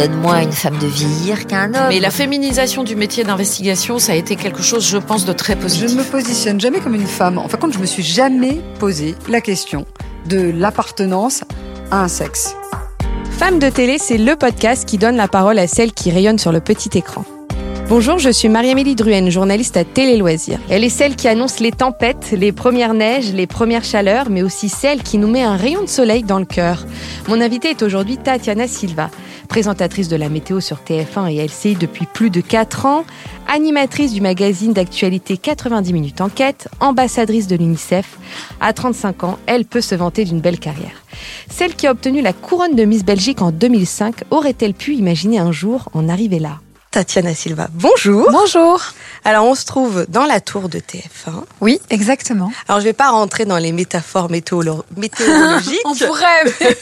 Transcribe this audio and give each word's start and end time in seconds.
donne 0.00 0.16
moins 0.20 0.36
à 0.36 0.42
une 0.42 0.52
femme 0.52 0.78
de 0.78 0.86
vieillir 0.86 1.46
qu'à 1.46 1.62
un 1.62 1.74
homme. 1.74 1.88
Mais 1.90 2.00
la 2.00 2.10
féminisation 2.10 2.84
du 2.84 2.96
métier 2.96 3.22
d'investigation, 3.24 3.98
ça 3.98 4.12
a 4.12 4.14
été 4.14 4.36
quelque 4.36 4.62
chose, 4.62 4.86
je 4.88 4.96
pense, 4.96 5.24
de 5.24 5.32
très 5.32 5.54
Je 5.54 5.58
positif. 5.58 5.90
ne 5.90 5.96
me 5.96 6.04
positionne 6.04 6.60
jamais 6.60 6.80
comme 6.80 6.94
une 6.94 7.06
femme. 7.06 7.38
En 7.38 7.48
fin 7.48 7.56
de 7.58 7.62
compte, 7.62 7.74
je 7.74 7.78
me 7.78 7.86
suis 7.86 8.02
jamais 8.02 8.60
posé 8.78 9.14
la 9.28 9.40
question 9.40 9.86
de 10.26 10.52
l'appartenance 10.56 11.44
à 11.90 12.02
un 12.02 12.08
sexe. 12.08 12.54
Femmes 13.30 13.58
de 13.58 13.68
télé, 13.68 13.98
c'est 13.98 14.18
le 14.18 14.36
podcast 14.36 14.88
qui 14.88 14.96
donne 14.96 15.16
la 15.16 15.28
parole 15.28 15.58
à 15.58 15.66
celles 15.66 15.92
qui 15.92 16.10
rayonnent 16.10 16.38
sur 16.38 16.52
le 16.52 16.60
petit 16.60 16.96
écran. 16.96 17.24
Bonjour, 17.90 18.20
je 18.20 18.30
suis 18.30 18.48
Marie-Amélie 18.48 18.94
Druenne, 18.94 19.30
journaliste 19.30 19.76
à 19.76 19.82
Télé 19.82 20.16
Loisirs. 20.16 20.60
Elle 20.68 20.84
est 20.84 20.88
celle 20.88 21.16
qui 21.16 21.26
annonce 21.26 21.58
les 21.58 21.72
tempêtes, 21.72 22.30
les 22.30 22.52
premières 22.52 22.94
neiges, 22.94 23.32
les 23.32 23.48
premières 23.48 23.82
chaleurs, 23.82 24.30
mais 24.30 24.44
aussi 24.44 24.68
celle 24.68 25.02
qui 25.02 25.18
nous 25.18 25.26
met 25.26 25.42
un 25.42 25.56
rayon 25.56 25.82
de 25.82 25.88
soleil 25.88 26.22
dans 26.22 26.38
le 26.38 26.44
cœur. 26.44 26.86
Mon 27.26 27.40
invitée 27.40 27.70
est 27.70 27.82
aujourd'hui 27.82 28.16
Tatiana 28.16 28.68
Silva, 28.68 29.10
présentatrice 29.48 30.06
de 30.06 30.14
la 30.14 30.28
météo 30.28 30.60
sur 30.60 30.76
TF1 30.88 31.32
et 31.32 31.44
LCI 31.44 31.74
depuis 31.74 32.06
plus 32.06 32.30
de 32.30 32.40
4 32.40 32.86
ans, 32.86 33.04
animatrice 33.48 34.12
du 34.12 34.20
magazine 34.20 34.72
d'actualité 34.72 35.36
90 35.36 35.92
minutes 35.92 36.20
enquête, 36.20 36.68
ambassadrice 36.78 37.48
de 37.48 37.56
l'UNICEF. 37.56 38.18
À 38.60 38.72
35 38.72 39.24
ans, 39.24 39.38
elle 39.46 39.64
peut 39.64 39.80
se 39.80 39.96
vanter 39.96 40.24
d'une 40.24 40.40
belle 40.40 40.60
carrière. 40.60 41.02
Celle 41.50 41.74
qui 41.74 41.88
a 41.88 41.90
obtenu 41.90 42.22
la 42.22 42.34
couronne 42.34 42.76
de 42.76 42.84
Miss 42.84 43.04
Belgique 43.04 43.42
en 43.42 43.50
2005 43.50 44.22
aurait-elle 44.30 44.74
pu 44.74 44.94
imaginer 44.94 45.40
un 45.40 45.50
jour 45.50 45.88
en 45.92 46.08
arriver 46.08 46.38
là? 46.38 46.60
Tatiana 46.90 47.36
Silva, 47.36 47.68
bonjour. 47.72 48.28
Bonjour. 48.32 48.82
Alors 49.24 49.44
on 49.44 49.54
se 49.54 49.64
trouve 49.64 50.06
dans 50.08 50.24
la 50.24 50.40
tour 50.40 50.68
de 50.68 50.80
TF1. 50.80 51.44
Oui, 51.60 51.80
exactement. 51.88 52.50
Alors 52.66 52.80
je 52.80 52.86
vais 52.86 52.92
pas 52.92 53.10
rentrer 53.10 53.44
dans 53.44 53.58
les 53.58 53.70
métaphores 53.70 54.28
météorologiques, 54.96 55.78
On 55.84 55.94
pourrait, 55.94 56.44
mais 56.60 56.76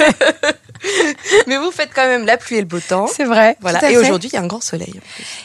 mais 1.46 1.56
vous 1.58 1.70
faites 1.70 1.90
quand 1.94 2.06
même 2.06 2.24
la 2.26 2.36
pluie 2.36 2.56
et 2.56 2.60
le 2.60 2.66
beau 2.66 2.80
temps. 2.80 3.06
c'est 3.06 3.24
vrai. 3.24 3.56
Voilà. 3.60 3.90
Et 3.90 3.96
aujourd'hui 3.98 4.28
il 4.32 4.34
y 4.34 4.38
a 4.38 4.42
un 4.42 4.46
grand 4.46 4.62
soleil. 4.62 4.94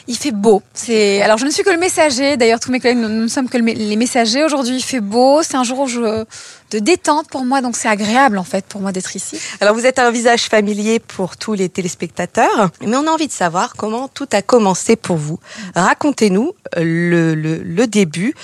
il 0.06 0.16
fait 0.16 0.30
beau. 0.32 0.62
C'est 0.74 1.22
alors 1.22 1.38
je 1.38 1.44
ne 1.44 1.50
suis 1.50 1.62
que 1.62 1.70
le 1.70 1.78
messager. 1.78 2.36
D'ailleurs, 2.36 2.60
tous 2.60 2.70
mes 2.70 2.80
collègues, 2.80 2.98
nous, 2.98 3.08
ne 3.08 3.28
sommes 3.28 3.48
que 3.48 3.56
le 3.58 3.64
les 3.64 3.96
messagers. 3.96 4.44
Aujourd'hui, 4.44 4.76
il 4.76 4.82
fait 4.82 5.00
beau. 5.00 5.42
C'est 5.42 5.56
un 5.56 5.64
jour 5.64 5.80
où 5.80 5.86
je- 5.88 6.24
de 6.70 6.78
détente 6.80 7.28
pour 7.28 7.44
moi, 7.44 7.60
donc 7.60 7.76
c'est 7.76 7.88
agréable 7.88 8.36
en 8.38 8.42
fait 8.44 8.64
pour 8.64 8.80
moi 8.80 8.90
d'être 8.90 9.14
ici. 9.14 9.38
Alors 9.60 9.74
vous 9.74 9.86
êtes 9.86 9.98
un 10.00 10.10
visage 10.10 10.44
familier 10.48 10.98
pour 10.98 11.36
tous 11.36 11.52
les 11.52 11.68
téléspectateurs, 11.68 12.70
mais 12.80 12.96
on 12.96 13.06
a 13.06 13.10
envie 13.10 13.28
de 13.28 13.32
savoir 13.32 13.74
comment 13.76 14.08
tout 14.08 14.26
a 14.32 14.42
commencé 14.42 14.96
pour 14.96 15.16
vous. 15.16 15.38
Racontez-nous 15.74 16.52
euh, 16.76 16.80
le, 16.82 17.34
le, 17.34 17.58
le 17.62 17.86
début. 17.86 18.34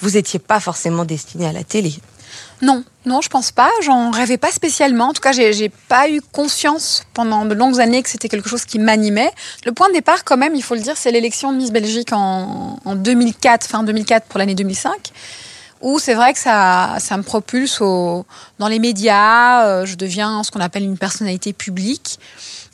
Vous 0.00 0.16
étiez 0.16 0.38
pas 0.38 0.60
forcément 0.60 1.04
destiné 1.04 1.46
à 1.46 1.52
la 1.52 1.64
télé. 1.64 1.94
Non, 2.62 2.84
non, 3.04 3.20
je 3.20 3.28
pense 3.28 3.52
pas. 3.52 3.70
J'en 3.82 4.10
rêvais 4.10 4.38
pas 4.38 4.50
spécialement. 4.50 5.08
En 5.08 5.12
tout 5.12 5.20
cas, 5.20 5.32
j'ai 5.32 5.68
pas 5.88 6.08
eu 6.08 6.20
conscience 6.32 7.04
pendant 7.12 7.44
de 7.44 7.54
longues 7.54 7.80
années 7.80 8.02
que 8.02 8.08
c'était 8.08 8.28
quelque 8.28 8.48
chose 8.48 8.64
qui 8.64 8.78
m'animait. 8.78 9.30
Le 9.64 9.72
point 9.72 9.88
de 9.88 9.94
départ, 9.94 10.24
quand 10.24 10.36
même, 10.36 10.54
il 10.54 10.62
faut 10.62 10.74
le 10.74 10.80
dire, 10.80 10.96
c'est 10.96 11.10
l'élection 11.10 11.52
de 11.52 11.58
Miss 11.58 11.70
Belgique 11.70 12.12
en, 12.12 12.78
en 12.84 12.94
2004, 12.94 13.66
fin 13.66 13.82
2004 13.82 14.26
pour 14.26 14.38
l'année 14.38 14.54
2005. 14.54 15.12
Où 15.82 15.98
c'est 15.98 16.14
vrai 16.14 16.32
que 16.32 16.38
ça, 16.38 16.96
ça 16.98 17.18
me 17.18 17.22
propulse 17.22 17.82
au, 17.82 18.24
dans 18.58 18.68
les 18.68 18.78
médias, 18.78 19.66
euh, 19.66 19.86
je 19.86 19.94
deviens 19.94 20.42
ce 20.42 20.50
qu'on 20.50 20.60
appelle 20.60 20.84
une 20.84 20.96
personnalité 20.96 21.52
publique. 21.52 22.18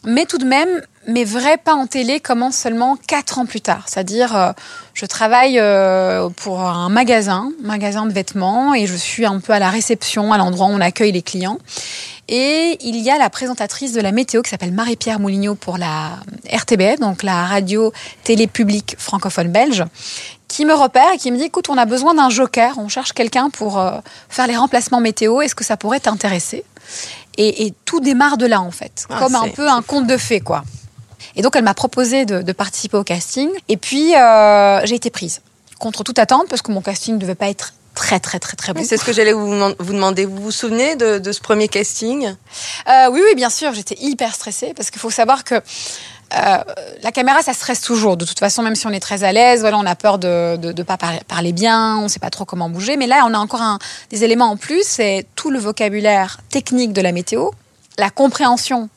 Mais 0.04 0.26
tout 0.26 0.38
de 0.38 0.44
même, 0.44 0.68
mes 1.06 1.24
vrais 1.24 1.58
pas 1.58 1.74
en 1.74 1.86
télé 1.86 2.18
commencent 2.18 2.56
seulement 2.56 2.96
quatre 2.96 3.38
ans 3.38 3.46
plus 3.46 3.60
tard. 3.60 3.84
C'est-à-dire, 3.86 4.36
euh, 4.36 4.52
je 4.94 5.06
travaille 5.06 5.58
euh, 5.58 6.28
pour 6.28 6.60
un 6.60 6.88
magasin, 6.88 7.52
magasin 7.62 8.06
de 8.06 8.12
vêtements, 8.12 8.74
et 8.74 8.86
je 8.86 8.96
suis 8.96 9.26
un 9.26 9.38
peu 9.38 9.52
à 9.52 9.58
la 9.58 9.70
réception, 9.70 10.32
à 10.32 10.38
l'endroit 10.38 10.66
où 10.66 10.70
on 10.70 10.80
accueille 10.80 11.12
les 11.12 11.22
clients. 11.22 11.58
Et 12.28 12.78
il 12.80 12.96
y 12.96 13.10
a 13.10 13.18
la 13.18 13.30
présentatrice 13.30 13.92
de 13.92 14.00
la 14.00 14.10
météo 14.10 14.42
qui 14.42 14.50
s'appelle 14.50 14.72
Marie-Pierre 14.72 15.20
Moulignot 15.20 15.54
pour 15.54 15.76
la 15.76 16.18
RTBF, 16.50 16.98
donc 16.98 17.22
la 17.22 17.46
radio 17.46 17.92
télé 18.24 18.46
publique 18.46 18.96
francophone 18.98 19.48
belge, 19.48 19.84
qui 20.48 20.64
me 20.64 20.74
repère 20.74 21.12
et 21.14 21.18
qui 21.18 21.30
me 21.30 21.36
dit 21.36 21.44
écoute, 21.44 21.68
on 21.68 21.76
a 21.76 21.84
besoin 21.84 22.14
d'un 22.14 22.30
joker, 22.30 22.74
on 22.78 22.88
cherche 22.88 23.12
quelqu'un 23.12 23.50
pour 23.50 23.78
euh, 23.78 23.98
faire 24.28 24.46
les 24.46 24.56
remplacements 24.56 25.00
météo, 25.00 25.40
est-ce 25.40 25.54
que 25.54 25.64
ça 25.64 25.76
pourrait 25.76 26.00
t'intéresser? 26.00 26.64
Et, 27.38 27.66
et 27.66 27.74
tout 27.84 28.00
démarre 28.00 28.36
de 28.36 28.46
là 28.46 28.60
en 28.60 28.70
fait, 28.70 29.06
Ah, 29.08 29.18
comme 29.18 29.34
un 29.34 29.48
peu 29.48 29.68
un 29.68 29.82
conte 29.82 30.06
de 30.06 30.16
fées 30.16 30.40
quoi. 30.40 30.64
Et 31.36 31.42
donc 31.42 31.56
elle 31.56 31.64
m'a 31.64 31.74
proposé 31.74 32.24
de, 32.26 32.42
de 32.42 32.52
participer 32.52 32.96
au 32.96 33.04
casting 33.04 33.48
et 33.68 33.76
puis 33.76 34.14
euh, 34.16 34.80
j'ai 34.84 34.96
été 34.96 35.10
prise 35.10 35.40
contre 35.78 36.04
toute 36.04 36.18
attente 36.18 36.48
parce 36.48 36.62
que 36.62 36.70
mon 36.72 36.80
casting 36.82 37.14
ne 37.14 37.20
devait 37.20 37.34
pas 37.34 37.48
être 37.48 37.74
très 37.94 38.20
très 38.20 38.38
très 38.38 38.56
très 38.56 38.72
bon. 38.72 38.82
C'est 38.84 38.96
ce 38.96 39.04
que 39.04 39.12
j'allais 39.12 39.32
vous, 39.32 39.46
vous 39.78 39.92
demander. 39.92 40.24
Vous 40.24 40.42
vous 40.42 40.50
souvenez 40.50 40.96
de, 40.96 41.18
de 41.18 41.32
ce 41.32 41.40
premier 41.40 41.68
casting? 41.68 42.26
Euh, 42.88 43.10
oui, 43.10 43.20
oui, 43.26 43.34
bien 43.34 43.50
sûr, 43.50 43.72
j'étais 43.74 43.96
hyper 44.00 44.34
stressée 44.34 44.72
parce 44.74 44.90
qu'il 44.90 45.00
faut 45.00 45.10
savoir 45.10 45.44
que 45.44 45.60
euh, 46.34 46.58
la 47.02 47.12
caméra, 47.12 47.42
ça 47.42 47.52
stresse 47.52 47.80
toujours. 47.80 48.16
De 48.16 48.24
toute 48.24 48.38
façon, 48.38 48.62
même 48.62 48.74
si 48.74 48.86
on 48.86 48.90
est 48.90 49.00
très 49.00 49.24
à 49.24 49.32
l'aise, 49.32 49.60
voilà, 49.60 49.78
on 49.78 49.86
a 49.86 49.94
peur 49.94 50.18
de 50.18 50.56
ne 50.62 50.82
pas 50.82 50.96
par- 50.96 51.22
parler 51.24 51.52
bien, 51.52 51.96
on 51.98 52.04
ne 52.04 52.08
sait 52.08 52.20
pas 52.20 52.30
trop 52.30 52.44
comment 52.44 52.70
bouger. 52.70 52.96
Mais 52.96 53.06
là, 53.06 53.24
on 53.26 53.34
a 53.34 53.38
encore 53.38 53.78
des 54.10 54.24
éléments 54.24 54.50
en 54.50 54.56
plus, 54.56 54.82
c'est 54.84 55.26
tout 55.36 55.50
le 55.50 55.58
vocabulaire 55.58 56.38
technique 56.50 56.92
de 56.92 57.00
la 57.00 57.12
météo, 57.12 57.50
la 57.98 58.10
compréhension 58.10 58.88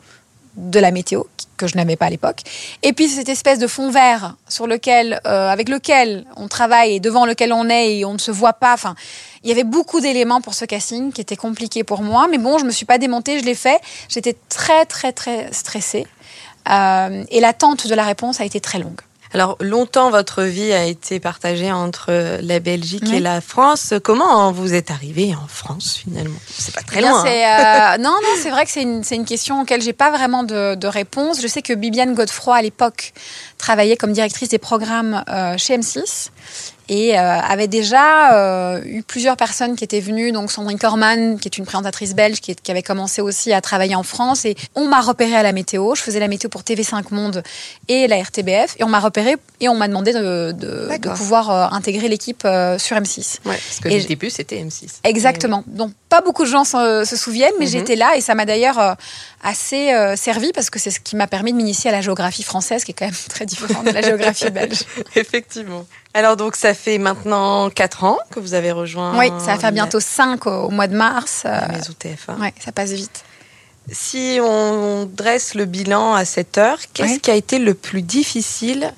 de 0.55 0.79
la 0.79 0.91
météo 0.91 1.23
que 1.57 1.67
je 1.67 1.77
n'avais 1.77 1.95
pas 1.95 2.07
à 2.07 2.09
l'époque, 2.09 2.41
et 2.83 2.91
puis 2.91 3.07
cette 3.07 3.29
espèce 3.29 3.59
de 3.59 3.67
fond 3.67 3.89
vert 3.89 4.35
sur 4.49 4.67
lequel, 4.67 5.21
euh, 5.25 5.47
avec 5.49 5.69
lequel 5.69 6.25
on 6.35 6.49
travaille 6.49 6.95
et 6.95 6.99
devant 6.99 7.25
lequel 7.25 7.53
on 7.53 7.69
est 7.69 7.97
et 7.97 8.05
on 8.05 8.11
ne 8.11 8.17
se 8.17 8.31
voit 8.31 8.51
pas. 8.53 8.73
Enfin, 8.73 8.93
il 9.41 9.49
y 9.49 9.53
avait 9.53 9.63
beaucoup 9.63 10.01
d'éléments 10.01 10.41
pour 10.41 10.53
ce 10.53 10.65
casting 10.65 11.13
qui 11.13 11.21
étaient 11.21 11.37
compliqués 11.37 11.85
pour 11.85 12.01
moi, 12.01 12.27
mais 12.29 12.39
bon, 12.39 12.57
je 12.57 12.65
me 12.65 12.71
suis 12.71 12.85
pas 12.85 12.97
démontée, 12.97 13.39
je 13.39 13.45
l'ai 13.45 13.55
fait. 13.55 13.79
J'étais 14.09 14.35
très 14.49 14.85
très 14.85 15.13
très 15.13 15.49
stressée 15.53 16.05
et 16.67 17.39
l'attente 17.39 17.87
de 17.87 17.95
la 17.95 18.03
réponse 18.03 18.41
a 18.41 18.45
été 18.45 18.59
très 18.59 18.79
longue. 18.79 18.99
Alors 19.33 19.57
longtemps 19.59 20.11
votre 20.11 20.43
vie 20.43 20.71
a 20.71 20.85
été 20.85 21.19
partagée 21.19 21.69
entre 21.69 22.39
la 22.41 22.59
Belgique 22.59 23.03
Oui. 23.07 23.15
et 23.15 23.19
la 23.19 23.41
France. 23.41 23.93
Comment 24.01 24.51
vous 24.53 24.73
êtes 24.73 24.91
arrivé 24.91 25.35
en 25.35 25.47
France 25.47 25.97
finalement? 25.97 26.37
C'est 26.57 26.73
pas 26.73 26.81
très 26.83 26.99
Eh 26.99 27.01
bien, 27.01 27.11
loin. 27.11 27.25
hein. 27.25 27.95
euh, 27.95 27.97
non, 28.01 28.11
non, 28.11 28.29
c'est 28.41 28.49
vrai 28.49 28.63
que 28.63 28.71
c'est 28.71 28.83
une, 28.83 29.03
c'est 29.03 29.15
une 29.15 29.25
question 29.25 29.61
auquel 29.61 29.81
j'ai 29.81 29.91
pas 29.93 30.09
vraiment 30.09 30.43
de, 30.43 30.75
de 30.75 30.87
réponse. 30.87 31.41
Je 31.41 31.47
sais 31.47 31.61
que 31.61 31.73
Bibiane 31.73 32.13
Godefroy, 32.13 32.55
à 32.55 32.61
l'époque, 32.61 33.11
travaillait 33.57 33.97
comme 33.97 34.13
directrice 34.13 34.47
des 34.49 34.57
programmes 34.59 35.21
euh, 35.27 35.57
chez 35.57 35.77
M6 35.77 36.29
et 36.89 37.17
euh, 37.17 37.39
avait 37.39 37.67
déjà 37.67 38.33
euh, 38.35 38.81
eu 38.85 39.03
plusieurs 39.03 39.37
personnes 39.37 39.75
qui 39.75 39.83
étaient 39.83 39.99
venues, 39.99 40.31
donc 40.31 40.51
Sandrine 40.51 40.77
Corman, 40.79 41.37
qui 41.39 41.47
est 41.47 41.57
une 41.57 41.65
présentatrice 41.65 42.13
belge, 42.15 42.39
qui, 42.41 42.51
est- 42.51 42.61
qui 42.61 42.71
avait 42.71 42.83
commencé 42.83 43.21
aussi 43.21 43.53
à 43.53 43.61
travailler 43.61 43.95
en 43.95 44.03
France, 44.03 44.45
et 44.45 44.55
on 44.75 44.87
m'a 44.87 45.01
repéré 45.01 45.35
à 45.35 45.43
la 45.43 45.51
météo. 45.51 45.95
Je 45.95 46.01
faisais 46.01 46.19
la 46.19 46.27
météo 46.27 46.49
pour 46.49 46.61
TV5 46.61 47.05
Monde 47.11 47.43
et 47.87 48.07
la 48.07 48.17
RTBF, 48.21 48.75
et 48.79 48.83
on 48.83 48.87
m'a 48.89 48.99
repéré 48.99 49.35
et 49.61 49.69
on 49.69 49.75
m'a 49.75 49.87
demandé 49.87 50.13
de, 50.13 50.51
de, 50.51 50.87
de 50.97 51.09
pouvoir 51.15 51.49
euh, 51.49 51.67
intégrer 51.75 52.07
l'équipe 52.09 52.43
euh, 52.45 52.77
sur 52.77 52.97
M6. 52.97 53.37
Ouais, 53.45 53.55
parce 53.55 53.79
que 53.81 53.87
Et 53.89 53.99
le 53.99 54.05
début 54.05 54.29
c'était 54.29 54.57
M6. 54.61 54.99
Exactement. 55.03 55.63
Donc 55.67 55.91
pas 56.15 56.21
beaucoup 56.21 56.43
de 56.45 56.49
gens 56.49 56.63
se, 56.63 57.03
se 57.05 57.15
souviennent, 57.15 57.53
mais 57.59 57.65
Mhm. 57.65 57.71
j'étais 57.71 57.95
là 57.95 58.15
et 58.15 58.21
ça 58.21 58.35
m'a 58.35 58.45
d'ailleurs 58.45 58.79
euh, 58.79 58.93
assez 59.43 59.91
euh, 59.93 60.15
servi 60.15 60.51
parce 60.53 60.69
que 60.69 60.79
c'est 60.79 60.91
ce 60.91 60.99
qui 60.99 61.15
m'a 61.15 61.27
permis 61.27 61.51
de 61.51 61.57
m'initier 61.57 61.89
à 61.89 61.93
la 61.93 62.01
géographie 62.01 62.43
française, 62.43 62.83
qui 62.85 62.91
est 62.91 62.93
quand 62.93 63.05
même 63.05 63.13
très 63.29 63.45
différente 63.45 63.85
de 63.85 63.91
la 63.91 64.01
géographie 64.01 64.49
belge. 64.49 64.83
Effectivement. 65.15 65.85
Alors 66.13 66.37
donc 66.37 66.55
ça 66.55 66.73
fait 66.73 66.97
maintenant 66.97 67.69
4 67.69 68.03
ans 68.05 68.17
que 68.31 68.39
vous 68.39 68.53
avez 68.53 68.71
rejoint. 68.71 69.17
Oui, 69.19 69.27
ça 69.39 69.47
va 69.53 69.57
faire 69.59 69.71
bientôt 69.73 69.99
5 69.99 70.45
au, 70.47 70.49
au 70.67 70.69
mois 70.69 70.87
de 70.87 70.95
mars. 70.95 71.43
euh, 71.45 71.49
la 71.49 71.67
maison 71.67 71.93
TF1. 72.01 72.39
ouais, 72.39 72.53
ça 72.63 72.71
passe 72.71 72.91
vite. 72.91 73.23
Si 73.91 74.39
on 74.41 75.05
dresse 75.11 75.53
le 75.53 75.65
bilan 75.65 76.13
à 76.15 76.25
cette 76.25 76.57
heure, 76.57 76.79
qu'est-ce 76.93 77.13
Oui. 77.13 77.19
qui 77.19 77.29
a 77.31 77.35
été 77.35 77.59
le 77.59 77.73
plus 77.73 78.01
difficile 78.01 78.93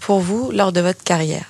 pour 0.00 0.20
vous 0.20 0.50
lors 0.50 0.72
de 0.72 0.80
votre 0.80 1.02
carrière? 1.04 1.46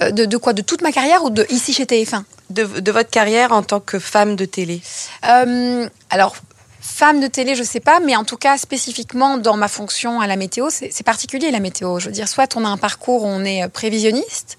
Euh, 0.00 0.10
de, 0.10 0.24
de 0.24 0.36
quoi? 0.36 0.52
De 0.52 0.62
toute 0.62 0.80
ma 0.82 0.92
carrière 0.92 1.24
ou 1.24 1.30
de 1.30 1.44
ici 1.50 1.72
chez 1.74 1.84
TF1 1.84 2.22
de, 2.50 2.92
votre 2.92 3.10
carrière 3.10 3.52
en 3.52 3.62
tant 3.62 3.80
que 3.80 3.98
femme 3.98 4.36
de 4.36 4.44
télé 4.44 4.82
Euh, 5.26 5.88
alors, 6.10 6.36
femme 6.80 7.20
de 7.20 7.26
télé, 7.26 7.54
je 7.54 7.62
sais 7.62 7.80
pas, 7.80 8.00
mais 8.00 8.14
en 8.14 8.24
tout 8.24 8.36
cas, 8.36 8.58
spécifiquement 8.58 9.38
dans 9.38 9.56
ma 9.56 9.68
fonction 9.68 10.20
à 10.20 10.26
la 10.26 10.36
météo, 10.36 10.68
c'est 10.70 11.02
particulier 11.02 11.50
la 11.50 11.60
météo. 11.60 11.98
Je 11.98 12.06
veux 12.06 12.12
dire, 12.12 12.28
soit 12.28 12.56
on 12.56 12.64
a 12.64 12.68
un 12.68 12.76
parcours 12.76 13.24
où 13.24 13.26
on 13.26 13.44
est 13.44 13.68
prévisionniste, 13.68 14.58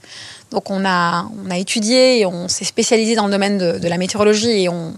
donc 0.51 0.69
on 0.69 0.85
a, 0.85 1.29
on 1.45 1.51
a 1.51 1.57
étudié 1.57 2.19
et 2.19 2.25
on 2.25 2.47
s'est 2.47 2.65
spécialisé 2.65 3.15
dans 3.15 3.25
le 3.25 3.31
domaine 3.31 3.57
de, 3.57 3.87
la 3.87 3.97
météorologie 3.97 4.63
et 4.63 4.69
on, 4.69 4.93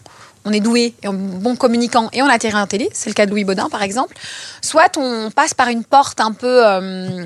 on 0.46 0.54
est 0.54 0.60
doué 0.60 0.94
et 1.04 1.08
on 1.08 1.14
est 1.14 1.40
bon 1.40 1.56
communicant 1.56 2.10
et 2.14 2.22
on 2.22 2.28
a 2.28 2.40
terrain 2.40 2.60
à 2.60 2.62
la 2.62 2.68
télé, 2.68 2.90
c'est 2.94 3.10
le 3.10 3.14
cas 3.14 3.26
de 3.26 3.32
Louis 3.32 3.44
Baudin 3.44 3.70
par 3.70 3.84
exemple. 3.84 4.16
Soit 4.62 4.98
on 4.98 5.30
passe 5.32 5.54
par 5.54 5.68
une 5.68 5.84
porte 5.84 6.20
un 6.22 6.32
peu 6.32 6.66
euh, 6.66 7.26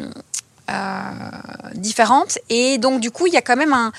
euh, 0.69 1.01
différente 1.75 2.39
et 2.49 2.77
donc 2.77 2.99
du 2.99 3.11
coup 3.11 3.27
il 3.27 3.33
y 3.33 3.37
a 3.37 3.41
quand 3.41 3.55
même 3.55 3.73
un 3.73 3.91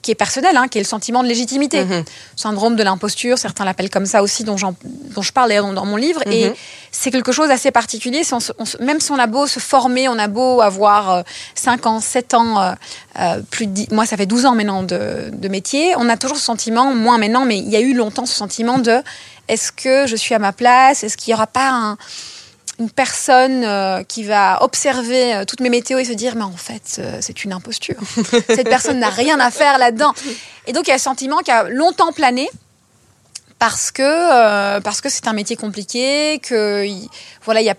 qui 0.00 0.12
est 0.12 0.14
personnel, 0.14 0.56
hein, 0.56 0.68
qui 0.68 0.78
est 0.78 0.80
le 0.80 0.86
sentiment 0.86 1.22
de 1.24 1.28
légitimité 1.28 1.84
Mhm. 1.84 2.04
syndrome 2.36 2.76
de 2.76 2.82
l'imposture, 2.84 3.36
certains 3.36 3.64
l'appellent 3.64 3.90
comme 3.90 4.06
ça 4.06 4.22
aussi, 4.22 4.44
dont, 4.44 4.54
dont 4.84 5.22
je 5.22 5.32
parle 5.32 5.52
dans, 5.56 5.72
dans 5.72 5.84
mon 5.86 5.96
livre. 5.96 6.20
Et 6.26 6.48
Mhm. 6.50 6.54
c'est 6.92 7.10
quelque 7.10 7.32
chose 7.32 7.48
d'assez 7.48 7.70
particulier. 7.72 8.22
Si 8.22 8.32
on 8.32 8.40
se- 8.40 8.52
on 8.58 8.64
se- 8.64 8.78
même 8.82 9.00
si 9.00 9.10
on 9.10 9.18
a 9.18 9.26
beau 9.26 9.46
se 9.48 9.58
former, 9.58 10.08
on 10.08 10.18
a 10.18 10.28
beau 10.28 10.60
avoir 10.60 11.10
euh, 11.10 11.22
5 11.56 11.86
ans, 11.86 11.98
7 12.00 12.34
ans, 12.34 12.60
euh, 12.60 12.72
euh, 13.18 13.40
plus 13.50 13.66
de 13.66 13.92
moi 13.92 14.06
ça 14.06 14.16
fait 14.16 14.26
12 14.26 14.46
ans 14.46 14.54
maintenant 14.54 14.82
de, 14.84 15.30
de 15.32 15.48
métier, 15.48 15.94
on 15.96 16.08
a 16.08 16.16
toujours 16.16 16.36
ce 16.36 16.44
sentiment, 16.44 16.94
moins 16.94 17.18
maintenant, 17.18 17.44
mais 17.44 17.58
il 17.58 17.68
y 17.68 17.76
a 17.76 17.80
eu 17.80 17.92
longtemps 17.94 18.24
ce 18.26 18.34
sentiment 18.34 18.78
de 18.78 19.02
est-ce 19.48 19.72
que 19.72 20.06
je 20.06 20.14
suis 20.14 20.34
à 20.34 20.38
ma 20.38 20.52
place? 20.52 21.02
Est-ce 21.02 21.16
qu'il 21.16 21.32
n'y 21.32 21.34
aura 21.34 21.46
pas 21.48 21.70
un 21.70 21.96
une 22.78 22.90
personne 22.90 23.64
euh, 23.64 24.02
qui 24.04 24.22
va 24.24 24.62
observer 24.62 25.34
euh, 25.34 25.44
toutes 25.44 25.60
mes 25.60 25.68
météos 25.70 25.98
et 25.98 26.04
se 26.04 26.12
dire 26.12 26.36
mais 26.36 26.44
en 26.44 26.52
fait 26.56 26.96
euh, 27.00 27.18
c'est 27.20 27.42
une 27.44 27.52
imposture. 27.52 27.96
Cette 28.48 28.68
personne 28.68 29.00
n'a 29.00 29.10
rien 29.10 29.38
à 29.40 29.50
faire 29.50 29.78
là-dedans. 29.78 30.12
Et 30.66 30.72
donc 30.72 30.86
il 30.86 30.90
y 30.90 30.92
a 30.92 30.96
un 30.96 30.98
sentiment 30.98 31.38
qui 31.38 31.50
a 31.50 31.64
longtemps 31.68 32.12
plané 32.12 32.48
parce 33.58 33.90
que 33.90 34.78
parce 34.80 35.00
que 35.00 35.08
c'est 35.08 35.26
un 35.26 35.32
métier 35.32 35.56
compliqué, 35.56 36.38
que 36.40 36.84
il- 36.86 37.08
voilà 37.44 37.60
il 37.60 37.64
y 37.64 37.70
a 37.70 37.74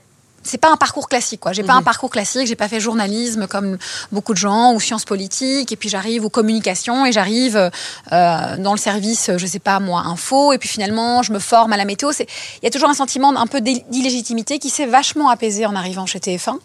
c'est 0.49 0.57
pas 0.57 0.71
un 0.71 0.75
parcours 0.77 1.07
classique 1.07 1.39
quoi. 1.39 1.53
J'ai 1.53 1.63
pas 1.63 1.73
un 1.73 1.81
parcours 1.83 2.09
classique, 2.09 2.47
j'ai 2.47 2.55
pas 2.55 2.67
fait 2.67 2.79
journalisme 2.79 3.47
comme 3.47 3.77
beaucoup 4.11 4.33
de 4.33 4.37
gens 4.39 4.73
ou 4.73 4.79
sciences 4.79 5.05
politiques 5.05 5.71
et 5.71 5.75
puis 5.75 5.87
j'arrive 5.89 6.25
aux 6.25 6.29
communications 6.29 7.05
et 7.05 7.11
j'arrive 7.11 7.55
euh, 8.11 8.57
dans 8.57 8.71
le 8.73 8.77
service 8.79 9.31
je 9.37 9.45
sais 9.45 9.59
pas 9.59 9.79
moi 9.79 10.01
info 10.05 10.51
et 10.53 10.57
puis 10.57 10.67
finalement 10.69 11.23
je 11.23 11.31
me 11.31 11.39
forme 11.39 11.71
à 11.73 11.77
la 11.77 11.85
météo. 11.85 12.11
C'est 12.11 12.27
il 12.61 12.65
y 12.65 12.67
a 12.67 12.71
toujours 12.71 12.89
un 12.89 12.93
sentiment 12.93 13.29
un 13.35 13.47
peu 13.47 13.61
d'il- 13.61 13.83
d'illégitimité 13.89 14.59
qui 14.59 14.69
s'est 14.69 14.85
vachement 14.87 15.29
apaisé 15.29 15.65
en 15.65 15.75
arrivant 15.75 16.05
chez 16.05 16.19
TF1 16.19 16.57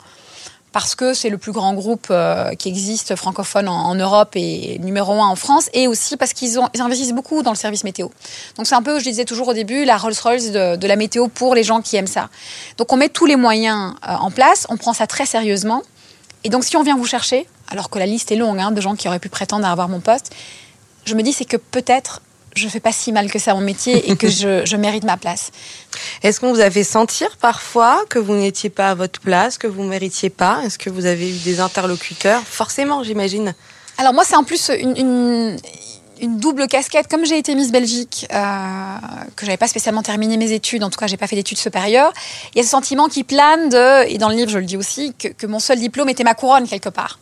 parce 0.74 0.96
que 0.96 1.14
c'est 1.14 1.30
le 1.30 1.38
plus 1.38 1.52
grand 1.52 1.72
groupe 1.72 2.08
euh, 2.10 2.52
qui 2.56 2.68
existe 2.68 3.14
francophone 3.14 3.68
en, 3.68 3.94
Europe 3.94 4.32
et 4.34 4.80
numéro 4.80 5.12
un 5.22 5.28
en 5.28 5.36
France, 5.36 5.70
et 5.72 5.86
aussi 5.86 6.16
parce 6.16 6.32
qu'ils 6.32 6.58
investissent 6.80 7.12
beaucoup 7.12 7.44
dans 7.44 7.52
le 7.52 7.56
service 7.56 7.84
météo. 7.84 8.08
Donc 8.56 8.66
c'est 8.66 8.74
un 8.74 8.82
peu, 8.82 8.98
je 8.98 9.04
disais 9.04 9.24
toujours 9.24 9.46
au 9.46 9.54
début, 9.54 9.84
la 9.84 9.96
Rolls-Royce 9.96 10.50
de, 10.50 10.74
de 10.74 10.86
la 10.88 10.96
météo 10.96 11.28
pour 11.28 11.54
les 11.54 11.62
gens 11.62 11.80
qui 11.80 11.94
aiment 11.94 12.08
ça. 12.08 12.28
Donc 12.76 12.92
on 12.92 12.96
met 12.96 13.08
tous 13.08 13.24
les 13.24 13.36
moyens 13.36 13.94
euh, 14.02 14.14
en 14.14 14.32
place, 14.32 14.66
on 14.68 14.76
prend 14.76 14.92
ça 14.92 15.06
très 15.06 15.26
sérieusement, 15.26 15.84
et 16.42 16.48
donc 16.48 16.64
si 16.64 16.76
on 16.76 16.82
vient 16.82 16.96
vous 16.96 17.06
chercher, 17.06 17.46
alors 17.68 17.88
que 17.88 18.00
la 18.00 18.06
liste 18.06 18.32
est 18.32 18.36
longue 18.36 18.58
hein, 18.58 18.72
de 18.72 18.80
gens 18.80 18.96
qui 18.96 19.06
auraient 19.06 19.20
pu 19.20 19.28
prétendre 19.28 19.64
à 19.64 19.70
avoir 19.70 19.88
mon 19.88 20.00
poste, 20.00 20.34
je 21.04 21.14
me 21.14 21.22
dis 21.22 21.32
c'est 21.32 21.44
que 21.44 21.56
peut-être 21.56 22.20
je 22.54 22.68
fais 22.68 22.80
pas 22.80 22.92
si 22.92 23.12
mal 23.12 23.30
que 23.30 23.38
ça 23.38 23.54
mon 23.54 23.60
métier 23.60 24.10
et 24.10 24.16
que 24.16 24.28
je, 24.40 24.64
je 24.64 24.76
mérite 24.76 25.04
ma 25.04 25.16
place. 25.16 25.50
Est-ce 26.22 26.40
qu'on 26.40 26.52
vous 26.52 26.60
a 26.60 26.70
fait 26.70 26.84
sentir 26.84 27.36
parfois 27.36 28.04
que 28.08 28.18
vous 28.18 28.34
n'étiez 28.34 28.70
pas 28.70 28.90
à 28.90 28.94
votre 28.94 29.20
place, 29.20 29.58
que 29.58 29.66
vous 29.66 29.82
ne 29.82 29.88
méritiez 29.88 30.30
pas? 30.30 30.62
Est-ce 30.64 30.78
que 30.78 30.90
vous 30.90 31.06
avez 31.06 31.30
eu 31.30 31.38
des 31.38 31.60
interlocuteurs? 31.60 32.42
Forcément, 32.42 33.02
j'imagine. 33.02 33.54
Alors 33.98 34.12
moi, 34.12 34.24
c'est 34.24 34.36
en 34.36 34.44
plus 34.44 34.70
une, 34.70 34.96
une, 34.96 35.56
une 36.20 36.38
double 36.38 36.66
casquette. 36.68 37.08
Comme 37.08 37.24
j'ai 37.24 37.38
été 37.38 37.54
Miss 37.54 37.72
Belgique, 37.72 38.26
euh, 38.32 38.36
que 39.36 39.44
j'avais 39.46 39.56
pas 39.56 39.68
spécialement 39.68 40.02
terminé 40.02 40.36
mes 40.36 40.52
études, 40.52 40.84
en 40.84 40.90
tout 40.90 40.98
cas, 40.98 41.06
j'ai 41.06 41.16
pas 41.16 41.26
fait 41.26 41.36
d'études 41.36 41.58
supérieures, 41.58 42.12
il 42.54 42.58
y 42.58 42.60
a 42.60 42.64
ce 42.64 42.70
sentiment 42.70 43.08
qui 43.08 43.24
plane 43.24 43.68
de, 43.68 44.08
et 44.08 44.18
dans 44.18 44.28
le 44.28 44.36
livre 44.36 44.50
je 44.50 44.58
le 44.58 44.64
dis 44.64 44.76
aussi, 44.76 45.14
que, 45.18 45.28
que 45.28 45.46
mon 45.46 45.58
seul 45.58 45.78
diplôme 45.78 46.08
était 46.08 46.24
ma 46.24 46.34
couronne 46.34 46.68
quelque 46.68 46.88
part. 46.88 47.18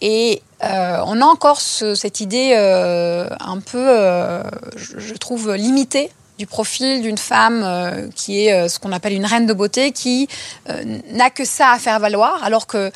Et 0.00 0.42
euh, 0.64 0.98
on 1.06 1.20
a 1.20 1.24
encore 1.24 1.60
ce- 1.60 1.94
cette 1.94 2.20
idée 2.20 2.54
euh, 2.56 3.28
un 3.40 3.60
peu, 3.60 3.78
euh, 3.78 4.42
je 4.76 5.14
trouve, 5.14 5.54
limitée 5.54 6.10
du 6.40 6.46
profil 6.46 7.02
d'une 7.02 7.18
femme 7.18 7.60
euh, 7.62 8.08
qui 8.16 8.46
est 8.46 8.52
euh, 8.54 8.66
ce 8.68 8.78
qu'on 8.78 8.92
appelle 8.92 9.12
une 9.12 9.26
reine 9.26 9.46
de 9.46 9.52
beauté, 9.52 9.92
qui 9.92 10.26
euh, 10.70 10.82
n'a 11.12 11.28
que 11.28 11.44
ça 11.44 11.68
à 11.72 11.78
faire 11.78 12.00
valoir, 12.00 12.42
alors 12.42 12.66
que 12.66 12.90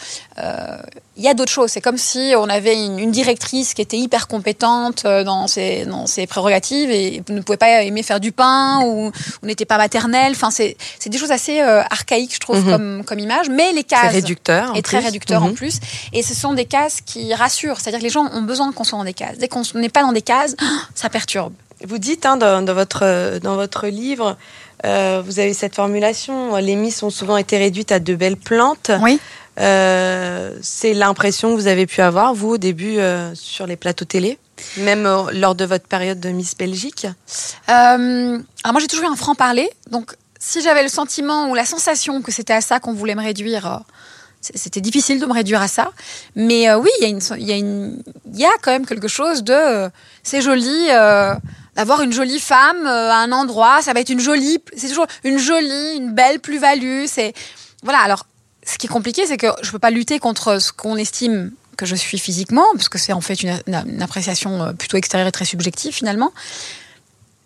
il 1.16 1.22
y 1.22 1.28
a 1.28 1.34
d'autres 1.34 1.52
choses. 1.52 1.70
C'est 1.70 1.80
comme 1.80 1.96
si 1.96 2.32
on 2.36 2.48
avait 2.48 2.74
une, 2.74 2.98
une 2.98 3.12
directrice 3.12 3.72
qui 3.74 3.82
était 3.82 3.96
hyper 3.98 4.26
compétente 4.26 5.04
dans 5.04 5.46
ses, 5.46 5.84
dans 5.84 6.06
ses 6.08 6.26
prérogatives 6.26 6.90
et 6.90 7.22
ne 7.28 7.40
pouvait 7.40 7.56
pas 7.56 7.82
aimer 7.84 8.02
faire 8.02 8.18
du 8.18 8.32
pain 8.32 8.80
ou, 8.84 9.12
ou 9.42 9.46
n'était 9.46 9.64
pas 9.64 9.78
maternelle. 9.78 10.32
Enfin, 10.34 10.50
c'est 10.50 10.76
c'est 10.98 11.10
des 11.10 11.18
choses 11.18 11.30
assez 11.30 11.60
archaïques, 11.60 12.34
je 12.34 12.40
trouve, 12.40 12.58
Mhm. 12.64 12.70
comme, 12.72 13.04
comme 13.04 13.18
image. 13.20 13.48
Mais 13.48 13.70
les 13.70 13.78
C'est 13.78 13.84
cases 13.84 14.12
réducteur. 14.12 14.70
en 14.72 14.74
et 14.74 14.82
très 14.82 14.96
plus. 14.98 15.06
réducteur 15.06 15.42
en 15.44 15.48
Mhm. 15.48 15.54
plus. 15.54 15.78
Et 16.12 16.22
ce 16.24 16.34
sont 16.34 16.52
des 16.52 16.64
cases 16.64 16.98
qui 17.00 17.32
rassurent. 17.34 17.78
C'est-à-dire 17.80 18.00
que 18.00 18.04
les 18.04 18.10
gens 18.10 18.26
ont 18.32 18.42
besoin 18.42 18.72
qu'on 18.72 18.82
soit 18.84 18.98
dans 18.98 19.04
des 19.04 19.14
cases. 19.14 19.38
Dès 19.38 19.46
qu'on 19.48 19.62
n'est 19.76 19.88
pas 19.90 20.02
dans 20.02 20.12
des 20.12 20.22
cases, 20.22 20.56
ça 20.96 21.08
perturbe. 21.10 21.52
Vous 21.86 21.98
dites 21.98 22.26
hein, 22.26 22.36
dans, 22.36 22.64
dans 22.64 22.74
votre, 22.74 23.38
dans 23.40 23.56
votre 23.56 23.86
livre, 23.86 24.36
euh, 24.84 25.22
vous 25.24 25.38
avez 25.38 25.54
cette 25.54 25.74
formulation, 25.74 26.56
les 26.56 26.76
Miss 26.76 27.02
ont 27.02 27.10
souvent 27.10 27.36
été 27.36 27.58
réduites 27.58 27.92
à 27.92 28.00
de 28.00 28.14
belles 28.14 28.36
plantes. 28.36 28.90
Oui. 29.00 29.20
Euh, 29.60 30.56
c'est 30.62 30.94
l'impression 30.94 31.50
que 31.50 31.60
vous 31.60 31.68
avez 31.68 31.86
pu 31.86 32.00
avoir, 32.00 32.34
vous, 32.34 32.50
au 32.50 32.58
début, 32.58 32.98
euh, 32.98 33.34
sur 33.34 33.66
les 33.66 33.76
plateaux 33.76 34.04
télé, 34.04 34.38
même 34.78 35.04
lors 35.32 35.54
de 35.54 35.64
votre 35.64 35.86
période 35.86 36.20
de 36.20 36.30
Miss 36.30 36.56
Belgique? 36.56 37.06
Alors 37.68 37.98
moi 37.98 38.80
j'ai 38.80 38.88
toujours 38.88 39.04
eu 39.04 39.12
un 39.12 39.16
franc 39.16 39.34
parler, 39.34 39.70
donc 39.90 40.16
si 40.40 40.60
j'avais 40.60 40.82
le 40.82 40.88
sentiment 40.88 41.48
ou 41.50 41.54
la 41.54 41.64
sensation 41.64 42.20
que 42.20 42.32
c'était 42.32 42.52
à 42.52 42.60
ça 42.60 42.80
qu'on 42.80 42.92
voulait 42.92 43.14
me 43.14 43.22
réduire, 43.22 43.82
c'était 44.40 44.80
difficile 44.80 45.20
de 45.20 45.26
me 45.26 45.32
réduire 45.32 45.62
à 45.62 45.68
ça. 45.68 45.92
Mais 46.36 46.68
euh, 46.68 46.78
oui, 46.78 46.90
il 47.00 47.08
y, 47.08 47.52
a 47.52 47.56
y, 47.56 48.42
y 48.42 48.46
quand 48.60 48.72
même 48.72 48.86
quelque 48.86 49.08
chose 49.08 49.42
de 49.42 49.52
euh, 49.52 49.88
c'est 50.22 50.42
joli 50.42 50.88
euh, 50.90 51.34
d'avoir 51.76 52.02
une 52.02 52.12
jolie 52.12 52.40
femme 52.40 52.86
euh, 52.86 53.10
à 53.10 53.16
un 53.16 53.32
endroit, 53.32 53.82
ça 53.82 53.92
va 53.92 54.00
être 54.00 54.10
une 54.10 54.20
jolie, 54.20 54.58
c'est 54.76 54.88
toujours 54.88 55.06
une 55.24 55.38
jolie, 55.38 55.96
une 55.96 56.12
belle 56.12 56.40
plus-value. 56.40 57.04
C'est 57.06 57.32
voilà. 57.82 57.98
Alors 58.00 58.26
ce 58.66 58.78
qui 58.78 58.86
est 58.86 58.90
compliqué, 58.90 59.26
c'est 59.26 59.36
que 59.36 59.48
je 59.62 59.70
peux 59.70 59.78
pas 59.78 59.90
lutter 59.90 60.18
contre 60.18 60.58
ce 60.60 60.72
qu'on 60.72 60.96
estime 60.96 61.50
que 61.76 61.86
je 61.86 61.96
suis 61.96 62.18
physiquement, 62.18 62.64
parce 62.74 62.88
que 62.88 62.98
c'est 62.98 63.12
en 63.12 63.20
fait 63.20 63.42
une, 63.42 63.58
une- 63.66 64.00
appréciation 64.02 64.62
euh, 64.62 64.72
plutôt 64.72 64.96
extérieure 64.96 65.26
et 65.28 65.32
très 65.32 65.44
subjective 65.44 65.92
finalement 65.92 66.32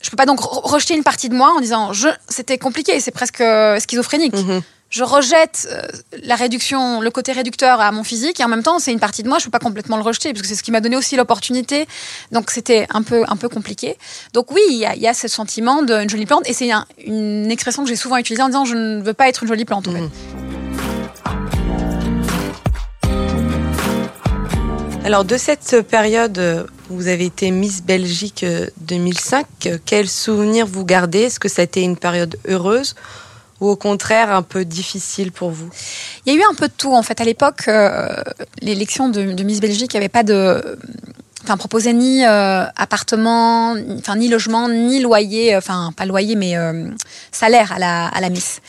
je 0.01 0.11
peux 0.11 0.17
pas 0.17 0.27
donc 0.27 0.41
re- 0.41 0.61
rejeter 0.71 0.95
une 0.95 1.03
partie 1.03 1.29
de 1.29 1.35
moi 1.35 1.53
en 1.57 1.61
disant 1.61 1.93
je 1.93 2.09
c'était 2.29 2.57
compliqué 2.59 3.01
c'est 3.01 3.11
presque 3.11 3.41
euh, 3.41 3.81
schizophrénique 3.81 4.35
Mhm. 4.35 4.63
Je 4.91 5.05
rejette 5.05 5.69
euh, 5.71 5.83
la 6.25 6.35
réduction 6.35 7.01
le 7.03 7.11
côté 7.11 7.33
réducteur 7.33 7.79
à 7.81 7.93
mon 7.93 8.05
physique 8.05 8.41
et 8.41 8.45
en 8.45 8.49
même 8.49 8.63
temps 8.63 8.79
c'est 8.79 8.91
une 8.93 9.01
partie 9.01 9.23
de 9.23 9.29
moi 9.29 9.39
je 9.39 9.45
peux 9.45 9.51
pas 9.51 9.59
complètement 9.59 9.97
le 9.99 10.03
rejeter 10.03 10.33
parce 10.33 10.41
que 10.41 10.49
c'est 10.49 10.55
ce 10.55 10.63
qui 10.63 10.71
m'a 10.71 10.81
donné 10.81 10.97
aussi 10.97 11.15
l'opportunité 11.15 11.87
donc 12.33 12.51
c'était 12.51 12.87
un 12.91 13.03
peu 13.03 13.23
un 13.29 13.37
peu 13.37 13.51
compliqué 13.51 13.99
donc 14.33 14.51
oui 14.51 14.63
il 14.71 14.79
y 14.79 15.07
a, 15.07 15.13
ce 15.15 15.29
sentiment 15.29 15.83
d'une 15.83 16.09
jolie 16.09 16.25
plante 16.25 16.49
et 16.49 16.55
c'est 16.55 16.71
un- 16.73 16.87
une 17.07 17.51
expression 17.51 17.83
que 17.83 17.89
j'ai 17.91 17.97
souvent 17.97 18.17
utilisée 18.17 18.43
en 18.43 18.47
disant 18.49 18.65
je 18.65 18.77
ne 18.77 19.03
veux 19.03 19.13
pas 19.15 19.29
être 19.29 19.43
une 19.43 19.49
jolie 19.49 19.65
plante. 19.67 19.89
Mhm. 19.89 20.09
Alors, 25.05 25.25
de 25.25 25.37
cette 25.39 25.83
période 25.89 26.69
où 26.91 26.95
vous 26.97 27.09
avez 27.09 27.25
été 27.25 27.51
Miss 27.51 27.83
Belgique 27.83 28.45
euh, 28.45 28.67
2005, 28.83 29.47
euh, 29.67 29.79
quel 29.87 30.07
souvenir 30.07 30.67
vous 30.67 30.85
gardez? 30.85 31.21
Est-ce 31.21 31.41
que 31.41 31.49
ça 31.49 31.63
a 31.63 31.65
été 31.65 31.81
une 31.81 31.97
période 31.97 32.37
heureuse? 32.47 32.95
Ou 33.61 33.69
au 33.69 33.77
contraire 33.77 34.33
un 34.33 34.43
peu 34.43 34.65
difficile 34.65 35.33
pour 35.33 35.51
vous? 35.51 35.71
Il 36.25 36.33
y 36.33 36.37
a 36.37 36.39
eu 36.39 36.45
un 36.51 36.55
peu 36.55 36.69
de 36.69 36.73
tout 36.77 36.95
en 36.95 37.03
fait. 37.03 37.21
À 37.21 37.25
l'époque, 37.25 37.69
euh, 37.69 38.09
l'élection 38.61 39.09
de, 39.09 39.33
de 39.33 39.43
Miss 39.43 39.61
Belgique, 39.61 39.93
il 39.95 39.97
n'y 39.97 40.05
avait 40.05 40.09
pas 40.09 40.23
de. 40.23 40.79
Enfin, 41.45 41.57
proposait 41.57 41.93
ni 41.93 42.25
euh, 42.27 42.65
appartement, 42.77 43.75
enfin 43.99 44.17
ni 44.17 44.29
logement, 44.29 44.69
ni 44.69 45.01
loyer, 45.01 45.55
euh, 45.55 45.59
enfin 45.59 45.93
pas 45.97 46.05
loyer, 46.05 46.35
mais 46.35 46.57
euh, 46.57 46.89
salaire 47.31 47.73
à 47.73 47.79
la, 47.79 48.07
à 48.09 48.21
la 48.21 48.29
Miss. 48.29 48.61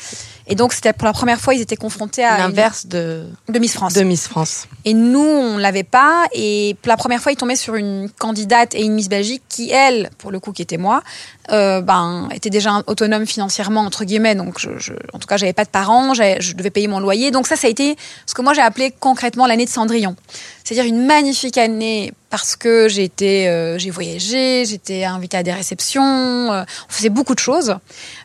Et 0.52 0.56
donc 0.56 0.74
c'était 0.74 0.94
pour 0.94 1.06
la 1.06 1.14
première 1.14 1.40
fois, 1.40 1.54
ils 1.54 1.62
étaient 1.62 1.76
confrontés 1.76 2.24
à 2.24 2.34
une- 2.36 2.38
L'inverse 2.44 2.88
de, 2.88 3.26
de 3.50 3.60
Miss 3.60 3.74
France. 3.74 3.94
de 3.94 4.02
Miss 4.02 4.28
France. 4.28 4.66
Et 4.86 4.94
nous, 4.96 5.20
on 5.20 5.58
l'avait 5.58 5.84
pas. 5.84 6.26
Et 6.34 6.76
pour 6.82 6.90
la 6.90 6.98
première 6.98 7.22
fois, 7.22 7.32
ils 7.32 7.36
tombaient 7.36 7.56
sur 7.56 7.76
une 7.76 8.10
candidate 8.18 8.74
et 8.74 8.82
une 8.84 8.94
Miss 8.94 9.10
Belgique 9.10 9.44
qui, 9.48 9.70
elle, 9.72 10.10
pour 10.18 10.32
le 10.32 10.40
coup, 10.40 10.52
qui 10.52 10.64
était 10.64 10.78
moi, 10.78 11.04
euh, 11.52 11.82
ben, 11.82 12.30
était 12.34 12.50
déjà 12.50 12.82
autonome 12.88 13.28
financièrement 13.28 13.82
entre 13.82 14.06
guillemets. 14.06 14.34
Donc, 14.36 14.58
je, 14.60 14.70
je- 14.80 14.94
en 15.14 15.20
tout 15.20 15.28
cas, 15.28 15.38
j'avais 15.38 15.54
pas 15.54 15.66
de 15.66 15.70
parents, 15.70 16.14
je 16.16 16.54
devais 16.54 16.72
payer 16.72 16.88
mon 16.88 17.00
loyer. 17.00 17.30
Donc 17.30 17.46
ça, 17.46 17.56
ça 17.56 17.68
a 17.68 17.70
été 17.70 17.96
ce 18.26 18.34
que 18.34 18.42
moi 18.42 18.54
j'ai 18.54 18.62
appelé 18.62 18.92
concrètement 19.00 19.46
l'année 19.46 19.66
de 19.66 19.70
Cendrillon. 19.72 20.16
C'est-à-dire 20.64 20.86
une 20.86 21.06
magnifique 21.06 21.58
année 21.60 22.12
parce 22.30 22.56
que 22.56 22.88
j'ai 22.88 23.04
été, 23.04 23.48
euh, 23.48 23.78
j'ai 23.78 23.90
voyagé, 23.90 24.66
j'étais 24.66 25.04
invitée 25.04 25.38
à 25.38 25.44
des 25.44 25.52
réceptions, 25.52 26.52
euh, 26.52 26.64
on 26.90 26.92
faisait 26.92 27.10
beaucoup 27.10 27.34
de 27.34 27.40
choses. 27.40 27.76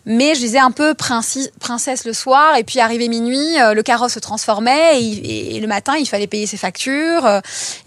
Mais 0.06 0.34
je 0.34 0.40
disais 0.40 0.58
un 0.58 0.70
peu 0.70 0.94
princesse 0.94 2.04
le 2.04 2.12
soir, 2.12 2.56
et 2.56 2.64
puis 2.64 2.80
arrivé 2.80 3.08
minuit, 3.08 3.58
euh, 3.60 3.72
le 3.72 3.82
carrosse 3.82 4.12
se 4.12 4.18
transformait, 4.18 5.02
et, 5.02 5.58
le 5.60 5.66
matin, 5.66 5.94
il 5.98 6.06
fallait 6.06 6.26
payer 6.26 6.46
ses 6.46 6.56
factures, 6.56 7.24
euh, 7.24 7.40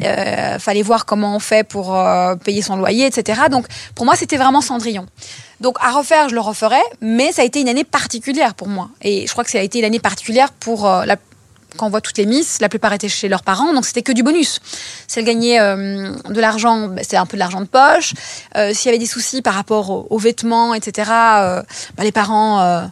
euh, 0.03 0.59
fallait 0.59 0.81
voir 0.81 1.05
comment 1.05 1.36
on 1.36 1.39
fait 1.39 1.63
pour 1.63 1.95
euh, 1.95 2.36
payer 2.36 2.62
son 2.62 2.75
loyer, 2.75 3.05
etc. 3.05 3.41
Donc 3.51 3.67
pour 3.93 4.05
moi, 4.05 4.15
c'était 4.15 4.38
vraiment 4.38 4.62
Cendrillon. 4.62 5.05
Donc 5.62 5.77
à 5.79 5.91
refaire, 5.91 6.29
je 6.29 6.36
le 6.36 6.41
referais, 6.41 6.83
mais 7.01 7.31
ça 7.31 7.43
a 7.43 7.45
été 7.45 7.62
une 7.62 7.69
année 7.69 7.83
particulière 7.83 8.55
pour 8.55 8.67
moi. 8.67 8.89
Et 9.01 9.27
je 9.27 9.31
crois 9.31 9.43
que 9.43 9.51
ça 9.51 9.59
a 9.59 9.62
été 9.62 9.79
une 9.79 9.86
année 9.86 10.00
particulière 10.00 10.51
pour 10.51 10.86
la 10.88 11.17
quand 11.77 11.88
on 11.88 11.89
voit 11.89 12.01
toutes 12.01 12.17
les 12.17 12.25
Miss, 12.25 12.60
la 12.60 12.69
plupart 12.69 12.93
étaient 12.93 13.10
chez 13.10 13.29
leurs 13.29 13.43
parents, 13.43 13.74
donc 13.74 13.86
c'était 13.86 14.01
que 14.01 14.12
du 14.12 14.24
bonus. 14.24 14.60
Si 15.07 15.19
elles 15.19 15.25
gagnaient 15.25 15.60
euh, 15.60 16.12
de 16.29 16.41
l'argent, 16.41 16.88
bah, 16.88 17.01
c'était 17.03 17.17
un 17.17 17.25
peu 17.25 17.38
de 17.38 17.39
l'argent 17.39 17.62
de 17.62 17.67
poche. 17.67 18.13
Euh, 18.55 18.74
S'il 18.74 18.88
y 18.88 18.89
avait 18.89 19.00
des 19.00 19.05
soucis 19.05 19.41
par 19.41 19.53
rapport 19.53 19.89
aux, 19.89 20.07
aux 20.10 20.17
vêtements, 20.17 20.74
etc., 20.74 21.12
euh, 21.12 21.63
bah, 21.96 22.03
les 22.03 22.12
parents 22.12 22.89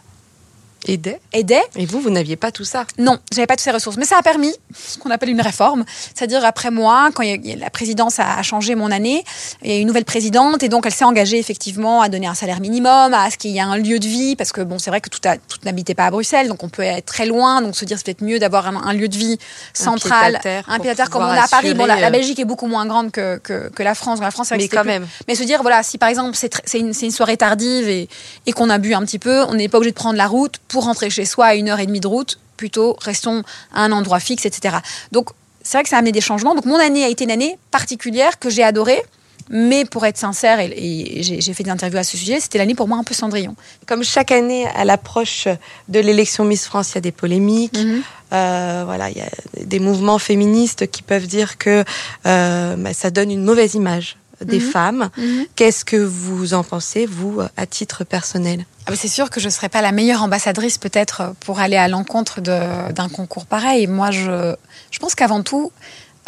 Aider. 0.86 1.18
aidaient. 1.32 1.62
Et 1.76 1.84
vous, 1.86 2.00
vous 2.00 2.10
n'aviez 2.10 2.36
pas 2.36 2.50
tout 2.52 2.64
ça. 2.64 2.84
Non, 2.98 3.18
j'avais 3.32 3.46
pas 3.46 3.54
toutes 3.56 3.64
ces 3.64 3.70
ressources, 3.70 3.96
mais 3.96 4.04
ça 4.04 4.16
a 4.18 4.22
permis 4.22 4.54
ce 4.74 4.98
qu'on 4.98 5.10
appelle 5.10 5.30
une 5.30 5.40
réforme, 5.40 5.84
c'est-à-dire 6.14 6.44
après 6.44 6.70
moi, 6.70 7.10
quand 7.14 7.24
la 7.24 7.70
présidence 7.70 8.18
a 8.20 8.42
changé 8.42 8.74
mon 8.74 8.90
année, 8.90 9.24
il 9.62 9.70
y 9.70 9.74
a 9.74 9.78
une 9.78 9.86
nouvelle 9.88 10.04
présidente 10.04 10.62
et 10.62 10.68
donc 10.68 10.86
elle 10.86 10.92
s'est 10.94 11.04
engagée 11.04 11.38
effectivement 11.38 12.00
à 12.02 12.08
donner 12.08 12.26
un 12.26 12.34
salaire 12.34 12.60
minimum, 12.60 13.12
à 13.14 13.30
ce 13.30 13.36
qu'il 13.36 13.50
y 13.52 13.58
ait 13.58 13.60
un 13.60 13.76
lieu 13.76 13.98
de 13.98 14.06
vie, 14.06 14.36
parce 14.36 14.52
que 14.52 14.60
bon, 14.60 14.78
c'est 14.78 14.90
vrai 14.90 15.00
que 15.00 15.08
tout, 15.10 15.20
tout 15.20 15.58
n'habitait 15.64 15.94
pas 15.94 16.06
à 16.06 16.10
Bruxelles, 16.10 16.48
donc 16.48 16.62
on 16.62 16.68
peut 16.68 16.82
être 16.82 17.06
très 17.06 17.26
loin, 17.26 17.62
donc 17.62 17.74
se 17.76 17.84
dire 17.84 17.96
c'est 17.98 18.04
peut-être 18.04 18.22
mieux 18.22 18.38
d'avoir 18.38 18.66
un, 18.68 18.76
un 18.76 18.92
lieu 18.92 19.08
de 19.08 19.16
vie 19.16 19.38
central, 19.74 20.40
un 20.44 20.62
pour 20.76 20.82
pied-à-terre 20.82 21.10
comme 21.10 21.22
on 21.22 21.26
a 21.26 21.42
à 21.42 21.48
Paris. 21.48 21.74
Bon, 21.74 21.86
la, 21.86 22.06
euh, 22.06 22.10
Belgique 22.10 22.38
est 22.38 22.44
beaucoup 22.44 22.66
moins 22.66 22.86
grande 22.86 23.10
que, 23.10 23.38
que, 23.38 23.68
que 23.70 23.82
la 23.82 23.94
France. 23.94 24.20
La 24.20 24.30
France, 24.30 24.50
Mais 24.52 24.68
quand 24.68 24.80
plus- 24.82 24.88
même. 24.88 25.06
mais 25.28 25.34
se 25.34 25.42
dire, 25.44 25.62
voilà, 25.62 25.82
si 25.82 25.98
par 25.98 26.08
exemple 26.08 26.36
une, 26.74 26.92
c'est 26.92 27.06
une 27.06 27.10
soirée 27.12 27.36
tardive 27.36 27.88
et, 27.88 28.08
et 28.46 28.52
qu'on 28.52 28.70
a 28.70 28.78
bu 28.78 28.94
un 28.94 29.00
petit 29.02 29.18
peu, 29.18 29.42
on 29.44 29.54
n'est 29.54 29.68
pas 29.68 29.78
obligé 29.78 29.92
de 29.92 29.96
prendre 29.96 30.16
la 30.16 30.26
route 30.26 30.56
pour 30.68 30.75
rentrer 30.84 31.10
chez 31.10 31.24
soi 31.24 31.46
à 31.46 31.54
une 31.54 31.68
heure 31.68 31.80
et 31.80 31.86
demie 31.86 32.00
de 32.00 32.06
route, 32.06 32.38
plutôt 32.56 32.96
restons 33.00 33.42
à 33.72 33.82
un 33.82 33.92
endroit 33.92 34.20
fixe, 34.20 34.46
etc. 34.46 34.76
Donc 35.12 35.30
c'est 35.62 35.78
vrai 35.78 35.82
que 35.82 35.88
ça 35.88 35.96
a 35.96 35.98
amené 35.98 36.12
des 36.12 36.20
changements. 36.20 36.54
Donc 36.54 36.64
mon 36.64 36.78
année 36.78 37.04
a 37.04 37.08
été 37.08 37.24
une 37.24 37.30
année 37.30 37.58
particulière 37.70 38.38
que 38.38 38.50
j'ai 38.50 38.62
adorée. 38.62 39.02
Mais 39.48 39.84
pour 39.84 40.04
être 40.04 40.16
sincère, 40.16 40.58
et, 40.58 41.18
j'ai 41.20 41.54
fait 41.54 41.62
des 41.62 41.70
interviews 41.70 41.98
à 41.98 42.02
ce 42.02 42.16
sujet, 42.16 42.40
c'était 42.40 42.58
l'année 42.58 42.74
pour 42.74 42.88
moi 42.88 42.98
un 42.98 43.04
peu 43.04 43.14
Cendrillon. 43.14 43.54
Comme 43.86 44.02
chaque 44.02 44.32
année, 44.32 44.66
à 44.74 44.84
l'approche 44.84 45.46
de 45.88 46.00
l'élection 46.00 46.44
Miss 46.44 46.64
France, 46.66 46.90
il 46.90 46.94
y 46.96 46.98
a 46.98 47.00
des 47.00 47.12
polémiques. 47.12 47.78
Mhm. 47.78 48.02
Euh, 48.32 48.82
voilà, 48.84 49.08
il 49.10 49.16
y 49.16 49.20
a 49.20 49.30
des 49.64 49.78
mouvements 49.78 50.18
féministes 50.18 50.90
qui 50.90 51.02
peuvent 51.02 51.28
dire 51.28 51.58
que 51.58 51.84
euh, 52.26 52.76
bah, 52.76 52.92
ça 52.92 53.10
donne 53.10 53.30
une 53.30 53.44
mauvaise 53.44 53.74
image 53.74 54.16
des 54.44 54.60
mhm. 54.60 54.70
femmes. 54.70 55.10
Mhm. 55.16 55.46
Qu'est-ce 55.54 55.84
que 55.84 55.96
vous 55.96 56.54
en 56.54 56.64
pensez, 56.64 57.06
vous, 57.06 57.40
à 57.56 57.66
titre 57.66 58.04
personnel? 58.04 58.64
Ah 58.86 58.90
bah, 58.90 58.96
C'est 58.96 59.08
sûr 59.08 59.30
que 59.30 59.40
je 59.40 59.46
ne 59.46 59.50
serais 59.50 59.68
pas 59.68 59.82
la 59.82 59.92
meilleure 59.92 60.22
ambassadrice 60.22 60.78
peut-être 60.78 61.34
pour 61.40 61.60
aller 61.60 61.76
à 61.76 61.88
l'encontre 61.88 62.40
d'un 62.40 63.08
concours 63.08 63.46
pareil. 63.46 63.86
Moi, 63.86 64.10
je, 64.10 64.54
je 64.90 64.98
pense 64.98 65.14
qu'avant 65.14 65.42
tout, 65.42 65.72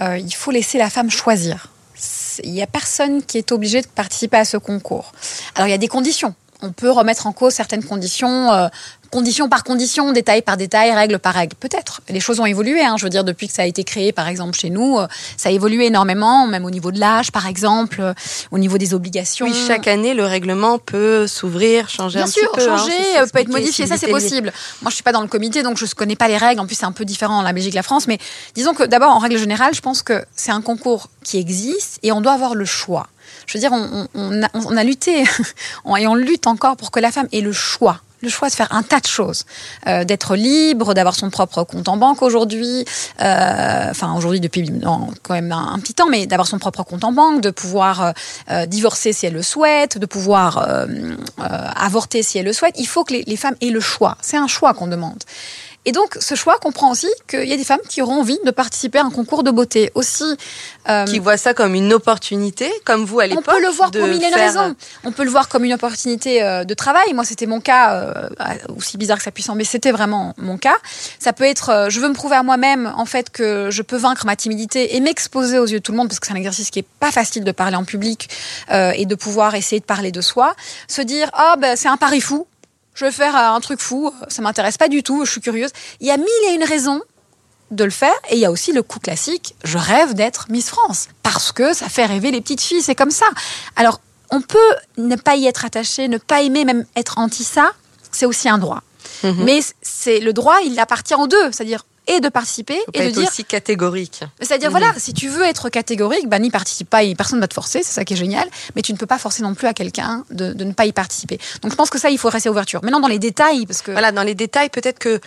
euh, 0.00 0.18
il 0.18 0.34
faut 0.34 0.50
laisser 0.50 0.78
la 0.78 0.90
femme 0.90 1.10
choisir. 1.10 1.68
Il 2.44 2.52
n'y 2.52 2.62
a 2.62 2.66
personne 2.66 3.22
qui 3.22 3.38
est 3.38 3.50
obligé 3.50 3.80
de 3.80 3.88
participer 3.88 4.36
à 4.36 4.44
ce 4.44 4.56
concours. 4.56 5.12
Alors, 5.56 5.66
il 5.66 5.70
y 5.70 5.74
a 5.74 5.78
des 5.78 5.88
conditions 5.88 6.34
on 6.62 6.72
peut 6.72 6.90
remettre 6.90 7.26
en 7.26 7.32
cause 7.32 7.54
certaines 7.54 7.84
conditions, 7.84 8.52
euh, 8.52 8.68
condition 9.10 9.48
par 9.48 9.62
condition, 9.62 10.12
détail 10.12 10.42
par 10.42 10.56
détail, 10.56 10.92
règle 10.92 11.18
par 11.18 11.34
règle. 11.34 11.54
Peut-être. 11.54 12.00
Les 12.08 12.20
choses 12.20 12.40
ont 12.40 12.46
évolué. 12.46 12.82
Hein. 12.82 12.96
Je 12.98 13.04
veux 13.04 13.10
dire, 13.10 13.24
depuis 13.24 13.46
que 13.46 13.54
ça 13.54 13.62
a 13.62 13.64
été 13.66 13.84
créé, 13.84 14.12
par 14.12 14.26
exemple, 14.26 14.58
chez 14.58 14.70
nous, 14.70 14.98
euh, 14.98 15.06
ça 15.36 15.50
a 15.50 15.52
évolué 15.52 15.86
énormément, 15.86 16.46
même 16.46 16.64
au 16.64 16.70
niveau 16.70 16.90
de 16.90 16.98
l'âge, 16.98 17.30
par 17.30 17.46
exemple, 17.46 18.00
euh, 18.00 18.12
au 18.50 18.58
niveau 18.58 18.76
des 18.76 18.92
obligations. 18.92 19.46
Oui, 19.46 19.54
chaque 19.66 19.86
année, 19.86 20.14
le 20.14 20.24
règlement 20.24 20.78
peut 20.78 21.26
s'ouvrir, 21.26 21.88
changer 21.88 22.20
un 22.20 22.24
petit 22.24 22.40
peu. 22.40 22.60
Bien 22.60 22.74
hein, 22.74 22.78
sûr, 22.78 22.88
changer, 22.88 23.30
peut 23.32 23.38
être 23.40 23.48
modifié. 23.48 23.86
Ça, 23.86 23.96
c'est 23.96 24.08
possible. 24.08 24.52
Moi, 24.82 24.90
je 24.90 24.94
suis 24.94 25.04
pas 25.04 25.12
dans 25.12 25.22
le 25.22 25.28
comité, 25.28 25.62
donc 25.62 25.78
je 25.78 25.84
ne 25.84 25.90
connais 25.90 26.16
pas 26.16 26.28
les 26.28 26.36
règles. 26.36 26.60
En 26.60 26.66
plus, 26.66 26.74
c'est 26.74 26.86
un 26.86 26.92
peu 26.92 27.04
différent 27.04 27.38
en 27.38 27.42
la 27.42 27.52
Belgique, 27.52 27.74
la 27.74 27.82
France. 27.84 28.08
Mais 28.08 28.18
disons 28.54 28.74
que 28.74 28.82
d'abord, 28.82 29.10
en 29.10 29.18
règle 29.18 29.38
générale, 29.38 29.74
je 29.74 29.80
pense 29.80 30.02
que 30.02 30.24
c'est 30.34 30.52
un 30.52 30.60
concours 30.60 31.08
qui 31.22 31.38
existe 31.38 32.00
et 32.02 32.10
on 32.10 32.20
doit 32.20 32.32
avoir 32.32 32.54
le 32.54 32.64
choix. 32.64 33.06
Je 33.46 33.54
veux 33.54 33.60
dire, 33.60 33.72
on, 33.72 34.76
a, 34.76 34.84
lutté 34.84 35.22
et 35.98 36.06
on 36.06 36.14
lutte 36.14 36.46
encore 36.46 36.76
pour 36.76 36.90
que 36.90 37.00
la 37.00 37.10
femme 37.10 37.28
ait 37.32 37.40
le 37.40 37.52
choix 37.52 38.00
le 38.20 38.28
choix 38.28 38.48
de 38.48 38.54
faire 38.54 38.72
un 38.72 38.82
tas 38.82 39.00
de 39.00 39.06
choses, 39.06 39.44
euh, 39.86 40.04
d'être 40.04 40.34
libre, 40.34 40.94
d'avoir 40.94 41.14
son 41.14 41.30
propre 41.30 41.62
compte 41.64 41.88
en 41.88 41.96
banque 41.96 42.22
aujourd'hui, 42.22 42.84
euh, 43.20 43.90
enfin 43.90 44.14
aujourd'hui 44.16 44.40
depuis 44.40 44.68
quand 45.22 45.34
même 45.34 45.52
un, 45.52 45.78
petit 45.78 45.94
temps, 45.94 46.08
mais 46.08 46.26
d'avoir 46.26 46.48
son 46.48 46.58
propre 46.58 46.82
compte 46.82 47.04
en 47.04 47.12
banque, 47.12 47.40
de 47.40 47.50
pouvoir 47.50 48.12
euh, 48.50 48.66
divorcer 48.66 49.12
si 49.12 49.26
elle 49.26 49.34
le 49.34 49.42
souhaite, 49.42 49.98
de 49.98 50.06
pouvoir 50.06 50.66
avorter 51.76 52.22
si 52.22 52.38
elle 52.38 52.46
le 52.46 52.52
souhaite. 52.52 52.74
Il 52.78 52.86
faut 52.86 53.04
que 53.04 53.14
les 53.14 53.36
femmes 53.36 53.56
aient 53.60 53.70
le 53.70 53.80
choix. 53.80 54.16
C'est 54.20 54.36
un 54.36 54.48
choix 54.48 54.74
qu'on 54.74 54.88
demande. 54.88 55.22
Et 55.88 55.92
donc, 55.92 56.18
ce 56.20 56.34
choix 56.34 56.58
comprend 56.58 56.90
aussi 56.90 57.08
qu'il 57.26 57.48
y 57.48 57.52
a 57.54 57.56
des 57.56 57.64
femmes 57.64 57.80
qui 57.88 58.02
auront 58.02 58.20
envie 58.20 58.38
de 58.44 58.50
participer 58.50 58.98
à 58.98 59.04
un 59.04 59.10
concours 59.10 59.42
de 59.42 59.50
beauté 59.50 59.90
aussi. 59.94 60.36
Euh, 60.86 61.06
qui 61.06 61.18
voient 61.18 61.38
ça 61.38 61.54
comme 61.54 61.74
une 61.74 61.94
opportunité, 61.94 62.70
comme 62.84 63.06
vous 63.06 63.20
à 63.20 63.26
l'époque. 63.26 63.44
On 63.48 63.52
peut 63.52 63.62
le 63.62 63.68
voir 63.68 63.90
pour 63.90 64.06
mille 64.06 64.22
et 64.22 64.34
raisons. 64.34 64.76
On 65.04 65.12
peut 65.12 65.24
le 65.24 65.30
voir 65.30 65.48
comme 65.48 65.64
une 65.64 65.72
opportunité 65.72 66.42
euh, 66.42 66.64
de 66.64 66.74
travail. 66.74 67.14
Moi, 67.14 67.24
c'était 67.24 67.46
mon 67.46 67.62
cas, 67.62 67.94
euh, 67.94 68.28
aussi 68.76 68.98
bizarre 68.98 69.16
que 69.16 69.22
ça 69.22 69.30
puisse 69.30 69.46
sembler, 69.46 69.64
c'était 69.64 69.90
vraiment 69.90 70.34
mon 70.36 70.58
cas. 70.58 70.76
Ça 71.18 71.32
peut 71.32 71.44
être, 71.44 71.86
je 71.88 72.00
veux 72.00 72.08
me 72.08 72.14
prouver 72.14 72.36
à 72.36 72.42
moi-même, 72.42 72.92
en 72.94 73.06
fait, 73.06 73.30
que 73.30 73.70
je 73.70 73.80
peux 73.80 73.96
vaincre 73.96 74.26
ma 74.26 74.36
timidité 74.36 74.94
et 74.94 75.00
m'exposer 75.00 75.58
aux 75.58 75.66
yeux 75.66 75.78
de 75.78 75.82
tout 75.82 75.92
le 75.92 75.96
monde, 75.96 76.08
parce 76.08 76.20
que 76.20 76.26
c'est 76.26 76.34
un 76.34 76.36
exercice 76.36 76.68
qui 76.68 76.80
est 76.80 76.88
pas 77.00 77.12
facile 77.12 77.44
de 77.44 77.52
parler 77.52 77.76
en 77.76 77.84
public 77.84 78.28
et 78.70 79.06
de 79.06 79.14
pouvoir 79.14 79.54
essayer 79.54 79.80
de 79.80 79.86
parler 79.86 80.12
de 80.12 80.20
soi. 80.20 80.54
Se 80.86 81.00
dire, 81.00 81.30
ah, 81.32 81.56
ben, 81.58 81.76
c'est 81.76 81.88
un 81.88 81.96
pari 81.96 82.20
fou 82.20 82.46
je 82.98 83.04
vais 83.04 83.12
faire 83.12 83.36
euh, 83.36 83.54
un 83.54 83.60
truc 83.60 83.80
fou, 83.80 84.12
ça 84.26 84.42
m'intéresse 84.42 84.76
pas 84.76 84.88
du 84.88 85.04
tout, 85.04 85.24
je 85.24 85.30
suis 85.30 85.40
curieuse. 85.40 85.70
Il 86.00 86.06
y 86.08 86.10
a 86.10 86.16
mille 86.16 86.26
et 86.50 86.54
une 86.54 86.64
raisons 86.64 87.00
de 87.70 87.84
le 87.84 87.90
faire. 87.90 88.14
Et 88.28 88.34
il 88.34 88.40
y 88.40 88.44
a 88.44 88.50
aussi 88.50 88.72
le 88.72 88.82
coup 88.82 88.98
classique, 88.98 89.54
je 89.62 89.78
rêve 89.78 90.14
d'être 90.14 90.46
Miss 90.50 90.68
France. 90.68 91.08
Parce 91.22 91.52
que 91.52 91.72
ça 91.74 91.88
fait 91.88 92.06
rêver 92.06 92.32
les 92.32 92.40
petites 92.40 92.60
filles, 92.60 92.82
c'est 92.82 92.96
comme 92.96 93.12
ça. 93.12 93.26
Alors, 93.76 94.00
on 94.30 94.40
peut 94.40 94.58
ne 94.96 95.14
pas 95.14 95.36
y 95.36 95.46
être 95.46 95.64
attaché, 95.64 96.08
ne 96.08 96.18
pas 96.18 96.42
aimer, 96.42 96.64
même 96.64 96.84
être 96.96 97.18
anti 97.18 97.44
ça, 97.44 97.70
c'est 98.10 98.26
aussi 98.26 98.48
un 98.48 98.58
droit. 98.58 98.82
Mhm. 99.22 99.44
Mais 99.44 99.60
c'est 99.80 100.18
le 100.18 100.32
droit, 100.32 100.56
il 100.64 100.78
appartient 100.80 101.14
aux 101.14 101.28
deux. 101.28 101.52
C'est-à-dire, 101.52 101.86
et 102.08 102.20
de 102.20 102.28
participer 102.28 102.78
et 102.94 103.06
de 103.06 103.10
dire 103.10 103.28
aussi 103.28 103.44
catégorique. 103.44 104.24
C'est-à-dire 104.40 104.70
voilà, 104.70 104.92
si 104.96 105.12
tu 105.12 105.28
veux 105.28 105.44
être 105.44 105.68
catégorique, 105.68 106.28
bah 106.28 106.38
n'y 106.38 106.50
participe 106.50 106.90
pas 106.90 107.02
et 107.02 107.14
personne 107.14 107.38
va 107.38 107.46
te 107.46 107.54
forcer, 107.54 107.82
c'est 107.82 107.92
ça 107.92 108.04
qui 108.04 108.14
est 108.14 108.16
génial. 108.16 108.48
Mais 108.74 108.82
tu 108.82 108.92
ne 108.92 108.98
peux 108.98 109.06
pas 109.06 109.18
forcer 109.18 109.42
non 109.42 109.54
plus 109.54 109.66
à 109.66 109.74
quelqu'un 109.74 110.24
de, 110.30 110.52
ne 110.64 110.72
pas 110.72 110.86
y 110.86 110.92
participer. 110.92 111.38
Donc 111.62 111.70
je 111.70 111.76
pense 111.76 111.90
que 111.90 111.98
ça, 111.98 112.10
il 112.10 112.18
faut 112.18 112.30
rester 112.30 112.48
ouverture. 112.48 112.82
Maintenant 112.82 113.00
dans 113.00 113.08
les 113.08 113.18
détails, 113.18 113.66
parce 113.66 113.82
que 113.82 113.92
voilà, 113.92 114.10
dans 114.10 114.22
les 114.22 114.34
détails, 114.34 114.70
peut-être 114.70 114.98
que 114.98 115.20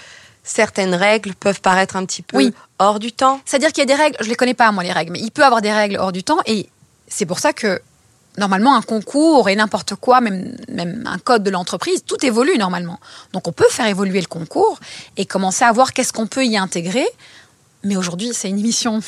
certaines 0.43 0.95
règles 0.95 1.35
peuvent 1.35 1.61
paraître 1.61 1.95
un 1.95 2.05
petit 2.05 2.23
peu 2.23 2.37
oui. 2.37 2.53
hors 2.79 2.99
du 2.99 3.11
temps. 3.11 3.39
C'est-à-dire 3.45 3.71
qu'il 3.71 3.81
y 3.81 3.91
a 3.91 3.95
des 3.95 4.01
règles, 4.01 4.17
je 4.19 4.27
les 4.27 4.35
connais 4.35 4.55
pas 4.55 4.71
moi 4.71 4.83
les 4.83 4.91
règles, 4.91 5.11
mais 5.11 5.19
il 5.19 5.31
peut 5.31 5.43
avoir 5.43 5.61
des 5.61 5.71
règles 5.71 5.97
hors 5.97 6.11
du 6.11 6.23
temps 6.23 6.39
et 6.45 6.67
c'est 7.07 7.25
pour 7.25 7.39
ça 7.39 7.53
que 7.53 7.79
normalement 8.37 8.75
un 8.75 8.81
concours 8.81 9.49
et 9.49 9.55
n'importe 9.55 9.95
quoi, 9.95 10.21
même, 10.21 10.55
même 10.69 11.03
un 11.05 11.17
code 11.17 11.43
de 11.43 11.49
l'entreprise, 11.49 12.03
tout 12.05 12.23
évolue 12.25 12.57
normalement. 12.57 12.99
Donc 13.33 13.47
on 13.47 13.51
peut 13.51 13.69
faire 13.69 13.87
évoluer 13.87 14.21
le 14.21 14.27
concours 14.27 14.79
et 15.17 15.25
commencer 15.25 15.65
à 15.65 15.71
voir 15.71 15.93
qu'est-ce 15.93 16.13
qu'on 16.13 16.27
peut 16.27 16.45
y 16.45 16.57
intégrer. 16.57 17.07
Mais 17.83 17.97
aujourd'hui, 17.97 18.31
c'est 18.33 18.49
une 18.49 18.59
émission 18.59 19.01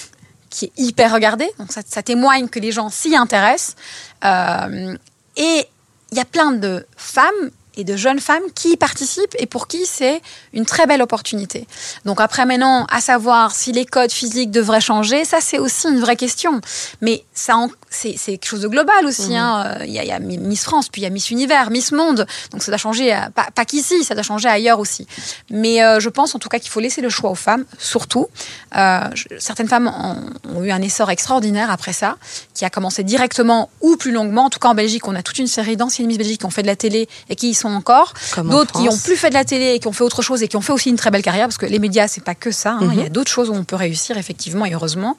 qui 0.49 0.65
est 0.65 0.71
hyper 0.77 1.11
regardée, 1.11 1.49
donc 1.57 1.71
ça, 1.71 2.03
témoigne 2.03 2.47
que 2.47 2.59
les 2.59 2.71
gens 2.71 2.89
s'y 2.89 3.15
intéressent. 3.15 3.75
Euh, 4.23 4.95
et 5.35 5.67
il 6.11 6.17
y 6.17 6.21
a 6.21 6.25
plein 6.25 6.51
de 6.51 6.85
femmes 6.95 7.49
et 7.75 7.83
de 7.83 7.95
jeunes 7.95 8.19
femmes 8.19 8.43
qui 8.55 8.73
y 8.73 8.77
participent 8.77 9.35
et 9.39 9.45
pour 9.45 9.67
qui 9.67 9.85
c'est 9.85 10.21
une 10.53 10.65
très 10.65 10.85
belle 10.85 11.01
opportunité. 11.01 11.67
Donc 12.05 12.21
après 12.21 12.45
maintenant, 12.45 12.85
à 12.89 13.01
savoir 13.01 13.55
si 13.55 13.71
les 13.71 13.85
codes 13.85 14.11
physiques 14.11 14.51
devraient 14.51 14.81
changer, 14.81 15.25
ça 15.25 15.39
c'est 15.41 15.59
aussi 15.59 15.87
une 15.87 15.99
vraie 15.99 16.15
question. 16.15 16.61
Mais 17.01 17.23
ça, 17.33 17.67
c'est 17.89 18.15
quelque 18.15 18.45
chose 18.45 18.61
de 18.61 18.67
global 18.67 19.05
aussi. 19.05 19.31
Mhm. 19.31 19.35
Hein. 19.35 19.77
Il, 19.85 19.91
y 19.91 20.11
a, 20.11 20.19
Miss 20.19 20.63
France, 20.63 20.89
puis 20.89 21.01
il 21.01 21.03
y 21.03 21.07
a 21.07 21.09
Miss 21.09 21.31
Univers, 21.31 21.69
Miss 21.69 21.91
Monde. 21.91 22.25
Donc 22.51 22.63
ça 22.63 22.71
doit 22.71 22.77
changer, 22.77 23.17
pas, 23.35 23.47
pas 23.53 23.65
qu'ici, 23.65 24.03
ça 24.03 24.13
doit 24.13 24.23
changer 24.23 24.47
ailleurs 24.47 24.79
aussi. 24.79 25.07
Mais 25.49 25.83
euh, 25.83 25.99
je 25.99 26.09
pense 26.09 26.35
en 26.35 26.39
tout 26.39 26.49
cas 26.49 26.59
qu'il 26.59 26.71
faut 26.71 26.79
laisser 26.79 27.01
le 27.01 27.09
choix 27.09 27.29
aux 27.29 27.35
femmes, 27.35 27.65
surtout. 27.77 28.27
Euh, 28.75 28.99
certaines 29.39 29.67
femmes 29.67 29.87
ont, 29.87 30.57
ont, 30.57 30.63
eu 30.63 30.71
un 30.71 30.81
essor 30.81 31.09
extraordinaire 31.11 31.71
après 31.71 31.93
ça, 31.93 32.17
qui 32.53 32.65
a 32.65 32.69
commencé 32.69 33.03
directement 33.03 33.69
ou 33.81 33.95
plus 33.97 34.11
longuement. 34.11 34.45
En 34.45 34.49
tout 34.49 34.59
cas 34.59 34.69
en 34.69 34.75
Belgique, 34.75 35.07
on 35.07 35.15
a 35.15 35.23
toute 35.23 35.39
une 35.39 35.47
série 35.47 35.77
d'anciennes 35.77 36.07
Miss 36.07 36.17
Belgique 36.17 36.39
qui 36.39 36.45
ont 36.45 36.51
fait 36.51 36.63
de 36.63 36.67
la 36.67 36.75
télé 36.75 37.07
et 37.29 37.35
qui 37.35 37.49
y 37.49 37.53
sont 37.53 37.62
encore. 37.71 38.13
D'autres 38.37 38.79
qui 38.79 38.89
ont 38.89 38.97
plus 38.97 39.15
fait 39.15 39.29
de 39.29 39.33
la 39.33 39.45
télé 39.45 39.73
et 39.73 39.79
qui 39.79 39.87
ont 39.87 39.93
fait 39.93 40.03
autre 40.03 40.21
chose 40.21 40.43
et 40.43 40.47
qui 40.47 40.57
ont 40.57 40.61
fait 40.61 40.73
aussi 40.73 40.89
une 40.89 40.95
très 40.95 41.11
belle 41.11 41.21
carrière, 41.21 41.47
parce 41.47 41.57
que 41.57 41.65
les 41.65 41.79
médias, 41.79 42.07
c'est 42.07 42.23
pas 42.23 42.35
que 42.35 42.51
ça. 42.51 42.73
Hein. 42.73 42.89
Il 42.91 42.97
y 42.97 43.01
a 43.01 43.03
mhm. 43.05 43.09
d'autres 43.09 43.31
choses 43.31 43.49
où 43.49 43.53
on 43.53 43.63
peut 43.63 43.75
réussir, 43.75 44.17
effectivement, 44.17 44.65
et 44.65 44.73
heureusement. 44.73 45.17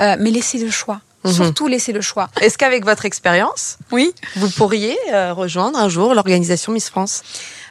Euh, 0.00 0.16
mais 0.18 0.30
laissez 0.30 0.58
le 0.58 0.70
choix. 0.70 1.00
Mhm. 1.24 1.32
Surtout 1.32 1.68
laisser 1.68 1.92
le 1.92 2.00
choix. 2.00 2.28
Est-ce 2.40 2.58
qu'avec 2.58 2.84
votre 2.84 3.04
expérience, 3.04 3.78
oui, 3.92 4.12
vous 4.36 4.50
pourriez 4.50 4.98
euh, 5.12 5.32
rejoindre 5.32 5.78
un 5.78 5.88
jour 5.88 6.14
l'organisation 6.14 6.72
Miss 6.72 6.90
France? 6.90 7.22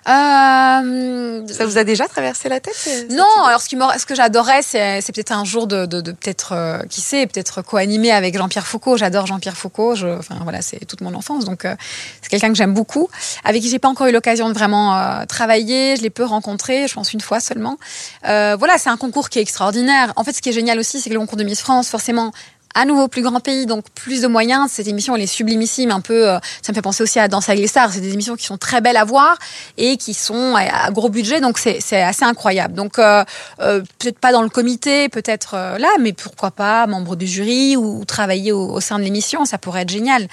Euh, 0.08 1.48
ça 1.48 1.66
vous 1.66 1.78
a 1.78 1.84
déjà 1.84 2.08
traversé 2.08 2.50
la 2.50 2.60
tête 2.60 3.08
Non, 3.12 3.24
alors 3.46 3.62
ce, 3.62 3.70
qui 3.70 3.78
ce 3.78 4.06
que 4.06 4.16
j'adorais, 4.16 4.64
c'est, 4.64 5.02
peut-être 5.14 5.32
un 5.32 5.46
jour 5.46 5.68
de, 5.68 5.86
de, 5.86 6.12
peut-être, 6.12 6.54
euh, 6.54 6.80
qui 6.90 7.02
sait, 7.02 7.28
peut-être 7.28 7.62
co-animer 7.62 8.12
avec 8.12 8.36
Jean-Pierre 8.36 8.66
Foucault. 8.66 8.98
J'adore 8.98 9.28
Jean-Pierre 9.28 9.56
Foucault. 9.56 9.94
Je, 9.96 10.08
enfin 10.08 10.40
voilà, 10.42 10.62
c'est 10.62 10.86
toute 10.86 11.02
mon 11.02 11.14
enfance, 11.14 11.46
donc 11.46 11.66
euh, 11.66 11.76
c'est 12.22 12.30
quelqu'un 12.30 12.50
que 12.50 12.56
j'aime 12.56 12.74
beaucoup, 12.74 13.10
avec 13.44 13.62
qui 13.62 13.70
j'ai 13.70 13.80
pas 13.80 13.90
encore 13.90 14.08
eu 14.08 14.12
l'occasion 14.12 14.50
de 14.50 14.54
vraiment 14.54 14.98
euh, 14.98 15.26
travailler. 15.26 15.96
Je 15.96 16.02
l'ai 16.02 16.10
peu 16.10 16.26
rencontré, 16.26 16.88
je 16.88 16.94
pense 16.96 17.14
une 17.14 17.22
fois 17.22 17.40
seulement. 17.40 17.78
voilà, 18.24 18.78
c'est 18.78 18.90
un 18.90 18.98
concours 18.98 19.30
qui 19.30 19.38
est 19.38 19.44
extraordinaire. 19.44 20.14
En 20.16 20.24
fait, 20.24 20.34
ce 20.34 20.42
qui 20.42 20.50
est 20.50 20.54
génial 20.54 20.80
aussi, 20.80 21.00
c'est 21.00 21.10
que 21.10 21.14
le 21.14 21.20
concours 21.20 21.38
de 21.38 21.44
Miss 21.44 21.62
France, 21.62 21.90
forcément, 21.90 22.32
à 22.76 22.86
nouveau 22.86 23.08
plus 23.08 23.22
grand 23.22 23.40
pays, 23.40 23.66
donc 23.66 23.86
plus 23.92 24.22
de 24.22 24.28
moyens. 24.28 24.72
Cette 24.72 24.88
émission, 24.88 25.16
elle 25.16 25.22
est 25.22 25.28
sublimissime, 25.28 25.92
un 25.92 26.02
peu. 26.02 26.30
Euh, 26.30 26.40
ça 26.62 26.72
me 26.72 26.76
fait 26.76 26.82
penser 26.82 27.04
aussi 27.04 27.20
à 27.20 27.28
Danse 27.28 27.50
avec 27.50 27.62
les 27.62 27.68
stars. 27.68 27.92
C'est 27.92 28.02
des 28.02 28.14
émissions 28.14 28.36
qui 28.36 28.46
sont 28.46 28.58
très 28.58 28.82
belles 28.82 28.98
à 28.98 29.04
voir 29.04 29.38
et 29.78 29.98
qui 29.98 30.14
sont 30.14 30.56
à 30.56 30.92
gros 30.92 31.10
budget, 31.10 31.42
donc 31.42 31.58
c'est 31.58 32.02
assez 32.02 32.24
incroyable. 32.24 32.74
Donc 32.74 33.00
euh, 33.00 33.24
euh, 33.60 33.82
peut-être 34.00 34.20
pas 34.20 34.32
dans 34.32 34.42
le 34.42 34.50
comité, 34.50 35.10
peut-être 35.10 35.56
là, 35.56 35.90
mais 36.00 36.14
pourquoi 36.14 36.52
pas 36.52 36.88
membre 36.88 37.16
du 37.16 37.28
jury 37.28 37.76
ou, 37.76 38.06
travailler 38.06 38.52
au, 38.52 38.80
sein 38.80 39.00
de 39.00 39.04
l'émission, 39.04 39.46
ça 39.46 39.58
pourrait 39.58 39.84
être 39.84 39.92
génial. 39.92 40.28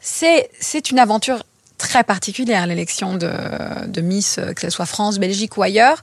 C'est 0.00 0.90
une 0.90 0.98
aventure 0.98 1.44
très 1.78 2.04
particulière 2.04 2.66
l'élection 2.66 3.14
de, 3.14 3.30
de 3.86 4.00
Miss, 4.00 4.38
que 4.54 4.60
ce 4.60 4.70
soit 4.70 4.86
France, 4.86 5.18
Belgique 5.18 5.56
ou 5.56 5.62
ailleurs. 5.62 6.02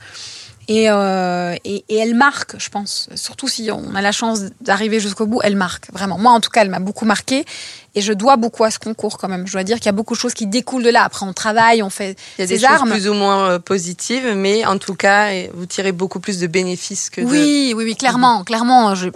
Euh, 0.72 1.56
et, 1.64 1.84
et, 1.90 1.98
elle 1.98 2.16
marque, 2.16 2.56
je 2.60 2.70
pense. 2.70 3.10
Surtout 3.16 3.48
si 3.48 3.70
on 3.72 3.96
a 3.96 4.02
la 4.02 4.12
chance 4.12 4.42
d'arriver 4.62 5.00
jusqu'au 5.00 5.26
bout, 5.26 5.42
elle 5.44 5.56
marque, 5.56 5.92
vraiment. 5.92 6.18
Moi, 6.18 6.32
en 6.32 6.40
tout 6.40 6.50
cas, 6.50 6.62
elle 6.62 6.70
m'a 6.70 6.80
beaucoup 6.80 7.06
marqué. 7.06 7.46
Et 7.94 8.02
je 8.02 8.14
dois 8.14 8.38
beaucoup 8.38 8.64
à 8.64 8.72
ce 8.72 8.80
concours, 8.80 9.18
quand 9.18 9.28
même. 9.28 9.48
Je 9.48 9.54
dois 9.54 9.64
dire 9.64 9.78
qu'il 9.78 9.88
y 9.88 9.90
a 9.90 9.94
beaucoup 9.94 10.14
de 10.14 10.20
choses 10.20 10.34
qui 10.34 10.48
découlent 10.48 10.84
de 10.84 10.90
là. 10.90 11.04
Après, 11.04 11.26
on 11.26 11.34
travaille, 11.34 11.84
on 11.84 11.90
fait 11.90 12.18
Il 12.38 12.42
y 12.42 12.44
a 12.44 12.48
des, 12.48 12.60
choses 12.60 12.90
plus 12.90 13.10
ou 13.10 13.14
moins 13.14 13.50
euh, 13.50 13.60
positives, 13.60 14.34
mais 14.36 14.66
en 14.66 14.78
tout 14.78 14.96
cas, 14.96 15.30
vous 15.54 15.66
tirez 15.66 15.92
beaucoup 15.92 16.20
plus 16.20 16.40
de 16.40 16.48
bénéfices 16.48 17.10
que 17.10 17.22
oui, 17.22 17.72
de... 17.72 17.76
Oui, 17.76 17.84
oui, 17.86 17.96
clairement. 17.96 18.44
Clairement, 18.44 18.96
je, 18.96 19.10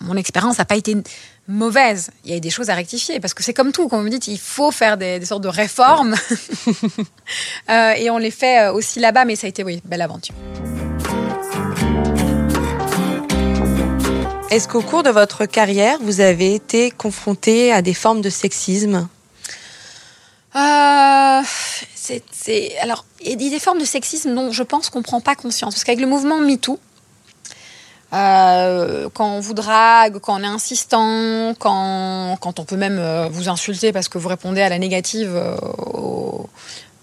mon 0.00 0.16
expérience 0.16 0.58
n'a 0.58 0.64
pas 0.64 0.76
été 0.76 0.96
mauvaise. 1.48 2.10
Il 2.24 2.32
y 2.32 2.36
a 2.36 2.40
des 2.40 2.50
choses 2.50 2.70
à 2.70 2.74
rectifier 2.74 3.20
parce 3.20 3.34
que 3.34 3.42
c'est 3.42 3.52
comme 3.52 3.72
tout. 3.72 3.88
Comme 3.88 4.00
vous 4.00 4.06
me 4.06 4.10
dites, 4.10 4.28
il 4.28 4.38
faut 4.38 4.70
faire 4.70 4.96
des, 4.96 5.18
des 5.18 5.26
sortes 5.26 5.42
de 5.42 5.48
réformes 5.48 6.14
Euh, 7.70 7.92
et 7.92 8.10
on 8.10 8.18
les 8.18 8.30
fait 8.30 8.68
aussi 8.68 9.00
là-bas. 9.00 9.24
Mais 9.24 9.36
ça 9.36 9.46
a 9.46 9.50
été 9.50 9.64
oui, 9.64 9.80
belle 9.84 10.02
aventure. 10.02 10.34
Est-ce 14.54 14.68
qu'au 14.68 14.82
cours 14.82 15.02
de 15.02 15.10
votre 15.10 15.46
carrière, 15.46 15.98
vous 16.00 16.20
avez 16.20 16.54
été 16.54 16.92
confronté 16.92 17.72
à 17.72 17.82
des 17.82 17.92
formes 17.92 18.20
de 18.20 18.30
sexisme 18.30 19.08
Euh, 20.54 21.40
c'est, 21.96 22.78
alors, 22.78 23.04
il 23.20 23.42
y 23.42 23.48
a 23.48 23.50
des 23.50 23.58
formes 23.58 23.80
de 23.80 23.84
sexisme 23.84 24.32
dont 24.32 24.52
je 24.52 24.62
pense 24.62 24.90
qu'on 24.90 25.02
prend 25.02 25.20
pas 25.20 25.34
conscience. 25.34 25.74
Parce 25.74 25.82
qu'avec 25.82 25.98
le 25.98 26.06
mouvement 26.06 26.38
MeToo, 26.38 26.78
euh, 28.12 29.08
quand 29.12 29.26
on 29.26 29.40
vous 29.40 29.54
drague, 29.54 30.20
quand 30.20 30.40
on 30.40 30.44
est 30.44 30.46
insistant, 30.46 31.56
quand, 31.58 32.38
quand 32.40 32.60
on 32.60 32.64
peut 32.64 32.76
même 32.76 33.00
euh, 33.00 33.28
vous 33.28 33.48
insulter 33.48 33.90
parce 33.90 34.08
que 34.08 34.18
vous 34.18 34.28
répondez 34.28 34.62
à 34.62 34.68
la 34.68 34.78
négative, 34.78 35.36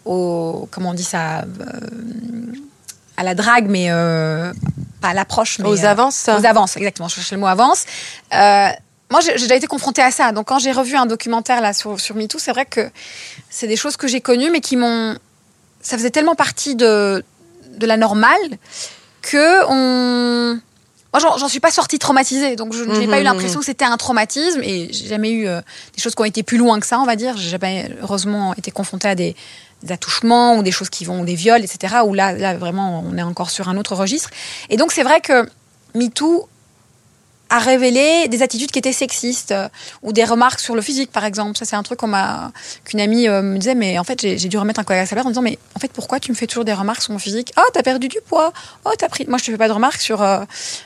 au, 0.05 0.67
comment 0.71 0.91
on 0.91 0.93
dit 0.93 1.03
ça, 1.03 1.43
à 3.21 3.23
la 3.23 3.35
drague, 3.35 3.67
mais 3.69 3.87
euh, 3.89 4.51
pas 4.99 5.09
à 5.09 5.13
l'approche, 5.13 5.59
mais 5.59 5.67
Aux 5.67 5.85
euh, 5.85 5.87
avances 5.87 6.27
aux 6.27 6.45
avances, 6.45 6.75
exactement. 6.75 7.07
Je 7.07 7.15
cherchais 7.15 7.35
le 7.35 7.41
mot 7.41 7.47
avance. 7.47 7.85
Euh, 8.33 8.69
moi, 9.11 9.19
j'ai 9.21 9.37
j'ai 9.37 9.43
déjà 9.43 9.55
été 9.55 9.67
confrontée 9.67 10.01
à 10.01 10.11
ça. 10.11 10.31
Donc, 10.31 10.47
quand 10.47 10.59
j'ai 10.59 10.71
revu 10.71 10.95
un 10.95 11.05
documentaire 11.05 11.61
là 11.61 11.73
sur, 11.73 11.99
sur 11.99 12.15
MeToo, 12.15 12.39
c'est 12.39 12.51
vrai 12.51 12.65
que 12.65 12.89
c'est 13.49 13.67
des 13.67 13.75
choses 13.75 13.95
que 13.95 14.07
j'ai 14.07 14.21
connues, 14.21 14.49
mais 14.49 14.61
qui 14.61 14.75
m'ont. 14.75 15.15
Ça 15.81 15.97
faisait 15.97 16.11
tellement 16.11 16.35
partie 16.35 16.75
de, 16.75 17.23
de 17.77 17.85
la 17.85 17.97
normale 17.97 18.57
que 19.21 19.65
on. 19.69 20.59
Moi, 21.13 21.19
j'en- 21.37 21.47
suis 21.49 21.59
pas 21.59 21.71
sortie 21.71 21.99
traumatisée, 21.99 22.55
donc 22.55 22.73
je 22.73 22.83
n'ai 22.83 23.01
Mhm, 23.05 23.09
pas 23.09 23.17
eu 23.17 23.19
mhm. 23.19 23.25
l'impression 23.25 23.59
que 23.59 23.65
c'était 23.65 23.83
un 23.85 23.97
traumatisme, 23.97 24.61
et 24.63 24.87
j'ai 24.93 25.07
jamais 25.07 25.31
eu 25.31 25.47
euh, 25.47 25.59
des 25.95 26.01
choses 26.01 26.15
qui 26.15 26.21
ont 26.21 26.25
été 26.25 26.41
plus 26.43 26.57
loin 26.57 26.79
que 26.79 26.85
ça, 26.87 26.99
on 26.99 27.05
va 27.05 27.15
dire. 27.17 27.35
J'ai 27.37 27.49
jamais, 27.49 27.89
heureusement, 28.01 28.53
été 28.55 28.71
confrontée 28.71 29.09
à 29.09 29.15
des, 29.15 29.35
des 29.83 29.91
attouchements 29.91 30.55
ou 30.57 30.63
des 30.63 30.71
choses 30.71 30.89
qui 30.89 31.03
vont, 31.03 31.21
ou 31.21 31.25
des 31.25 31.35
viols, 31.35 31.63
etc. 31.63 31.95
Où 32.05 32.13
là, 32.13 32.31
là, 32.31 32.55
vraiment, 32.55 33.03
on 33.05 33.17
est 33.17 33.23
encore 33.23 33.49
sur 33.49 33.67
un 33.67 33.77
autre 33.77 33.93
registre. 33.95 34.29
Et 34.69 34.77
donc, 34.77 34.93
c'est 34.93 35.03
vrai 35.03 35.19
que 35.19 35.49
MeToo 35.95 36.47
a 37.51 37.59
révélé 37.59 38.27
des 38.29 38.41
attitudes 38.41 38.71
qui 38.71 38.79
étaient 38.79 38.93
sexistes 38.93 39.51
euh, 39.51 39.67
ou 40.01 40.13
des 40.13 40.23
remarques 40.23 40.61
sur 40.61 40.73
le 40.73 40.81
physique, 40.81 41.11
par 41.11 41.25
exemple. 41.25 41.57
Ça, 41.57 41.65
c'est 41.65 41.75
un 41.75 41.83
truc 41.83 41.99
qu'on 41.99 42.07
m'a, 42.07 42.51
qu'une 42.85 43.01
amie 43.01 43.27
euh, 43.27 43.41
me 43.41 43.57
disait, 43.57 43.75
mais 43.75 43.99
en 43.99 44.03
fait, 44.05 44.21
j'ai 44.21 44.47
dû 44.47 44.57
remettre 44.57 44.79
un 44.79 44.83
collègue 44.85 45.03
à 45.03 45.05
sa 45.05 45.15
place 45.15 45.25
en 45.25 45.29
disant, 45.29 45.41
mais 45.41 45.59
en 45.75 45.79
fait, 45.79 45.91
pourquoi 45.91 46.19
tu 46.21 46.31
me 46.31 46.35
fais 46.35 46.47
toujours 46.47 46.63
des 46.65 46.73
remarques 46.73 47.01
sur 47.01 47.11
mon 47.11 47.19
physique? 47.19 47.51
Oh, 47.57 47.69
t'as 47.73 47.83
perdu 47.83 48.07
du 48.07 48.19
poids. 48.25 48.53
Oh, 48.85 48.91
t'as 48.97 49.09
pris. 49.09 49.25
Moi, 49.27 49.37
je 49.37 49.43
te 49.43 49.51
fais 49.51 49.57
pas 49.57 49.67
de 49.67 49.73
remarques 49.73 50.01
sur 50.01 50.21
euh, 50.21 50.39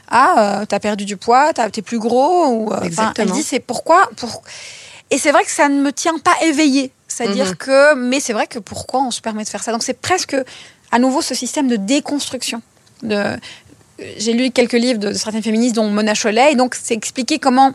Ah, 0.10 0.64
t'as 0.68 0.80
perdu 0.80 1.06
du 1.06 1.18
poids, 1.18 1.54
t'es 1.54 1.82
plus 1.84 2.00
gros. 2.00 2.48
Ou, 2.48 2.74
Exactement. 2.84 3.28
Elle 3.28 3.32
dit, 3.32 3.44
c'est 3.44 3.60
pourquoi 3.60 4.10
pour... 4.18 4.42
Et 5.12 5.20
c'est 5.20 5.32
vrai 5.32 5.44
que 5.44 5.52
ça 5.52 5.70
ne 5.70 5.82
me 5.82 5.94
tient 5.94 6.18
pas 6.18 6.34
éveillée. 6.42 6.92
C'est-à-dire 7.08 7.50
Mhm. 7.50 7.56
que, 7.58 7.94
mais 7.94 8.20
c'est 8.20 8.34
vrai 8.34 8.48
que 8.48 8.58
pourquoi 8.58 9.02
on 9.04 9.12
se 9.12 9.22
permet 9.22 9.44
de 9.44 9.50
faire 9.50 9.64
ça? 9.64 9.72
Donc, 9.72 9.84
c'est 9.84 10.02
presque 10.02 10.36
à 10.92 10.98
nouveau 10.98 11.22
ce 11.22 11.36
système 11.36 11.68
de 11.68 11.76
déconstruction. 11.76 12.62
De, 13.04 13.38
j'ai 14.18 14.34
lu 14.34 14.52
quelques 14.52 14.74
livres 14.74 15.00
de, 15.00 15.10
de 15.10 15.14
certaines 15.14 15.44
féministes, 15.44 15.76
dont 15.76 15.90
Mona 15.90 16.14
Chollet, 16.14 16.52
et 16.52 16.56
donc 16.56 16.76
c'est 16.76 16.94
expliquer 16.94 17.40
comment 17.40 17.74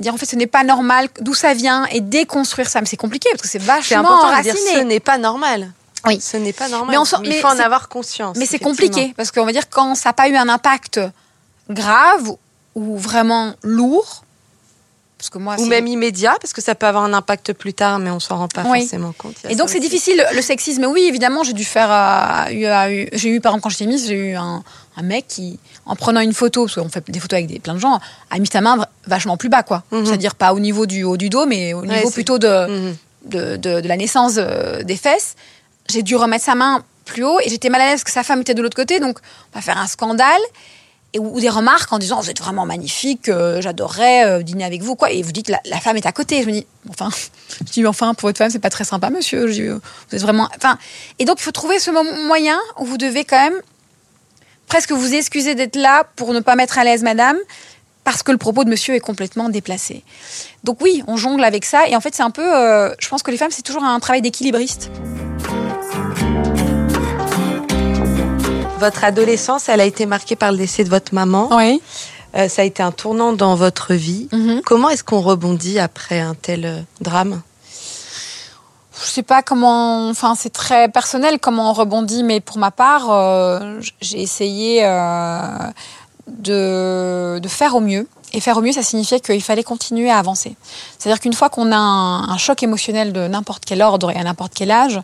dire 0.00 0.14
en 0.14 0.16
fait 0.16 0.26
ce 0.26 0.36
n'est 0.36 0.46
pas 0.46 0.64
normal, 0.64 1.08
d'où 1.20 1.34
ça 1.34 1.54
vient, 1.54 1.86
et 1.86 2.00
déconstruire 2.00 2.68
ça. 2.68 2.80
Mais 2.80 2.86
c'est 2.86 2.96
compliqué 2.96 3.28
parce 3.32 3.42
que 3.42 3.48
c'est 3.48 3.58
vachement 3.62 4.00
important 4.00 4.36
de 4.38 4.42
dire 4.42 4.52
enraciné. 4.54 4.80
ce 4.80 4.84
n'est 4.84 5.00
pas 5.00 5.18
normal. 5.18 5.72
Oui. 6.06 6.20
Ce 6.20 6.36
n'est 6.36 6.52
pas 6.52 6.68
normal. 6.68 6.90
Mais 6.90 6.98
on 6.98 7.04
s'en- 7.04 7.22
il 7.22 7.30
mais 7.30 7.40
faut 7.40 7.46
en 7.48 7.58
avoir 7.58 7.88
conscience. 7.88 8.36
Mais 8.36 8.46
c'est 8.46 8.58
compliqué 8.58 9.14
parce 9.16 9.30
qu'on 9.30 9.44
va 9.46 9.52
dire 9.52 9.68
quand 9.70 9.94
ça 9.94 10.10
n'a 10.10 10.12
pas 10.12 10.28
eu 10.28 10.36
un 10.36 10.48
impact 10.48 11.00
grave 11.70 12.30
ou 12.74 12.98
vraiment 12.98 13.54
lourd, 13.62 14.24
parce 15.24 15.30
que 15.30 15.38
moi 15.38 15.56
Ou 15.58 15.64
même 15.64 15.86
immédiat, 15.86 16.36
parce 16.38 16.52
que 16.52 16.60
ça 16.60 16.74
peut 16.74 16.84
avoir 16.86 17.02
un 17.04 17.14
impact 17.14 17.54
plus 17.54 17.72
tard, 17.72 17.98
mais 17.98 18.10
on 18.10 18.20
s'en 18.20 18.36
rend 18.36 18.48
pas 18.48 18.62
Oui. 18.66 18.80
forcément 18.80 19.14
compte. 19.16 19.36
Et 19.48 19.54
donc 19.56 19.70
c'est 19.70 19.80
difficile 19.80 20.22
le 20.34 20.42
sexisme. 20.42 20.84
Oui, 20.84 21.04
évidemment, 21.08 21.42
j'ai 21.44 21.54
dû 21.54 21.64
faire. 21.64 21.90
euh, 21.90 22.50
eu- 22.52 22.66
euh, 22.66 22.90
eu- 22.90 23.08
j'ai 23.14 23.30
eu 23.30 23.40
par 23.40 23.52
exemple 23.52 23.62
quand 23.62 23.68
j'étais 23.70 23.86
Miss, 23.86 24.06
j'ai 24.06 24.32
eu 24.32 24.34
un, 24.34 24.62
un 24.98 25.02
mec 25.02 25.24
qui, 25.26 25.58
en 25.86 25.96
prenant 25.96 26.20
une 26.20 26.34
photo, 26.34 26.66
parce 26.66 26.74
qu'on 26.74 26.90
fait 26.90 27.02
des 27.10 27.20
photos 27.20 27.38
avec 27.38 27.46
des, 27.46 27.58
plein 27.58 27.72
de 27.72 27.78
gens, 27.78 27.98
a 28.30 28.38
mis 28.38 28.46
sa 28.52 28.60
main 28.60 28.84
vachement 29.06 29.38
plus 29.38 29.48
bas, 29.48 29.62
quoi. 29.62 29.82
Mhm. 29.92 30.04
C'est-à-dire 30.04 30.34
pas 30.34 30.52
au 30.52 30.60
niveau 30.60 30.84
du 30.84 31.04
haut 31.04 31.16
du 31.16 31.30
dos, 31.30 31.46
mais 31.46 31.72
au 31.72 31.86
niveau 31.86 32.10
plutôt 32.10 32.38
de, 32.38 32.66
Mhm. 32.68 32.96
de, 33.24 33.56
de- 33.56 33.80
de 33.80 33.88
la 33.88 33.96
naissance 33.96 34.34
euh, 34.36 34.82
des 34.82 34.96
fesses. 34.96 35.36
J'ai 35.88 36.02
dû 36.02 36.16
remettre 36.16 36.44
sa 36.44 36.54
main 36.54 36.82
plus 37.06 37.24
haut 37.24 37.40
et 37.40 37.48
j'étais 37.48 37.70
mal 37.70 37.80
à 37.80 37.84
l'aise 37.86 37.94
parce 38.00 38.04
que 38.04 38.10
sa 38.10 38.22
femme 38.24 38.42
était 38.42 38.52
de 38.54 38.60
l'autre 38.60 38.76
côté, 38.76 39.00
donc 39.00 39.18
on 39.54 39.58
va 39.58 39.62
faire 39.62 39.78
un 39.78 39.86
scandale. 39.86 40.40
Et, 41.14 41.18
ou, 41.18 41.40
des 41.40 41.48
remarques 41.48 41.92
en 41.92 41.98
disant 41.98 42.20
vous 42.20 42.28
êtes 42.28 42.40
vraiment 42.40 42.66
magnifique, 42.66 43.28
euh, 43.28 43.60
j'adorerais 43.60 44.26
euh, 44.26 44.42
dîner 44.42 44.64
avec 44.64 44.82
vous 44.82 44.96
quoi. 44.96 45.10
Et 45.10 45.22
vous 45.22 45.32
dites 45.32 45.48
la, 45.48 45.60
la 45.64 45.80
femme 45.80 45.96
est 45.96 46.06
à 46.06 46.12
côté. 46.12 46.42
Je 46.42 46.46
me 46.46 46.52
dis 46.52 46.66
enfin, 46.90 47.08
je 47.66 47.72
dis 47.72 47.86
enfin 47.86 48.14
pour 48.14 48.28
votre 48.28 48.38
femme 48.38 48.50
c'est 48.50 48.58
pas 48.58 48.70
très 48.70 48.84
sympa 48.84 49.10
monsieur. 49.10 49.50
Je 49.50 49.62
euh, 49.62 49.80
vous 50.10 50.16
êtes 50.16 50.22
vraiment 50.22 50.48
enfin. 50.56 50.78
Et 51.18 51.24
donc 51.24 51.36
il 51.40 51.42
faut 51.42 51.52
trouver 51.52 51.78
ce 51.78 51.90
moyen 52.26 52.58
où 52.78 52.84
vous 52.84 52.98
devez 52.98 53.24
quand 53.24 53.42
même 53.42 53.60
presque 54.66 54.92
vous 54.92 55.14
excuser 55.14 55.54
d'être 55.54 55.76
là 55.76 56.04
pour 56.16 56.32
ne 56.32 56.40
pas 56.40 56.56
mettre 56.56 56.78
à 56.78 56.84
l'aise 56.84 57.02
madame 57.02 57.36
parce 58.02 58.22
que 58.22 58.32
le 58.32 58.38
propos 58.38 58.64
de 58.64 58.70
monsieur 58.70 58.94
est 58.94 59.00
complètement 59.00 59.48
déplacé. 59.48 60.02
Donc 60.62 60.82
oui, 60.82 61.02
on 61.06 61.16
jongle 61.16 61.44
avec 61.44 61.64
ça 61.64 61.86
et 61.88 61.96
en 61.96 62.00
fait 62.00 62.14
c'est 62.14 62.22
un 62.22 62.30
peu, 62.30 62.44
je 62.98 63.08
pense 63.08 63.22
que 63.22 63.30
les 63.30 63.38
femmes 63.38 63.50
c'est 63.50 63.62
toujours 63.62 63.84
un 63.84 63.98
travail 63.98 64.20
d'équilibriste. 64.20 64.90
Votre 68.84 69.04
adolescence, 69.04 69.70
elle 69.70 69.80
a 69.80 69.86
été 69.86 70.04
marquée 70.04 70.36
par 70.36 70.52
le 70.52 70.58
décès 70.58 70.84
de 70.84 70.90
votre 70.90 71.14
maman. 71.14 71.48
Oui. 71.56 71.80
Euh, 72.36 72.48
ça 72.48 72.60
a 72.60 72.64
été 72.66 72.82
un 72.82 72.92
tournant 72.92 73.32
dans 73.32 73.54
votre 73.54 73.94
vie. 73.94 74.28
Comment 74.66 74.90
est-ce 74.90 75.02
qu'on 75.02 75.22
rebondit 75.22 75.78
après 75.78 76.20
un 76.20 76.34
tel 76.34 76.66
euh, 76.66 76.80
drame? 77.00 77.40
Je 79.00 79.06
sais 79.06 79.22
pas 79.22 79.40
comment, 79.40 80.10
enfin 80.10 80.34
c'est 80.36 80.52
très 80.52 80.90
personnel 80.90 81.38
comment 81.40 81.70
on 81.70 81.72
rebondit, 81.72 82.24
mais 82.24 82.40
pour 82.40 82.58
ma 82.58 82.70
part, 82.70 83.10
euh, 83.10 83.80
j'ai 84.02 84.20
essayé 84.20 84.84
euh, 84.84 85.48
de, 86.44 87.48
faire 87.48 87.74
au 87.74 87.80
mieux. 87.80 88.08
Et 88.36 88.40
faire 88.40 88.56
au 88.56 88.62
mieux, 88.62 88.72
ça 88.72 88.82
signifiait 88.82 89.20
qu'il 89.20 89.42
fallait 89.42 89.62
continuer 89.62 90.10
à 90.10 90.18
avancer. 90.18 90.56
C'est-à-dire 90.98 91.20
qu'une 91.20 91.34
fois 91.34 91.50
qu'on 91.50 91.70
a 91.70 91.76
un, 91.76 92.36
choc 92.36 92.64
émotionnel 92.64 93.12
de 93.12 93.28
n'importe 93.28 93.64
quel 93.64 93.80
ordre 93.80 94.10
et 94.10 94.16
à 94.16 94.24
n'importe 94.24 94.52
quel 94.54 94.72
âge, 94.72 95.00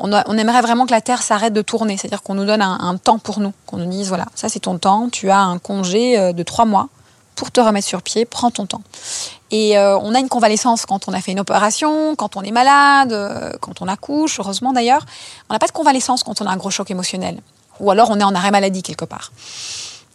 on, 0.00 0.10
aimerait 0.10 0.62
vraiment 0.62 0.84
que 0.84 0.90
la 0.90 1.00
Terre 1.00 1.22
s'arrête 1.22 1.52
de 1.52 1.62
tourner. 1.62 1.96
C'est-à-dire 1.96 2.22
qu'on 2.22 2.34
nous 2.34 2.44
donne 2.44 2.60
un, 2.60 2.80
un 2.80 2.96
temps 2.96 3.18
pour 3.18 3.38
nous, 3.38 3.52
qu'on 3.66 3.76
nous 3.76 3.86
dise 3.88 4.08
voilà, 4.08 4.26
ça 4.34 4.48
c'est 4.48 4.60
ton 4.60 4.78
temps, 4.78 5.08
tu 5.10 5.30
as 5.30 5.38
un 5.38 5.58
congé 5.58 6.18
euh, 6.18 6.32
de 6.32 6.42
trois 6.42 6.64
mois 6.64 6.88
pour 7.36 7.50
te 7.50 7.60
remettre 7.60 7.86
sur 7.86 8.02
pied, 8.02 8.24
prends 8.24 8.50
ton 8.50 8.66
temps. 8.66 8.82
Et 9.50 9.76
euh, 9.76 9.98
on 9.98 10.14
a 10.14 10.18
une 10.18 10.28
convalescence 10.28 10.86
quand 10.86 11.08
on 11.08 11.12
a 11.12 11.20
fait 11.20 11.32
une 11.32 11.40
opération, 11.40 12.14
quand 12.16 12.36
on 12.36 12.42
est 12.42 12.50
malade, 12.50 13.12
euh, 13.12 13.52
quand 13.60 13.82
on 13.82 13.88
accouche, 13.88 14.40
heureusement 14.40 14.72
d'ailleurs. 14.72 15.04
On 15.48 15.52
n'a 15.52 15.58
pas 15.58 15.66
de 15.66 15.72
convalescence 15.72 16.22
quand 16.22 16.40
on 16.40 16.46
a 16.46 16.50
un 16.50 16.56
gros 16.56 16.70
choc 16.70 16.90
émotionnel. 16.90 17.40
Ou 17.80 17.90
alors 17.90 18.10
on 18.10 18.20
est 18.20 18.24
en 18.24 18.34
arrêt 18.34 18.50
maladie 18.50 18.82
quelque 18.82 19.04
part. 19.04 19.32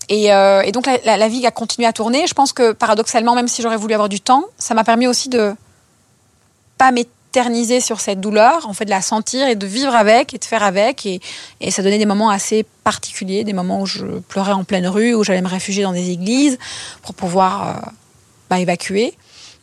Et, 0.10 0.34
euh, 0.34 0.62
et 0.62 0.72
donc 0.72 0.88
la, 1.06 1.28
vie 1.28 1.46
a 1.46 1.52
continué 1.52 1.88
à 1.88 1.94
tourner. 1.94 2.28
Je 2.28 2.34
pense 2.34 2.54
que 2.54 2.72
paradoxalement, 2.72 3.36
même 3.36 3.48
si 3.48 3.62
j'aurais 3.62 3.78
voulu 3.78 3.94
avoir 3.94 4.10
du 4.10 4.22
temps, 4.22 4.46
ça 4.58 4.74
m'a 4.74 4.84
permis 4.84 5.08
aussi 5.08 5.28
de 5.30 5.54
pas 6.78 6.92
m'éterniser 6.92 7.82
sur 7.82 8.00
cette 8.00 8.22
douleur, 8.22 8.68
en 8.70 8.74
fait 8.74 8.86
de 8.86 8.90
la 8.90 9.02
sentir 9.02 9.48
et 9.48 9.56
de 9.56 9.68
vivre 9.68 9.94
avec 9.94 10.34
et 10.34 10.38
de 10.38 10.46
faire 10.46 10.64
avec. 10.64 11.06
Et, 11.06 11.20
ça 11.72 11.84
donnait 11.84 11.98
des 11.98 12.06
moments 12.06 12.30
assez 12.30 12.66
particuliers, 12.84 13.44
des 13.44 13.54
moments 13.54 13.82
où 13.82 13.86
je 13.86 14.06
pleurais 14.30 14.54
en 14.54 14.64
pleine 14.64 14.88
rue, 14.88 15.14
où 15.14 15.24
j'allais 15.24 15.42
me 15.42 15.48
réfugier 15.50 15.84
dans 15.84 15.94
des 15.94 16.10
églises 16.10 16.58
pour 17.02 17.14
pouvoir 17.14 17.68
euh, 17.68 17.90
bah, 18.50 18.60
évacuer. 18.60 19.14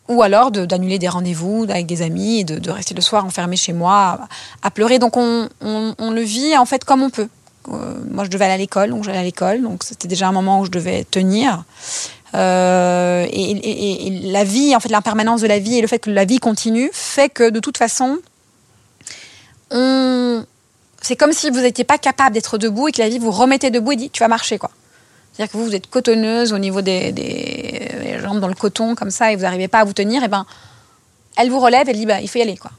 Ou 0.09 0.23
alors 0.23 0.51
d'annuler 0.51 0.99
des 0.99 1.09
rendez-vous 1.09 1.65
avec 1.71 1.87
des 1.87 2.03
amis 2.03 2.41
et 2.41 2.45
de, 2.45 2.59
de 2.59 2.71
rester 2.71 2.93
le 2.93 3.01
soir 3.01 3.25
enfermé 3.25 3.57
chez 3.57 3.73
moi 3.73 4.29
à, 4.63 4.71
pleurer. 4.71 4.99
Donc 4.99 5.17
on, 5.17 5.49
on- 5.63 5.95
on 5.99 6.11
le 6.11 6.21
vit 6.21 6.55
en 6.59 6.67
fait 6.67 6.85
comme 6.85 7.03
on 7.03 7.09
peut. 7.09 7.29
Euh, 7.69 7.95
moi 8.11 8.25
je 8.25 8.31
devais 8.31 8.45
aller 8.45 8.55
à 8.55 8.59
l'école, 8.59 8.91
donc 8.91 9.05
j'allais 9.05 9.19
à 9.19 9.23
l'école, 9.23 9.63
donc 9.63 9.83
c'était 9.85 10.09
déjà 10.09 10.29
un 10.29 10.33
moment 10.33 10.61
où 10.61 10.65
je 10.65 10.71
devais 10.71 11.05
tenir. 11.05 11.65
Euh, 12.35 13.27
et, 13.31 14.21
la 14.25 14.45
vie, 14.45 14.75
en 14.75 14.81
fait, 14.81 14.89
l'impermanence 14.89 15.41
de 15.41 15.47
la 15.47 15.59
vie 15.59 15.79
et 15.79 15.81
le 15.81 15.87
fait 15.87 16.01
que 16.01 16.11
la 16.11 16.25
vie 16.25 16.39
continue 16.39 16.91
fait 16.93 17.29
que 17.29 17.49
de 17.51 17.61
toute 17.61 17.79
façon, 17.79 18.19
on... 19.71 20.45
c'est 21.01 21.17
comme 21.17 21.33
si 21.33 21.51
vous 21.51 21.61
n'étiez 21.61 21.85
pas 21.85 21.99
capable 21.99 22.35
d'être 22.35 22.59
debout 22.59 22.89
et 22.89 22.93
que 22.93 23.01
la 23.01 23.09
vie 23.09 23.19
vous 23.19 23.31
remettait 23.31 23.71
debout 23.71 23.93
et 23.93 23.97
dit 23.97 24.11
tu 24.11 24.21
vas 24.21 24.29
marcher 24.29 24.59
quoi. 24.59 24.71
C'est-à-dire 25.33 25.53
que 25.53 25.59
vous, 25.59 25.65
vous 25.65 25.75
êtes 25.75 25.89
cotonneuse 25.89 26.53
au 26.53 26.59
niveau 26.59 26.81
des, 26.81 28.21
jambes 28.23 28.41
dans 28.41 28.49
le 28.49 28.55
coton 28.55 28.95
comme 28.95 29.11
ça 29.11 29.33
et 29.33 29.37
vous 29.37 29.43
n'arrivez 29.43 29.69
pas 29.69 29.81
à 29.81 29.85
vous 29.85 29.93
tenir, 29.93 30.23
et 30.25 30.29
ben 30.29 30.47
elle 31.37 31.51
vous 31.51 31.61
relève, 31.61 31.89
elle 31.89 31.97
dit 31.97 32.07
bah 32.07 32.21
il 32.21 32.29
faut 32.29 32.39
y 32.39 32.43
aller 32.43 32.57
quoi. 32.57 32.71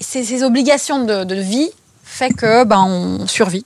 Ces, 0.00 0.42
obligations 0.42 1.04
de 1.04 1.34
vie 1.34 1.70
fait 2.10 2.30
que 2.32 2.64
ben 2.64 2.82
on 2.86 3.26
survit. 3.26 3.64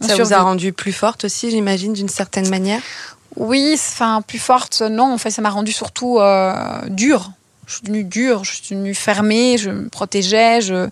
On 0.00 0.08
Ça 0.08 0.16
vous 0.16 0.32
a 0.32 0.38
rendu 0.40 0.72
plus 0.72 0.92
forte 0.92 1.24
aussi, 1.24 1.50
j'imagine, 1.50 1.92
d'une 1.92 2.08
certaine 2.08 2.48
manière 2.48 2.80
Oui, 3.36 3.72
enfin 3.74 4.20
plus 4.26 4.38
forte, 4.38 4.82
non. 4.82 5.12
En 5.12 5.18
fait, 5.18 5.30
ça 5.30 5.42
m'a 5.42 5.50
rendue 5.50 5.72
surtout 5.72 6.18
euh, 6.18 6.52
dure. 6.88 7.30
Je 7.66 7.74
suis 7.74 7.82
devenue 7.84 8.04
dure, 8.04 8.44
je 8.44 8.52
suis 8.56 8.74
devenue 8.74 8.94
fermée, 8.94 9.56
je 9.58 9.70
me 9.70 9.88
protégeais, 9.88 10.60
je- 10.60 10.88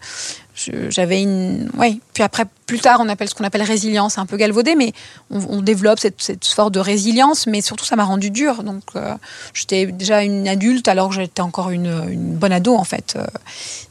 j'avais 0.88 1.22
une, 1.22 1.70
ouais. 1.76 1.98
Puis 2.12 2.22
après, 2.22 2.44
plus 2.66 2.78
tard, 2.78 3.00
on 3.00 3.08
appelle 3.08 3.28
ce 3.28 3.34
qu'on 3.34 3.44
appelle 3.44 3.62
résilience, 3.62 4.18
un 4.18 4.26
peu 4.26 4.36
galvaudé, 4.36 4.76
mais 4.76 4.92
on, 5.30 5.60
développe 5.60 5.98
cette, 5.98 6.22
cette 6.22 6.46
forme 6.46 6.70
de 6.70 6.78
résilience, 6.78 7.46
mais 7.46 7.60
surtout, 7.60 7.84
ça 7.84 7.96
m'a 7.96 8.04
rendu 8.04 8.30
dur. 8.30 8.62
Donc, 8.62 8.82
euh, 8.94 9.14
j'étais 9.54 9.86
déjà 9.86 10.22
une 10.22 10.46
adulte 10.46 10.86
alors 10.86 11.08
que 11.08 11.16
j'étais 11.16 11.42
encore 11.42 11.70
une, 11.70 12.36
bonne 12.36 12.52
ado, 12.52 12.74
en 12.76 12.84
fait. 12.84 13.14
Euh, 13.16 13.26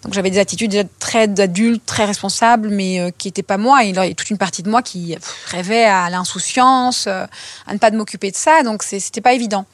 Donc, 0.04 0.14
j'avais 0.14 0.30
des 0.30 0.40
attitudes 0.40 0.72
déjà 0.72 0.86
très 1.00 1.28
d'adulte, 1.28 1.86
très 1.86 2.06
responsable, 2.06 2.70
mais 2.70 3.00
euh, 3.00 3.12
qui 3.18 3.28
n'étaient 3.28 3.44
pas 3.44 3.58
moi. 3.58 3.84
Et 3.84 3.90
il 3.90 3.96
y 3.96 4.00
a 4.00 4.14
toute 4.14 4.30
une 4.30 4.38
partie 4.38 4.64
de 4.64 4.70
moi 4.70 4.82
qui 4.82 5.18
rêvait 5.48 5.86
à 5.86 6.10
l'insouciance, 6.10 7.08
à 7.08 7.28
ne 7.74 7.78
pas 7.80 7.92
m'occuper 7.92 8.32
de 8.32 8.38
ça. 8.38 8.64
Donc, 8.64 8.84
c'était 8.84 9.22
pas 9.22 9.34
évident. 9.34 9.66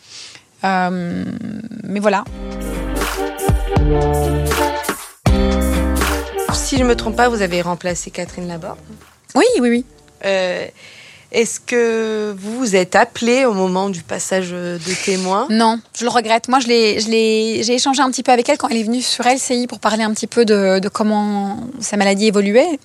Mais 0.64 2.00
voilà. 2.00 2.24
Si 6.76 6.80
je 6.82 6.84
me 6.86 6.94
trompe 6.98 7.16
pas, 7.16 7.30
vous 7.30 7.42
avez 7.42 7.62
remplacé 7.62 8.12
Catherine 8.12 8.50
Laborde. 8.50 8.78
Oui, 9.34 9.46
oui, 9.62 9.70
oui. 9.70 9.86
Euh, 10.26 10.66
Est-ce 11.32 11.62
que 11.62 12.36
vous 12.38 12.58
vous 12.58 12.76
êtes 12.76 12.98
appelé 12.98 13.46
au 13.46 13.54
moment 13.54 13.90
du 13.90 14.04
passage 14.04 14.50
de 14.52 14.78
témoin? 15.06 15.48
Non, 15.50 15.80
je 15.98 16.04
le 16.04 16.10
regrette. 16.10 16.50
Moi, 16.50 16.60
je 16.60 16.68
l'ai, 16.68 17.00
je 17.00 17.08
l'ai, 17.08 17.64
j'ai 17.64 17.76
échangé 17.76 18.02
un 18.02 18.12
petit 18.12 18.24
peu 18.24 18.34
avec 18.34 18.50
elle 18.50 18.58
quand 18.58 18.68
elle 18.68 18.76
est 18.76 18.84
venue 18.84 19.02
sur 19.02 19.24
LCI 19.26 19.68
pour 19.68 19.80
parler 19.80 20.04
un 20.04 20.14
petit 20.14 20.28
peu 20.28 20.44
de, 20.44 20.80
de 20.80 20.90
comment 20.90 21.62
sa 21.80 21.96
maladie 21.96 22.26
évoluait. 22.28 22.78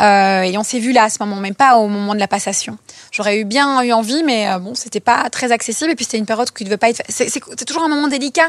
Euh, 0.00 0.42
et 0.42 0.58
on 0.58 0.64
s'est 0.64 0.80
vu 0.80 0.90
là 0.90 1.04
à 1.04 1.08
ce 1.08 1.18
moment, 1.20 1.36
même 1.36 1.54
pas 1.54 1.76
au 1.76 1.86
moment 1.86 2.14
de 2.14 2.18
la 2.20 2.26
passation. 2.26 2.78
J'aurais 3.12 3.38
eu 3.38 3.44
bien 3.44 3.80
eu 3.84 3.92
envie, 3.92 4.24
mais 4.24 4.48
euh, 4.50 4.58
bon, 4.58 4.74
c'était 4.74 4.98
pas 4.98 5.30
très 5.30 5.52
accessible. 5.52 5.92
Et 5.92 5.94
puis 5.94 6.04
c'était 6.04 6.18
une 6.18 6.26
période 6.26 6.50
qui 6.50 6.64
ne 6.64 6.68
devait 6.68 6.78
pas 6.78 6.90
être. 6.90 7.02
C'est, 7.08 7.28
c'est- 7.28 7.42
c'est 7.56 7.64
toujours 7.64 7.84
un 7.84 7.88
moment 7.88 8.08
délicat 8.08 8.48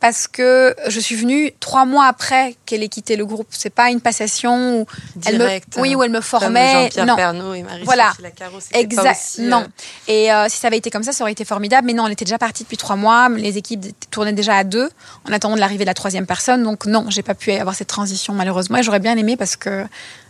parce 0.00 0.28
que 0.28 0.74
je 0.88 1.00
suis 1.00 1.16
venue 1.16 1.52
trois 1.58 1.84
mois 1.84 2.06
après 2.06 2.56
qu'elle 2.66 2.82
ait 2.82 2.88
quitté 2.88 3.16
le 3.16 3.26
groupe. 3.26 3.48
C'est 3.50 3.70
pas 3.70 3.90
une 3.90 4.00
passation 4.00 4.80
où 4.82 4.86
elle 5.26 5.38
Direct, 5.38 5.76
me, 5.76 5.82
oui, 5.82 5.92
hein, 5.92 5.96
où 5.96 6.02
elle 6.04 6.10
me 6.10 6.20
formait. 6.20 6.84
Jean-Pierre 6.84 7.06
Non, 7.06 7.16
Pernaut 7.16 7.54
et 7.54 7.62
Marie 7.62 7.82
Voilà. 7.84 8.12
Lacaro, 8.22 8.60
c'était 8.60 8.74
pas 8.74 8.80
Exact. 8.80 9.36
euh, 9.40 9.48
Non. 9.48 9.66
Et 10.06 10.32
euh, 10.32 10.46
si 10.48 10.58
ça 10.58 10.68
avait 10.68 10.78
été 10.78 10.90
comme 10.90 11.02
ça, 11.02 11.12
ça 11.12 11.24
aurait 11.24 11.32
été 11.32 11.44
formidable. 11.44 11.86
Mais 11.86 11.94
non, 11.94 12.06
elle 12.06 12.12
était 12.12 12.24
déjà 12.24 12.38
partie 12.38 12.62
depuis 12.62 12.76
trois 12.76 12.96
mois. 12.96 13.28
Les 13.28 13.58
équipes 13.58 13.86
tournaient 14.10 14.32
déjà 14.32 14.56
à 14.56 14.64
deux 14.64 14.88
en 15.28 15.32
attendant 15.32 15.56
de 15.56 15.60
l'arrivée 15.60 15.84
de 15.84 15.88
la 15.90 15.94
troisième 15.94 16.26
personne. 16.26 16.62
Donc 16.62 16.86
non, 16.86 17.06
j'ai 17.08 17.22
pas 17.22 17.34
pu 17.34 17.50
avoir 17.52 17.74
cette 17.74 17.88
transition 17.88 18.34
malheureusement. 18.34 18.78
Et 18.78 18.82
j'aurais 18.82 19.00
bien 19.00 19.16
aimé 19.16 19.36
parce 19.36 19.56
que 19.56 19.84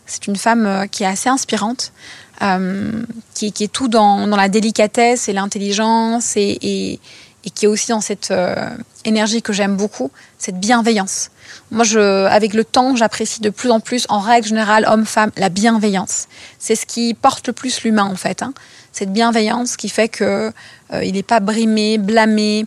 c'est 0.06 0.26
une 0.26 0.36
femme 0.36 0.66
euh, 0.66 0.86
qui 0.86 1.02
est 1.02 1.06
assez 1.06 1.28
inspirante, 1.28 1.92
euh, 2.40 2.90
qui, 3.34 3.52
qui 3.52 3.64
est 3.64 3.72
tout 3.72 3.88
dans, 3.88 4.26
dans 4.26 4.36
la 4.36 4.48
délicatesse 4.48 5.28
et 5.28 5.34
l'intelligence 5.34 6.36
et, 6.36 6.58
et, 6.62 7.00
et 7.48 7.50
qui 7.50 7.64
est 7.64 7.68
aussi 7.68 7.88
dans 7.88 8.02
cette 8.02 8.30
euh, 8.30 8.68
énergie 9.06 9.40
que 9.40 9.54
j'aime 9.54 9.74
beaucoup, 9.74 10.10
cette 10.36 10.60
bienveillance. 10.60 11.30
Moi, 11.70 11.86
avec 12.28 12.52
le 12.52 12.62
temps, 12.62 12.94
j'apprécie 12.94 13.40
de 13.40 13.48
plus 13.48 13.70
en 13.70 13.80
plus, 13.80 14.04
en 14.10 14.20
règle 14.20 14.48
générale, 14.48 14.84
homme-femme, 14.86 15.30
la 15.38 15.48
bienveillance. 15.48 16.26
C'est 16.58 16.74
ce 16.74 16.84
qui 16.84 17.14
porte 17.14 17.46
le 17.46 17.54
plus 17.54 17.82
l'humain, 17.84 18.04
en 18.04 18.16
fait. 18.16 18.42
hein. 18.42 18.52
Cette 18.92 19.14
bienveillance 19.14 19.78
qui 19.78 19.88
fait 19.88 20.08
que 20.08 20.52
euh, 20.92 21.04
il 21.04 21.14
n'est 21.14 21.22
pas 21.22 21.40
brimé, 21.40 21.96
blâmé, 21.96 22.66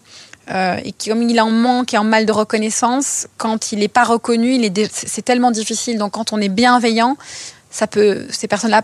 euh, 0.50 0.78
et 0.84 0.94
comme 0.94 1.22
il 1.30 1.39
en 1.39 1.52
manque 1.52 1.94
et 1.94 2.00
en 2.00 2.04
mal 2.04 2.26
de 2.26 2.32
reconnaissance, 2.32 3.28
quand 3.38 3.72
il 3.72 3.80
n'est 3.80 3.88
pas 3.88 4.04
reconnu, 4.04 4.56
il 4.56 4.65
est 4.65 4.89
c'est 4.91 5.22
tellement 5.22 5.52
difficile. 5.52 6.00
Donc, 6.00 6.13
quand 6.13 6.34
on 6.34 6.41
est 6.41 6.50
bienveillant, 6.50 7.17
ça 7.70 7.86
peut, 7.86 8.26
ces 8.32 8.48
personnes-là 8.48 8.82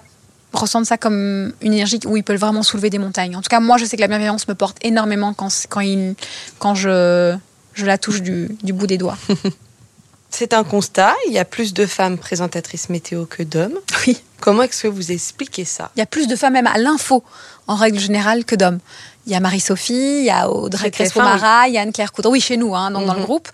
ressentent 0.54 0.86
ça 0.86 0.98
comme 0.98 1.54
une 1.62 1.74
énergie 1.74 2.00
où 2.06 2.18
ils 2.18 2.24
peuvent 2.24 2.40
vraiment 2.40 2.64
soulever 2.64 2.90
des 2.90 3.00
montagnes. 3.00 3.36
En 3.36 3.42
tout 3.42 3.50
cas, 3.50 3.60
moi, 3.60 3.78
je 3.78 3.86
sais 3.86 3.96
que 3.96 4.02
la 4.02 4.08
bienveillance 4.08 4.48
me 4.48 4.56
porte 4.56 4.78
énormément 4.82 5.34
quand, 5.34 5.50
quand, 5.70 5.82
il, 5.82 6.16
quand 6.60 6.76
je, 6.76 7.36
je 7.74 7.86
la 7.86 7.98
touche 7.98 8.22
du, 8.22 8.50
du 8.64 8.74
bout 8.74 8.88
des 8.88 8.98
doigts. 8.98 9.18
C'est 10.30 10.54
un 10.54 10.64
constat, 10.64 11.16
il 11.28 11.34
y 11.34 11.40
a 11.40 11.46
plus 11.46 11.74
de 11.74 11.86
femmes 11.86 12.18
présentatrices 12.18 12.90
météo 12.90 13.26
que 13.26 13.44
d'hommes. 13.44 13.80
Oui. 14.06 14.22
Comment 14.40 14.64
est-ce 14.64 14.84
que 14.84 14.88
vous 14.88 15.12
expliquez 15.12 15.66
ça? 15.66 15.90
Il 15.96 16.00
y 16.00 16.02
a 16.02 16.06
plus 16.06 16.28
de 16.28 16.36
femmes 16.36 16.54
même 16.54 16.68
à 16.68 16.78
l'info, 16.78 17.24
en 17.66 17.76
règle 17.76 17.98
générale, 17.98 18.46
que 18.46 18.56
d'hommes. 18.56 18.80
Il 19.28 19.34
y 19.34 19.36
a 19.36 19.40
Marie-Sophie, 19.42 20.20
il 20.20 20.24
y 20.26 20.30
a 20.30 20.50
Audrey 20.50 20.90
Crespo-Mara, 20.90 21.68
il 21.68 21.74
y 21.74 21.78
a 21.78 21.82
Anne-Claire 21.82 22.12
Coudreau. 22.14 22.32
Oui, 22.32 22.40
chez 22.42 22.58
nous, 22.58 22.74
hein, 22.76 22.92
dans 22.92 23.02
le 23.02 23.08
Mhm. 23.08 23.24
groupe. 23.26 23.50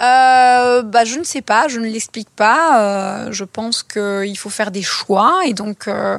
Euh, 0.00 0.82
bah, 0.82 1.04
je 1.04 1.18
ne 1.18 1.24
sais 1.24 1.42
pas, 1.42 1.68
je 1.68 1.78
ne 1.78 1.86
l'explique 1.86 2.30
pas. 2.30 2.80
Euh, 2.80 3.28
je 3.30 3.44
pense 3.44 3.82
qu'il 3.82 4.36
faut 4.38 4.50
faire 4.50 4.70
des 4.70 4.82
choix. 4.82 5.42
Et 5.44 5.52
donc, 5.52 5.86
euh, 5.86 6.18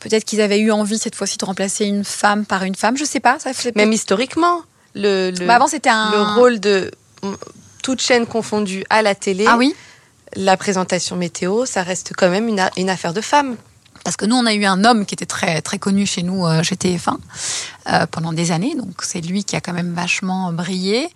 peut-être 0.00 0.24
qu'ils 0.24 0.40
avaient 0.40 0.60
eu 0.60 0.70
envie 0.70 0.98
cette 0.98 1.16
fois-ci 1.16 1.38
de 1.38 1.44
remplacer 1.44 1.84
une 1.86 2.04
femme 2.04 2.46
par 2.46 2.62
une 2.62 2.76
femme. 2.76 2.96
Je 2.96 3.02
ne 3.02 3.08
sais 3.08 3.20
pas. 3.20 3.38
Ça 3.40 3.52
fait 3.52 3.74
Même 3.76 3.92
historiquement, 3.92 4.62
le, 4.94 5.30
le, 5.32 5.44
Bah, 5.46 5.56
avant, 5.56 5.66
c'était 5.66 5.90
un... 5.90 6.12
le 6.12 6.22
rôle 6.40 6.60
de 6.60 6.90
toute 7.82 8.00
chaîne 8.00 8.26
confondue 8.26 8.84
à 8.90 9.02
la 9.02 9.14
télé, 9.14 9.44
Ah 9.48 9.56
oui 9.56 9.74
la 10.34 10.56
présentation 10.56 11.16
météo, 11.16 11.64
ça 11.66 11.82
reste 11.82 12.12
quand 12.16 12.28
même 12.28 12.48
une, 12.48 12.90
affaire 12.90 13.14
de 13.14 13.20
femmes. 13.20 13.56
Parce 14.04 14.16
que 14.16 14.26
nous, 14.26 14.36
on 14.36 14.44
a 14.46 14.54
eu 14.54 14.64
un 14.64 14.84
homme 14.84 15.06
qui 15.06 15.14
était 15.14 15.26
très, 15.26 15.62
très 15.62 15.78
connu 15.78 16.04
chez 16.06 16.22
nous, 16.22 16.46
euh, 16.46 16.62
chez 16.62 16.76
TF1, 16.76 17.16
euh, 17.88 18.06
pendant 18.10 18.32
des 18.32 18.50
années. 18.50 18.74
Donc, 18.74 19.02
c'est 19.02 19.20
lui 19.20 19.44
qui 19.44 19.54
a 19.56 19.60
quand 19.60 19.72
même 19.72 19.92
vachement 19.94 20.52
brillé. 20.52 21.08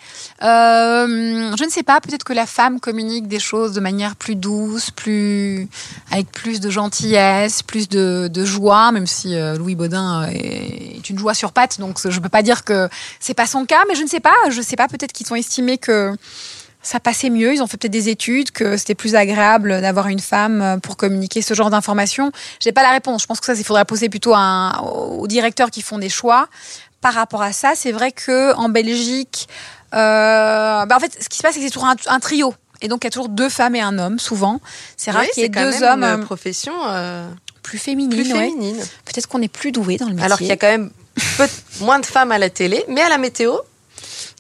Euh, 0.43 1.57
je 1.57 1.65
ne 1.65 1.71
sais 1.71 1.83
pas, 1.83 2.01
peut-être 2.01 2.25
que 2.25 2.33
la 2.33 2.47
femme 2.47 2.81
communique 2.81 3.27
des 3.27 3.41
choses 3.41 3.73
de 3.73 3.81
manière 3.81 4.15
plus 4.17 4.37
douce, 4.37 4.91
plus, 4.91 5.69
avec 6.11 6.31
plus 6.31 6.61
de 6.61 6.71
gentillesse, 6.71 7.63
plus 7.63 7.89
de, 7.89 8.31
de 8.33 8.45
joie, 8.45 8.93
même 8.93 9.07
si 9.07 9.35
euh, 9.35 9.57
Louis 9.57 9.75
Baudin 9.75 10.29
est, 10.29 10.99
est 10.99 11.11
une 11.11 11.19
joie 11.19 11.35
sur 11.35 11.53
pattes. 11.53 11.81
Donc, 11.81 11.99
je 12.03 12.17
ne 12.17 12.23
peux 12.23 12.29
pas 12.29 12.43
dire 12.43 12.65
que 12.65 12.89
c'est 13.19 13.35
pas 13.35 13.47
son 13.47 13.65
cas, 13.67 13.83
mais 13.89 13.95
je 13.95 14.03
ne 14.03 14.09
sais 14.09 14.21
pas. 14.21 14.35
Je 14.49 14.59
ne 14.59 14.65
sais 14.65 14.77
pas, 14.77 14.89
peut-être 14.89 15.13
qu'ils 15.13 15.33
ont 15.33 15.37
estimé 15.37 15.79
que 15.79 16.15
ça 16.83 17.01
passait 17.01 17.31
mieux. 17.31 17.53
Ils 17.55 17.63
ont 17.63 17.67
fait 17.67 17.77
peut-être 17.77 17.93
des 17.93 18.09
études, 18.09 18.51
que 18.53 18.77
c'était 18.77 18.95
plus 18.95 19.15
agréable 19.15 19.81
d'avoir 19.81 20.09
une 20.09 20.19
femme 20.21 20.63
euh, 20.63 20.77
pour 20.79 20.97
communiquer 20.97 21.43
ce 21.43 21.55
genre 21.55 21.71
d'informations. 21.71 22.33
J'ai 22.61 22.73
pas 22.73 22.83
la 22.83 22.91
réponse. 22.91 23.23
Je 23.23 23.27
pense 23.27 23.41
que 23.41 23.47
ça, 23.47 23.55
il 23.55 23.65
faudrait 23.65 23.85
poser 23.85 24.09
plutôt 24.09 24.35
un- 24.35 24.79
aux 24.81 25.27
directeurs 25.27 25.71
qui 25.71 25.83
font 25.83 25.99
des 25.99 26.09
choix. 26.09 26.49
Par 27.01 27.15
rapport 27.15 27.43
à 27.43 27.53
ça, 27.53 27.73
c'est 27.75 27.93
vrai 27.93 28.13
que 28.13 28.55
en 28.57 28.69
Belgique, 28.69 29.49
euh, 29.95 30.87
bah 30.87 30.97
en 30.97 31.01
fait, 31.01 31.17
ce 31.23 31.29
qui 31.29 31.39
se 31.39 31.43
passe, 31.43 31.55
c'est 31.55 31.61
que 31.61 31.65
c'est 31.67 31.71
toujours 31.73 31.89
un, 31.89 31.97
un 32.07 32.21
trio. 32.21 32.55
Et 32.83 32.89
donc, 32.89 33.05
il 33.05 33.07
y 33.07 33.09
a 33.09 33.11
toujours 33.11 33.29
deux 33.29 33.49
femmes 33.51 33.75
et 33.75 33.81
un 33.81 33.99
homme, 33.99 34.19
souvent. 34.19 34.61
C'est 34.97 35.11
rare 35.11 35.23
Oui, 35.23 35.29
qu'il 35.35 35.43
y 35.43 35.47
ait 35.47 35.51
quand 35.51 35.63
deux 35.65 35.81
même 35.81 35.83
hommes 35.93 36.05
une 36.05 36.21
euh, 36.23 36.25
profession 36.25 36.73
euh, 36.89 37.29
plus 37.63 37.79
féminines. 37.79 38.11
plus 38.23 38.33
ouais. 38.33 38.49
féminine. 38.49 38.77
Peut-être 39.05 39.27
qu'on 39.27 39.43
est 39.43 39.49
plus 39.53 39.73
doué 39.73 39.97
dans 39.97 40.07
le 40.07 40.13
métier. 40.13 40.25
Alors 40.25 40.39
qu'il 40.39 40.47
y 40.47 40.53
a 40.53 40.57
quand 40.57 40.69
même 40.71 40.91
peu, 41.37 41.47
moins 41.81 41.99
de 41.99 42.07
femmes 42.07 42.33
à 42.33 42.39
la 42.39 42.49
télé, 42.49 42.83
mais 42.89 43.03
à 43.03 43.09
la 43.11 43.19
météo, 43.19 43.55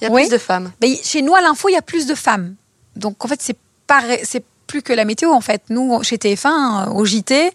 il 0.00 0.04
y 0.04 0.06
a 0.08 0.10
Oui. 0.12 0.22
plus 0.22 0.32
de 0.32 0.38
femmes. 0.38 0.72
Mais 0.80 0.96
chez 1.02 1.22
nous, 1.22 1.34
à 1.34 1.40
l'info, 1.40 1.68
il 1.68 1.72
y 1.72 1.76
a 1.78 1.82
plus 1.82 2.06
de 2.06 2.14
femmes. 2.14 2.54
Donc, 2.96 3.24
en 3.24 3.28
fait, 3.28 3.40
c'est 3.42 3.56
pas, 3.86 4.02
c'est 4.22 4.44
plus 4.66 4.82
que 4.82 4.92
la 4.92 5.04
météo, 5.04 5.30
en 5.32 5.40
fait. 5.40 5.62
Nous, 5.68 6.02
chez 6.02 6.16
TF1, 6.16 6.46
euh, 6.88 6.90
au 6.92 7.04
JT, 7.04 7.50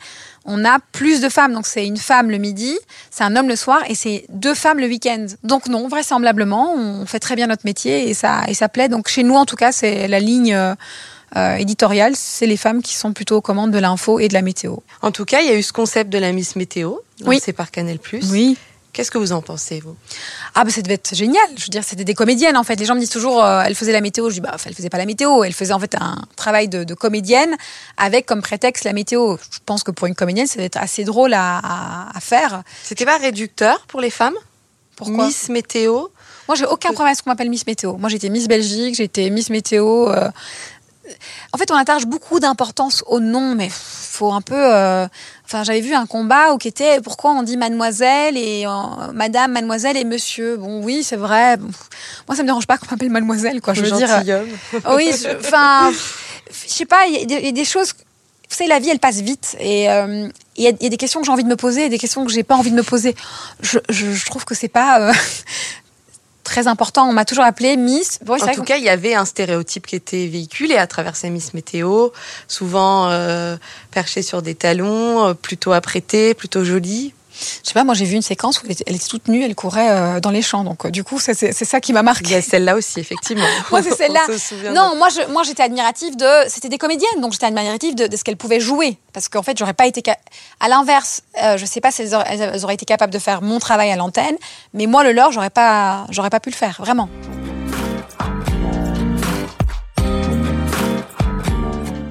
on 0.45 0.63
a 0.65 0.79
plus 0.91 1.21
de 1.21 1.29
femmes. 1.29 1.53
Donc, 1.53 1.65
c'est 1.65 1.85
une 1.87 1.97
femme 1.97 2.29
le 2.29 2.37
midi, 2.37 2.77
c'est 3.09 3.23
un 3.23 3.35
homme 3.35 3.47
le 3.47 3.55
soir 3.55 3.81
et 3.87 3.95
c'est 3.95 4.25
deux 4.29 4.53
femmes 4.53 4.79
le 4.79 4.87
week-end. 4.87 5.25
Donc, 5.43 5.67
non, 5.67 5.87
vraisemblablement, 5.87 6.73
on 6.75 7.05
fait 7.05 7.19
très 7.19 7.35
bien 7.35 7.47
notre 7.47 7.65
métier 7.65 8.09
et 8.09 8.13
ça, 8.13 8.41
et 8.47 8.53
ça 8.53 8.67
plaît. 8.69 8.89
Donc, 8.89 9.07
chez 9.07 9.23
nous, 9.23 9.35
en 9.35 9.45
tout 9.45 9.55
cas, 9.55 9.71
c'est 9.71 10.07
la 10.07 10.19
ligne 10.19 10.53
euh, 10.53 10.75
euh, 11.37 11.55
éditoriale. 11.55 12.13
C'est 12.15 12.45
les 12.47 12.57
femmes 12.57 12.81
qui 12.81 12.95
sont 12.95 13.13
plutôt 13.13 13.37
aux 13.37 13.41
commandes 13.41 13.71
de 13.71 13.79
l'info 13.79 14.19
et 14.19 14.27
de 14.27 14.33
la 14.33 14.41
météo. 14.41 14.75
En 15.01 15.11
tout 15.11 15.25
cas, 15.25 15.39
il 15.41 15.47
y 15.47 15.51
a 15.51 15.55
eu 15.55 15.63
ce 15.63 15.73
concept 15.73 16.09
de 16.11 16.17
la 16.17 16.31
Miss 16.33 16.55
Météo, 16.55 16.95
Oui. 17.25 17.37
lancé 17.37 17.53
par 17.53 17.71
Canal+. 17.71 17.97
Oui. 18.29 18.57
Qu'est-ce 18.95 19.11
que 19.11 19.17
vous 19.17 19.33
en 19.33 19.41
pensez, 19.41 19.81
vous? 19.81 19.95
Ah 20.55 20.63
bah 20.63 20.69
ça 20.71 20.81
devait 20.81 20.93
être 20.93 21.13
génial. 21.13 21.43
Je 21.57 21.63
veux 21.65 21.69
dire, 21.69 21.83
c'était 21.83 22.05
des 22.05 22.13
comédiennes 22.13 22.55
en 22.55 22.63
fait. 22.63 22.75
Les 22.77 22.85
gens 22.85 22.95
me 22.95 23.01
disent 23.01 23.09
toujours, 23.09 23.43
euh, 23.43 23.61
elle 23.65 23.75
faisait 23.75 23.91
la 23.91 23.99
météo. 23.99 24.29
Je 24.29 24.35
dis 24.35 24.39
bah 24.41 24.51
enfin, 24.55 24.69
elle 24.69 24.73
faisait 24.75 24.89
pas 24.89 24.97
la 24.97 25.05
météo. 25.05 25.43
Elle 25.43 25.51
faisait 25.53 25.73
en 25.73 25.79
fait 25.79 25.95
un 25.99 26.15
travail 26.37 26.69
de, 26.69 26.85
de 26.85 26.93
comédienne 26.93 27.57
avec 27.97 28.25
comme 28.25 28.41
prétexte 28.41 28.85
la 28.85 28.93
météo. 28.93 29.35
Je 29.51 29.59
pense 29.65 29.83
que 29.83 29.91
pour 29.91 30.07
une 30.07 30.15
comédienne, 30.15 30.47
ça 30.47 30.55
doit 30.55 30.63
être 30.63 30.77
assez 30.77 31.03
drôle 31.03 31.33
à, 31.33 31.57
à- 31.57 32.17
à 32.17 32.19
faire. 32.21 32.63
C'était 32.83 33.05
pas 33.05 33.17
réducteur 33.17 33.85
pour 33.87 33.99
les 33.99 34.09
femmes? 34.09 34.35
Pourquoi? 34.95 35.25
Miss 35.27 35.49
Météo? 35.49 36.07
Moi, 36.47 36.55
j'ai 36.55 36.63
aucun 36.65 36.93
problème 36.93 37.11
à 37.11 37.15
ce 37.15 37.21
qu'on 37.23 37.31
m'appelle 37.31 37.49
Miss 37.49 37.67
Météo. 37.67 37.97
Moi, 37.97 38.07
j'étais 38.07 38.29
Miss 38.29 38.47
Belgique, 38.47 38.95
j'étais 38.95 39.29
Miss 39.29 39.49
Météo. 39.49 40.09
euh. 40.09 40.29
En 41.53 41.57
fait, 41.57 41.69
on 41.71 41.75
attache 41.75 42.05
beaucoup 42.05 42.39
d'importance 42.39 43.03
au 43.07 43.19
nom, 43.19 43.55
mais 43.55 43.69
faut 43.71 44.31
un 44.33 44.41
peu. 44.41 44.55
euh, 44.55 45.07
Enfin, 45.45 45.63
j'avais 45.63 45.81
vu 45.81 45.93
un 45.93 46.07
combat 46.07 46.53
où 46.53 46.57
qui 46.57 46.67
était 46.67 46.99
pourquoi 47.01 47.31
on 47.31 47.43
dit 47.43 47.55
mademoiselle 47.57 48.35
et 48.37 48.65
euh, 48.65 48.71
madame, 49.13 49.51
mademoiselle 49.51 49.95
et 49.97 50.03
monsieur. 50.03 50.57
Bon, 50.57 50.83
oui, 50.83 51.03
c'est 51.03 51.15
vrai. 51.17 51.57
Bon, 51.57 51.69
Moi, 52.27 52.35
ça 52.35 52.41
me 52.41 52.47
dérange 52.47 52.65
pas 52.65 52.77
qu'on 52.77 52.87
m'appelle 52.89 53.11
mademoiselle, 53.11 53.61
quoi. 53.61 53.73
Je 53.75 53.81
veux 53.81 53.91
dire. 53.91 54.07
Gentilhomme. 54.07 54.47
Oui, 54.95 55.11
je- 55.11 55.37
enfin, 55.39 55.91
je 55.91 56.69
sais 56.73 56.85
pas, 56.85 57.05
il 57.07 57.13
y, 57.13 57.21
a 57.21 57.25
des- 57.25 57.35
il 57.35 57.45
y 57.45 57.49
a 57.49 57.51
des 57.51 57.65
choses. 57.65 57.93
Vous 58.49 58.55
savez, 58.55 58.67
la 58.69 58.79
vie, 58.79 58.89
elle 58.89 58.99
passe 58.99 59.17
vite. 59.21 59.55
Et 59.59 59.89
euh, 59.89 60.27
il 60.55 60.63
y, 60.63 60.67
a- 60.67 60.71
il 60.71 60.83
y 60.83 60.85
a 60.87 60.89
des 60.89 60.97
questions 60.97 61.19
que 61.19 61.25
j'ai 61.27 61.31
envie 61.31 61.43
de 61.43 61.49
me 61.49 61.55
poser 61.55 61.85
et 61.85 61.89
des 61.89 61.97
questions 61.99 62.25
que 62.25 62.31
j'ai 62.31 62.43
pas 62.43 62.55
envie 62.55 62.71
de 62.71 62.75
me 62.75 62.83
poser. 62.83 63.15
Je, 63.61 63.77
je- 63.89 64.11
je 64.13 64.25
trouve 64.25 64.45
que 64.45 64.55
c'est 64.55 64.67
pas 64.67 64.99
euh, 65.09 65.13
très 66.45 66.67
important. 66.67 67.09
On 67.09 67.13
m'a 67.13 67.25
toujours 67.25 67.43
appelée 67.43 67.75
Miss. 67.75 68.19
Bon, 68.23 68.41
En 68.41 68.53
tout 68.53 68.63
cas, 68.63 68.77
il 68.77 68.83
y 68.83 68.89
avait 68.89 69.15
un 69.15 69.25
stéréotype 69.25 69.87
qui 69.87 69.97
était 69.97 70.27
véhiculé 70.27 70.77
à 70.77 70.87
travers 70.87 71.17
ces 71.17 71.29
Miss 71.29 71.53
Météo, 71.53 72.09
souvent 72.47 73.09
euh, 73.09 73.57
perché 73.91 74.21
sur 74.21 74.41
des 74.41 74.55
talons, 74.55 75.27
euh, 75.27 75.33
plutôt 75.33 75.73
apprêtés, 75.73 76.33
plutôt 76.33 76.63
jolis. 76.63 77.13
Je 77.63 77.67
sais 77.67 77.73
pas, 77.73 77.83
moi 77.83 77.93
j'ai 77.93 78.05
vu 78.05 78.15
une 78.15 78.21
séquence 78.21 78.59
où 78.61 78.65
elle 78.65 78.71
était, 78.71 78.83
elle 78.87 78.95
était 78.95 79.07
toute 79.07 79.27
nue, 79.27 79.43
elle 79.43 79.55
courait 79.55 79.89
euh, 79.89 80.19
dans 80.19 80.31
les 80.31 80.41
champs. 80.41 80.63
Donc 80.63 80.85
euh, 80.85 80.89
du 80.89 81.03
coup, 81.03 81.19
c'est- 81.19 81.35
ça 81.53 81.81
qui 81.81 81.93
m'a 81.93 81.99
Il 81.99 82.03
y 82.03 82.05
marqué. 82.05 82.35
a 82.35 82.41
celle-là 82.41 82.75
aussi, 82.75 82.99
effectivement. 82.99 83.45
Moi, 83.71 83.81
c'est 83.83 83.95
celle-là. 83.95 84.21
De- 84.27 84.73
Non, 84.73 84.95
moi, 84.95 85.09
je, 85.09 85.31
moi, 85.31 85.43
j'étais 85.43 85.63
admirative 85.63 86.15
de. 86.15 86.25
C'était 86.47 86.69
des 86.69 86.77
comédiennes, 86.77 87.19
donc 87.21 87.33
j'étais 87.33 87.45
admirative 87.47 87.95
de, 87.95 88.07
de 88.07 88.15
ce 88.17 88.23
qu'elles 88.23 88.37
pouvaient 88.37 88.59
jouer, 88.59 88.97
parce 89.13 89.27
qu'en 89.29 89.43
fait, 89.43 89.57
j'aurais 89.57 89.73
pas 89.73 89.87
été. 89.87 90.01
ca- 90.05 90.17
À 90.59 90.67
l'inverse, 90.69 91.21
euh, 91.43 91.57
je 91.57 91.65
sais 91.65 91.81
pas 91.81 91.91
si 91.91 92.01
elles 92.03 92.15
auraient, 92.15 92.37
elles 92.37 92.63
auraient 92.63 92.75
été 92.75 92.85
capables 92.85 93.13
de 93.13 93.19
faire 93.19 93.41
mon 93.41 93.59
travail 93.59 93.91
à 93.91 93.95
l'antenne, 93.95 94.35
mais 94.73 94.85
moi, 94.85 95.03
le 95.03 95.11
leur, 95.11 95.31
j'aurais 95.31 95.49
pas, 95.49 96.05
j'aurais 96.09 96.29
pas 96.29 96.39
pu 96.39 96.49
le 96.49 96.55
faire, 96.55 96.77
vraiment. 96.79 97.09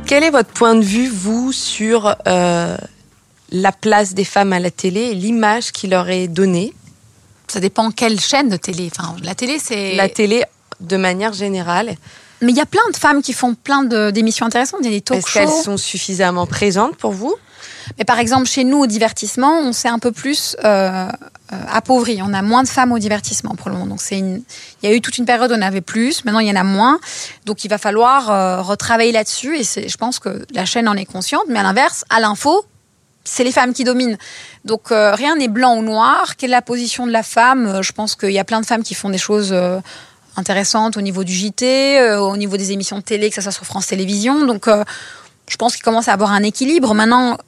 Quel 0.07 0.23
est 0.23 0.31
votre 0.31 0.51
point 0.51 0.75
de 0.75 0.83
vue, 0.85 1.09
vous, 1.09 1.51
sur 1.53 2.15
euh, 2.29 2.77
la 3.55 3.71
place 3.71 4.14
des 4.14 4.25
femmes 4.25 4.53
à 4.53 4.59
la 4.59 4.71
télé 4.71 5.01
et 5.01 5.14
l'image 5.14 5.71
qui 5.71 5.87
leur 5.87 6.11
est 6.11 6.27
donnée 6.27 6.75
Ça 7.47 7.61
dépend 7.61 7.90
quelle 7.93 8.21
chaîne 8.21 8.49
de 8.49 8.57
télé. 8.57 8.90
Enfin, 8.95 9.14
la 9.23 9.37
télé, 9.37 9.59
c'est. 9.61 9.95
La 9.95 10.09
télé, 10.09 10.45
de 10.81 10.97
manière 10.97 11.33
générale, 11.33 11.95
Mais 12.40 12.51
il 12.51 12.57
y 12.57 12.61
a 12.61 12.67
plein 12.67 12.87
de 12.93 12.97
femmes 12.97 13.23
qui 13.23 13.33
font 13.33 13.55
plein 13.55 13.85
d'émissions 13.85 14.45
intéressantes. 14.45 14.81
Il 14.83 14.87
y 14.87 14.88
a 14.88 14.97
des 14.97 15.01
talk 15.01 15.19
est-ce 15.19 15.33
qu'elles 15.33 15.49
sont 15.49 15.77
suffisamment 15.77 16.47
présentes 16.47 16.97
pour 16.97 17.12
vous 17.12 17.35
Mais 17.97 18.05
par 18.05 18.19
exemple, 18.19 18.47
chez 18.47 18.64
nous, 18.64 18.79
au 18.79 18.87
divertissement, 18.87 19.61
on 19.61 19.73
s'est 19.73 19.88
un 19.88 20.01
peu 20.01 20.11
plus 20.11 20.57
euh, 20.64 20.67
euh, 20.67 21.09
appauvri. 21.71 22.21
On 22.23 22.35
a 22.35 22.43
moins 22.43 22.64
de 22.64 22.69
femmes 22.69 22.90
au 22.90 22.99
divertissement 22.99 23.55
pour 23.55 23.69
le 23.71 23.77
moment. 23.77 23.87
Donc, 23.87 24.03
c'est 24.03 24.19
une... 24.19 24.43
il 24.83 24.90
y 24.90 24.93
a 24.93 24.97
eu 24.97 25.01
toute 25.01 25.17
une 25.17 25.27
période 25.27 25.53
où 25.53 25.55
on 25.55 25.62
avait 25.62 25.81
plus. 25.81 26.25
Maintenant, 26.25 26.40
il 26.40 26.49
y 26.49 26.51
en 26.51 26.57
a 26.57 26.64
moins. 26.64 26.99
Donc, 27.47 27.64
il 27.64 27.69
va 27.69 27.79
falloir 27.79 28.33
euh, 28.33 28.62
retravailler 28.62 29.12
là-dessus. 29.12 29.61
Et 29.61 29.88
je 29.88 29.97
pense 29.97 30.19
que 30.19 30.45
la 30.53 30.64
chaîne 30.64 30.88
en 30.88 30.95
est 30.95 31.07
consciente. 31.07 31.45
Mais 31.49 31.61
à 31.61 31.62
l'inverse, 31.62 32.05
à 32.11 32.19
l'info, 32.19 32.64
c'est 33.25 33.45
les 33.45 33.53
femmes 33.53 33.73
qui 33.73 33.85
dominent. 33.85 34.19
Donc, 34.65 34.93
euh, 34.93 35.15
rien 35.15 35.37
n'est 35.37 35.49
blanc 35.49 35.77
ou 35.77 35.83
noir. 35.83 36.37
Quelle 36.37 36.51
est 36.51 36.53
la 36.53 36.63
position 36.63 37.07
de 37.07 37.13
la 37.13 37.23
femme? 37.23 37.67
Euh, 37.67 37.83
Je 37.83 37.93
pense 37.93 38.15
qu'il 38.17 38.31
y 38.33 38.39
a 38.39 38.45
plein 38.45 38.61
de 38.61 38.67
femmes 38.67 38.83
qui 38.83 38.95
font 38.95 39.11
des 39.11 39.19
choses. 39.19 39.51
euh, 39.53 39.81
intéressantes 40.37 40.97
au 40.97 41.01
niveau 41.01 41.23
du 41.23 41.33
JT, 41.33 42.17
au 42.19 42.37
niveau 42.37 42.57
des 42.57 42.73
émissions 42.73 42.99
de 42.99 43.05
télé, 43.05 43.29
que 43.29 43.37
ça 43.37 43.41
soit 43.41 43.53
sur 43.53 43.65
France 43.67 43.87
Télévisions. 43.87 44.45
Donc, 44.47 44.67
je 44.67 45.57
pense 45.57 45.77
qu'il 45.77 45.85
commence 45.85 46.09
à 46.09 46.13
avoir 46.13 46.33
un 46.33 46.43
équilibre. 46.43 46.93
Maintenant, 46.93 47.39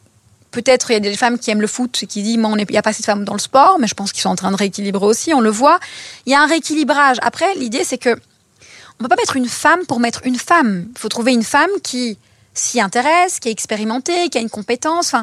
peut-être 0.52 0.90
il 0.90 0.94
y 0.94 0.96
a 0.96 1.00
des 1.00 1.16
femmes 1.16 1.36
qui 1.36 1.50
aiment 1.50 1.60
le 1.60 1.66
foot 1.66 1.98
et 2.02 2.06
qui 2.06 2.22
disent 2.22 2.34
il 2.40 2.66
n'y 2.70 2.76
a 2.78 2.82
pas 2.82 2.90
assez 2.90 3.02
de 3.02 3.06
femmes 3.06 3.24
dans 3.24 3.32
le 3.34 3.40
sport, 3.40 3.78
mais 3.80 3.88
je 3.88 3.94
pense 3.94 4.12
qu'ils 4.12 4.22
sont 4.22 4.28
en 4.30 4.36
train 4.36 4.52
de 4.52 4.56
rééquilibrer 4.56 5.04
aussi, 5.04 5.34
on 5.34 5.40
le 5.40 5.50
voit. 5.50 5.80
Il 6.26 6.32
y 6.32 6.36
a 6.36 6.40
un 6.40 6.46
rééquilibrage. 6.46 7.16
Après, 7.22 7.52
l'idée, 7.56 7.82
c'est 7.82 7.98
que 7.98 8.10
on 8.10 9.02
peut 9.02 9.08
pas 9.08 9.16
mettre 9.16 9.36
une 9.36 9.48
femme 9.48 9.84
pour 9.86 9.98
mettre 9.98 10.20
une 10.24 10.38
femme. 10.38 10.86
Il 10.94 10.98
faut 10.98 11.08
trouver 11.08 11.32
une 11.32 11.42
femme 11.42 11.70
qui 11.82 12.18
s'y 12.54 12.80
intéresse, 12.80 13.40
qui 13.40 13.48
est 13.48 13.52
expérimentée, 13.52 14.28
qui 14.30 14.38
a 14.38 14.40
une 14.40 14.48
compétence. 14.48 15.14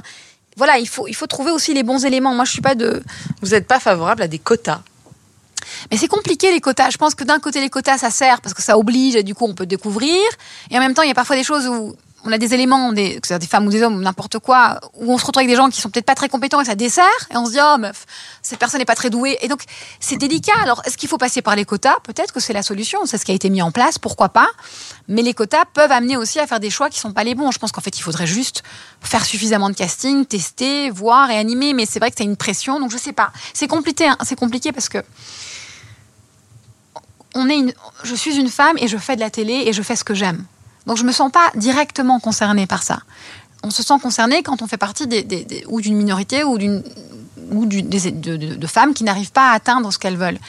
Voilà, 0.57 0.77
il 0.77 0.87
faut, 0.87 1.07
il 1.07 1.15
faut 1.15 1.27
trouver 1.27 1.51
aussi 1.51 1.73
les 1.73 1.83
bons 1.83 2.05
éléments. 2.05 2.33
Moi, 2.33 2.45
je 2.45 2.51
suis 2.51 2.61
pas 2.61 2.75
de. 2.75 3.03
Vous 3.41 3.49
n'êtes 3.49 3.67
pas 3.67 3.79
favorable 3.79 4.21
à 4.21 4.27
des 4.27 4.39
quotas 4.39 4.81
Mais 5.91 5.97
c'est 5.97 6.07
compliqué 6.07 6.51
les 6.51 6.61
quotas. 6.61 6.89
Je 6.89 6.97
pense 6.97 7.15
que 7.15 7.23
d'un 7.23 7.39
côté 7.39 7.61
les 7.61 7.69
quotas 7.69 7.97
ça 7.97 8.09
sert 8.09 8.41
parce 8.41 8.53
que 8.53 8.61
ça 8.61 8.77
oblige 8.77 9.15
et 9.15 9.23
du 9.23 9.35
coup 9.35 9.45
on 9.45 9.53
peut 9.53 9.65
découvrir. 9.65 10.21
Et 10.69 10.77
en 10.77 10.79
même 10.79 10.93
temps 10.93 11.03
il 11.03 11.07
y 11.09 11.11
a 11.11 11.15
parfois 11.15 11.35
des 11.35 11.43
choses 11.43 11.67
où 11.67 11.95
on 12.25 12.31
a 12.31 12.37
des 12.37 12.53
éléments, 12.53 12.93
des, 12.93 13.19
des 13.19 13.45
femmes 13.47 13.67
ou 13.67 13.69
des 13.69 13.83
hommes 13.83 14.01
n'importe 14.01 14.39
quoi, 14.39 14.79
où 14.93 15.11
on 15.13 15.17
se 15.17 15.25
retrouve 15.25 15.41
avec 15.41 15.49
des 15.49 15.55
gens 15.57 15.69
qui 15.69 15.81
sont 15.81 15.89
peut-être 15.89 16.05
pas 16.05 16.15
très 16.15 16.29
compétents 16.29 16.61
et 16.61 16.65
ça 16.65 16.75
dessert 16.75 17.03
et 17.31 17.37
on 17.37 17.45
se 17.45 17.51
dit 17.51 17.57
oh 17.61 17.77
meuf 17.77 18.05
cette 18.41 18.59
personne 18.59 18.79
n'est 18.79 18.85
pas 18.85 18.95
très 18.95 19.09
douée 19.09 19.37
et 19.41 19.47
donc 19.47 19.63
c'est 19.99 20.15
délicat. 20.17 20.53
Alors 20.61 20.81
est-ce 20.85 20.97
qu'il 20.97 21.09
faut 21.09 21.17
passer 21.17 21.41
par 21.41 21.55
les 21.55 21.65
quotas? 21.65 21.95
Peut-être 22.03 22.31
que 22.33 22.39
c'est 22.39 22.53
la 22.53 22.63
solution. 22.63 22.99
C'est 23.05 23.17
ce 23.17 23.25
qui 23.25 23.31
a 23.31 23.35
été 23.35 23.49
mis 23.49 23.61
en 23.61 23.71
place. 23.71 23.97
Pourquoi 23.99 24.29
pas 24.29 24.47
Mais 25.07 25.21
les 25.21 25.33
quotas 25.33 25.65
peuvent 25.73 25.91
amener 25.91 26.17
aussi 26.17 26.39
à 26.39 26.47
faire 26.47 26.59
des 26.59 26.69
choix 26.69 26.89
qui 26.89 26.99
sont 26.99 27.13
pas 27.13 27.23
les 27.23 27.35
bons. 27.35 27.51
Je 27.51 27.59
pense 27.59 27.71
qu'en 27.71 27.81
fait 27.81 27.97
il 27.97 28.01
faudrait 28.01 28.27
juste 28.27 28.63
faire 29.01 29.25
suffisamment 29.25 29.69
de 29.69 29.75
casting, 29.75 30.25
tester, 30.25 30.89
voir 30.89 31.29
et 31.29 31.37
animer. 31.37 31.73
Mais 31.73 31.85
c'est 31.85 31.99
vrai 31.99 32.09
que 32.09 32.17
c'est 32.17 32.23
une 32.23 32.37
pression. 32.37 32.79
Donc 32.79 32.91
je 32.91 32.97
sais 32.97 33.13
pas. 33.13 33.31
C'est 33.53 33.67
compliqué. 33.67 34.07
hein. 34.07 34.17
C'est 34.23 34.37
compliqué 34.37 34.71
parce 34.71 34.89
que 34.89 34.99
on 37.35 37.49
est 37.49 37.57
une, 37.57 37.73
je 38.03 38.15
suis 38.15 38.35
une 38.37 38.49
femme 38.49 38.77
et 38.77 38.87
je 38.87 38.97
fais 38.97 39.15
de 39.15 39.21
la 39.21 39.29
télé 39.29 39.63
et 39.65 39.73
je 39.73 39.81
fais 39.81 39.95
ce 39.95 40.03
que 40.03 40.13
j'aime. 40.13 40.45
Donc 40.87 40.97
je 40.97 41.03
me 41.03 41.11
sens 41.11 41.31
pas 41.31 41.51
directement 41.55 42.19
concernée 42.19 42.67
par 42.67 42.83
ça. 42.83 42.99
On 43.63 43.69
se 43.69 43.81
sent 43.83 43.93
concerné 44.01 44.43
quand 44.43 44.61
on 44.61 44.67
fait 44.67 44.77
partie 44.77 45.07
des, 45.07 45.23
des- 45.23 45.45
des- 45.45 45.63
ou 45.67 45.79
d'une 45.81 45.95
minorité 45.95 46.43
ou 46.43 46.57
d'une 46.57 46.83
ou 47.51 47.65
du- 47.65 47.81
des- 47.83 48.11
de, 48.11 48.35
de- 48.37 48.55
de 48.55 48.67
femmes 48.67 48.93
qui 48.93 49.03
n'arrivent 49.03 49.31
pas 49.31 49.51
à 49.51 49.53
atteindre 49.53 49.91
ce 49.93 49.97
qu'elles 49.99 50.17
veulent. 50.17 50.39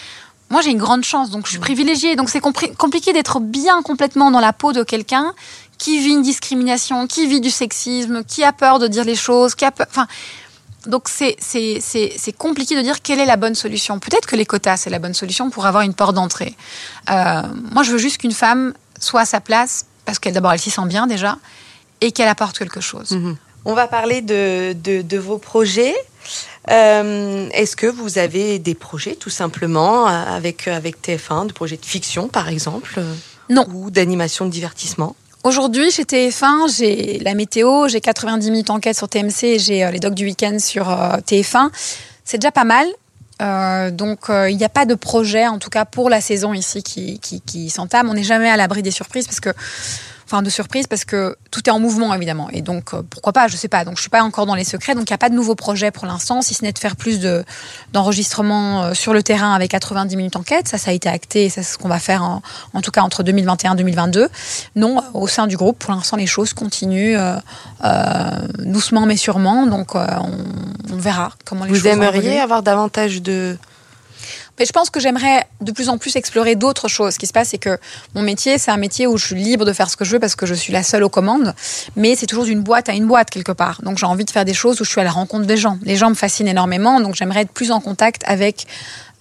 Moi, 0.50 0.60
j'ai 0.62 0.70
une 0.70 0.78
grande 0.78 1.04
chance, 1.04 1.30
donc 1.30 1.46
je 1.46 1.50
suis 1.50 1.58
privilégiée. 1.58 2.16
Donc 2.16 2.28
c'est 2.30 2.40
compliqué 2.40 3.12
d'être 3.12 3.40
bien 3.40 3.82
complètement 3.82 4.30
dans 4.30 4.40
la 4.40 4.52
peau 4.52 4.72
de 4.72 4.82
quelqu'un 4.82 5.32
qui 5.78 5.98
vit 5.98 6.10
une 6.12 6.22
discrimination, 6.22 7.06
qui 7.06 7.26
vit 7.26 7.40
du 7.40 7.50
sexisme, 7.50 8.22
qui 8.24 8.44
a 8.44 8.52
peur 8.52 8.78
de 8.78 8.86
dire 8.86 9.04
les 9.04 9.16
choses, 9.16 9.54
qui 9.54 9.64
a 9.64 9.70
peur. 9.72 9.86
Enfin, 9.90 10.06
donc 10.86 11.08
c'est 11.08 11.36
c'est- 11.40 11.78
c'est 11.80 12.12
c'est 12.18 12.32
compliqué 12.32 12.76
de 12.76 12.82
dire 12.82 13.00
quelle 13.02 13.18
est 13.20 13.26
la 13.26 13.36
bonne 13.36 13.54
solution. 13.54 13.98
Peut-être 13.98 14.26
que 14.26 14.36
les 14.36 14.44
quotas 14.46 14.76
c'est 14.76 14.90
la 14.90 14.98
bonne 14.98 15.14
solution 15.14 15.50
pour 15.50 15.66
avoir 15.66 15.82
une 15.82 15.94
porte 15.94 16.14
d'entrée. 16.14 16.54
Euh, 17.10 17.42
moi 17.72 17.82
je 17.82 17.92
veux 17.92 17.98
juste 17.98 18.18
qu'une 18.18 18.32
femme 18.32 18.74
soit 19.00 19.22
à 19.22 19.24
sa 19.24 19.40
place 19.40 19.86
parce 20.04 20.18
qu'elle 20.18 20.34
d'abord 20.34 20.52
elle 20.52 20.58
s'y 20.58 20.70
sent 20.70 20.86
bien 20.86 21.06
déjà 21.06 21.38
et 22.00 22.12
qu'elle 22.12 22.28
apporte 22.28 22.58
quelque 22.58 22.80
chose. 22.80 23.16
On 23.64 23.74
va 23.74 23.86
parler 23.86 24.20
de, 24.20 24.74
de, 24.74 25.02
de 25.02 25.18
vos 25.18 25.38
projets. 25.38 25.94
Euh, 26.70 27.48
Est-ce 27.52 27.76
que 27.76 27.86
vous 27.86 28.18
avez 28.18 28.58
des 28.58 28.74
projets, 28.74 29.14
tout 29.14 29.30
simplement, 29.30 30.06
avec, 30.06 30.68
avec 30.68 31.02
TF1, 31.02 31.46
de 31.46 31.52
projets 31.52 31.76
de 31.76 31.84
fiction, 31.84 32.28
par 32.28 32.48
exemple 32.48 32.94
euh, 32.98 33.14
Non. 33.48 33.66
Ou 33.72 33.90
d'animation 33.90 34.44
de 34.46 34.50
divertissement? 34.50 35.16
Aujourd'hui 35.44 35.90
chez 35.90 36.04
TF1 36.04 36.74
j'ai 36.74 37.18
la 37.18 37.34
météo, 37.34 37.86
j'ai 37.88 38.00
90 38.00 38.50
minutes 38.50 38.70
enquête 38.70 38.96
sur 38.96 39.10
TMC 39.10 39.58
j'ai 39.58 39.84
euh, 39.84 39.90
les 39.90 40.00
docs 40.00 40.14
du 40.14 40.24
week-end 40.24 40.56
sur 40.58 40.88
euh, 40.90 41.18
TF1. 41.18 41.68
C'est 42.24 42.38
déjà 42.38 42.50
pas 42.50 42.64
mal. 42.64 42.86
Euh, 43.42 43.90
donc 43.90 44.30
euh, 44.30 44.48
il 44.48 44.56
n'y 44.56 44.64
a 44.64 44.68
pas 44.68 44.86
de 44.86 44.94
projet 44.94 45.46
en 45.46 45.58
tout 45.58 45.70
cas 45.70 45.84
pour 45.84 46.08
la 46.08 46.20
saison 46.20 46.52
ici 46.52 46.82
qui, 46.82 47.18
qui, 47.18 47.40
qui 47.40 47.70
s'entame. 47.70 48.08
On 48.08 48.14
n'est 48.14 48.22
jamais 48.22 48.48
à 48.48 48.56
l'abri 48.56 48.82
des 48.82 48.92
surprises 48.92 49.26
parce 49.26 49.40
que 49.40 49.50
enfin 50.26 50.42
de 50.42 50.50
surprises 50.50 50.86
parce 50.86 51.04
que 51.04 51.36
tout 51.50 51.60
est 51.68 51.70
en 51.72 51.78
mouvement 51.80 52.12
évidemment. 52.14 52.48
Et 52.50 52.62
donc 52.62 52.94
euh, 52.94 53.02
pourquoi 53.08 53.32
pas 53.32 53.48
je 53.48 53.56
sais 53.56 53.68
pas. 53.68 53.84
Donc 53.84 53.96
je 53.96 54.00
suis 54.00 54.10
pas 54.10 54.22
encore 54.22 54.46
dans 54.46 54.54
les 54.54 54.64
secrets. 54.64 54.94
Donc 54.94 55.08
il 55.08 55.12
n'y 55.12 55.16
a 55.16 55.18
pas 55.18 55.28
de 55.28 55.34
nouveau 55.34 55.54
projet 55.54 55.90
pour 55.90 56.06
l'instant 56.06 56.42
si 56.42 56.54
ce 56.54 56.64
n'est 56.64 56.72
de 56.72 56.78
faire 56.78 56.96
plus 56.96 57.20
de 57.20 57.44
d'enregistrements 57.92 58.84
euh, 58.84 58.94
sur 58.94 59.12
le 59.12 59.22
terrain 59.22 59.52
avec 59.54 59.70
90 59.70 60.16
minutes 60.16 60.36
enquête. 60.36 60.68
Ça 60.68 60.78
ça 60.78 60.90
a 60.90 60.94
été 60.94 61.08
acté 61.08 61.44
et 61.44 61.48
ça 61.48 61.62
c'est 61.62 61.72
ce 61.74 61.78
qu'on 61.78 61.88
va 61.88 61.98
faire 61.98 62.22
en, 62.22 62.42
en 62.72 62.80
tout 62.80 62.90
cas 62.90 63.02
entre 63.02 63.22
2021 63.22 63.74
et 63.74 63.76
2022 63.76 64.28
non 64.76 65.02
au 65.14 65.28
sein 65.28 65.46
du 65.46 65.56
groupe 65.56 65.78
pour 65.78 65.92
l'instant 65.92 66.16
les 66.16 66.26
choses 66.26 66.52
continuent 66.52 67.16
euh, 67.16 68.30
doucement 68.58 69.06
mais 69.06 69.16
sûrement. 69.16 69.66
Donc 69.66 69.94
on, 69.94 69.98
on 70.92 70.96
verra 70.96 71.32
comment 71.44 71.64
les 71.64 71.70
Vous 71.70 71.76
choses 71.76 71.84
vont 71.84 71.90
aimeriez 71.90 72.18
évoluer. 72.20 72.40
avoir 72.40 72.62
davantage 72.62 73.22
de... 73.22 73.56
Mais 74.58 74.66
je 74.66 74.72
pense 74.72 74.90
que 74.90 75.00
j'aimerais 75.00 75.44
de 75.60 75.72
plus 75.72 75.88
en 75.88 75.98
plus 75.98 76.14
explorer 76.16 76.54
d'autres 76.54 76.88
choses. 76.88 77.14
Ce 77.14 77.18
qui 77.18 77.26
se 77.26 77.32
passe, 77.32 77.48
c'est 77.48 77.58
que 77.58 77.78
mon 78.14 78.22
métier, 78.22 78.58
c'est 78.58 78.70
un 78.70 78.76
métier 78.76 79.06
où 79.06 79.16
je 79.16 79.26
suis 79.26 79.34
libre 79.36 79.64
de 79.64 79.72
faire 79.72 79.90
ce 79.90 79.96
que 79.96 80.04
je 80.04 80.12
veux 80.12 80.20
parce 80.20 80.36
que 80.36 80.46
je 80.46 80.54
suis 80.54 80.72
la 80.72 80.82
seule 80.82 81.02
aux 81.02 81.08
commandes. 81.08 81.54
Mais 81.96 82.14
c'est 82.14 82.26
toujours 82.26 82.44
d'une 82.44 82.62
boîte 82.62 82.88
à 82.88 82.92
une 82.92 83.06
boîte 83.06 83.30
quelque 83.30 83.52
part. 83.52 83.82
Donc 83.82 83.98
j'ai 83.98 84.06
envie 84.06 84.24
de 84.24 84.30
faire 84.30 84.44
des 84.44 84.54
choses 84.54 84.80
où 84.80 84.84
je 84.84 84.90
suis 84.90 85.00
à 85.00 85.04
la 85.04 85.10
rencontre 85.10 85.46
des 85.46 85.56
gens. 85.56 85.78
Les 85.82 85.96
gens 85.96 86.10
me 86.10 86.14
fascinent 86.14 86.48
énormément, 86.48 87.00
donc 87.00 87.14
j'aimerais 87.14 87.40
être 87.40 87.52
plus 87.52 87.72
en 87.72 87.80
contact 87.80 88.22
avec 88.26 88.66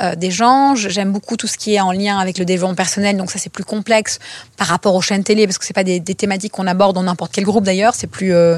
euh, 0.01 0.15
des 0.15 0.31
gens. 0.31 0.75
J'aime 0.75 1.11
beaucoup 1.11 1.37
tout 1.37 1.47
ce 1.47 1.57
qui 1.57 1.75
est 1.75 1.81
en 1.81 1.91
lien 1.91 2.17
avec 2.17 2.37
le 2.37 2.45
développement 2.45 2.75
personnel. 2.75 3.17
Donc 3.17 3.31
ça, 3.31 3.39
c'est 3.39 3.51
plus 3.51 3.63
complexe 3.63 4.19
par 4.57 4.67
rapport 4.67 4.95
aux 4.95 5.01
chaînes 5.01 5.23
télé 5.23 5.45
parce 5.47 5.57
que 5.57 5.65
c'est 5.65 5.73
pas 5.73 5.83
des, 5.83 6.01
thématiques 6.01 6.53
qu'on 6.53 6.67
aborde 6.67 6.95
dans 6.95 7.03
n'importe 7.03 7.31
quel 7.33 7.43
groupe 7.43 7.63
d'ailleurs. 7.63 7.95
C'est 7.95 8.07
plus 8.07 8.33
euh, 8.33 8.57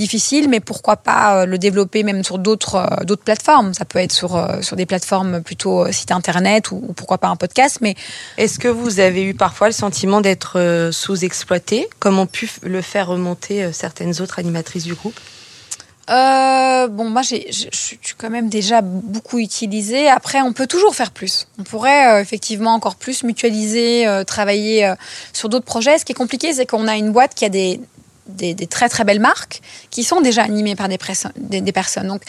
difficile, 0.00 0.48
mais 0.48 0.60
pourquoi 0.60 0.96
pas 0.96 1.42
euh, 1.42 1.46
le 1.46 1.58
développer 1.58 2.02
même 2.02 2.24
sur 2.24 2.38
d'autres 2.38 2.76
euh, 2.76 3.04
d'autres 3.04 3.22
plateformes. 3.22 3.74
Ça 3.74 3.84
peut 3.84 3.98
être 3.98 4.12
sur 4.12 4.34
euh, 4.34 4.62
sur 4.62 4.76
des 4.76 4.86
plateformes 4.86 5.42
plutôt 5.42 5.90
site 5.92 6.10
internet 6.10 6.70
ou, 6.72 6.82
ou 6.88 6.92
pourquoi 6.92 7.18
pas 7.18 7.28
un 7.28 7.36
podcast. 7.36 7.78
Mais 7.80 7.94
Est-ce 8.36 8.58
que 8.58 8.68
vous 8.68 8.98
avez 9.00 9.22
eu 9.22 9.34
parfois 9.34 9.68
le 9.68 9.74
sentiment 9.74 10.20
d'être 10.20 10.90
sous-exploité, 10.92 11.88
comme 11.98 12.18
ont 12.18 12.26
pu 12.26 12.50
le 12.62 12.80
faire 12.80 13.08
remonter 13.08 13.72
certaines 13.72 14.20
autres 14.20 14.38
animatrices 14.38 14.84
du 14.84 14.94
groupe? 14.94 15.18
Euh, 16.10 16.88
bon, 16.88 17.08
moi, 17.08 17.22
je 17.22 17.36
suis 17.72 17.98
quand 18.18 18.30
même 18.30 18.48
déjà 18.48 18.80
beaucoup 18.82 19.38
utilisée. 19.38 20.08
Après, 20.08 20.40
on 20.40 20.52
peut 20.52 20.66
toujours 20.66 20.94
faire 20.94 21.12
plus. 21.12 21.46
On 21.58 21.62
pourrait 21.62 22.08
euh, 22.08 22.20
effectivement 22.20 22.74
encore 22.74 22.96
plus 22.96 23.22
mutualiser, 23.22 24.06
euh, 24.06 24.24
travailler 24.24 24.92
sur 25.32 25.48
d'autres 25.48 25.64
projets. 25.64 25.98
Ce 25.98 26.04
qui 26.04 26.12
est 26.12 26.16
compliqué, 26.16 26.52
c'est 26.52 26.66
qu'on 26.66 26.88
a 26.88 26.96
une 26.96 27.12
boîte 27.12 27.34
qui 27.34 27.44
a 27.44 27.48
des, 27.48 27.80
des, 28.26 28.54
très 28.66 28.88
très 28.88 29.04
belles 29.04 29.20
marques 29.20 29.60
qui 29.90 30.02
sont 30.02 30.20
déjà 30.20 30.42
animées 30.42 30.74
par 30.74 30.88
des, 30.88 30.98
des, 31.36 31.60
des 31.60 31.72
personnes. 31.72 32.08
Donc, 32.08 32.22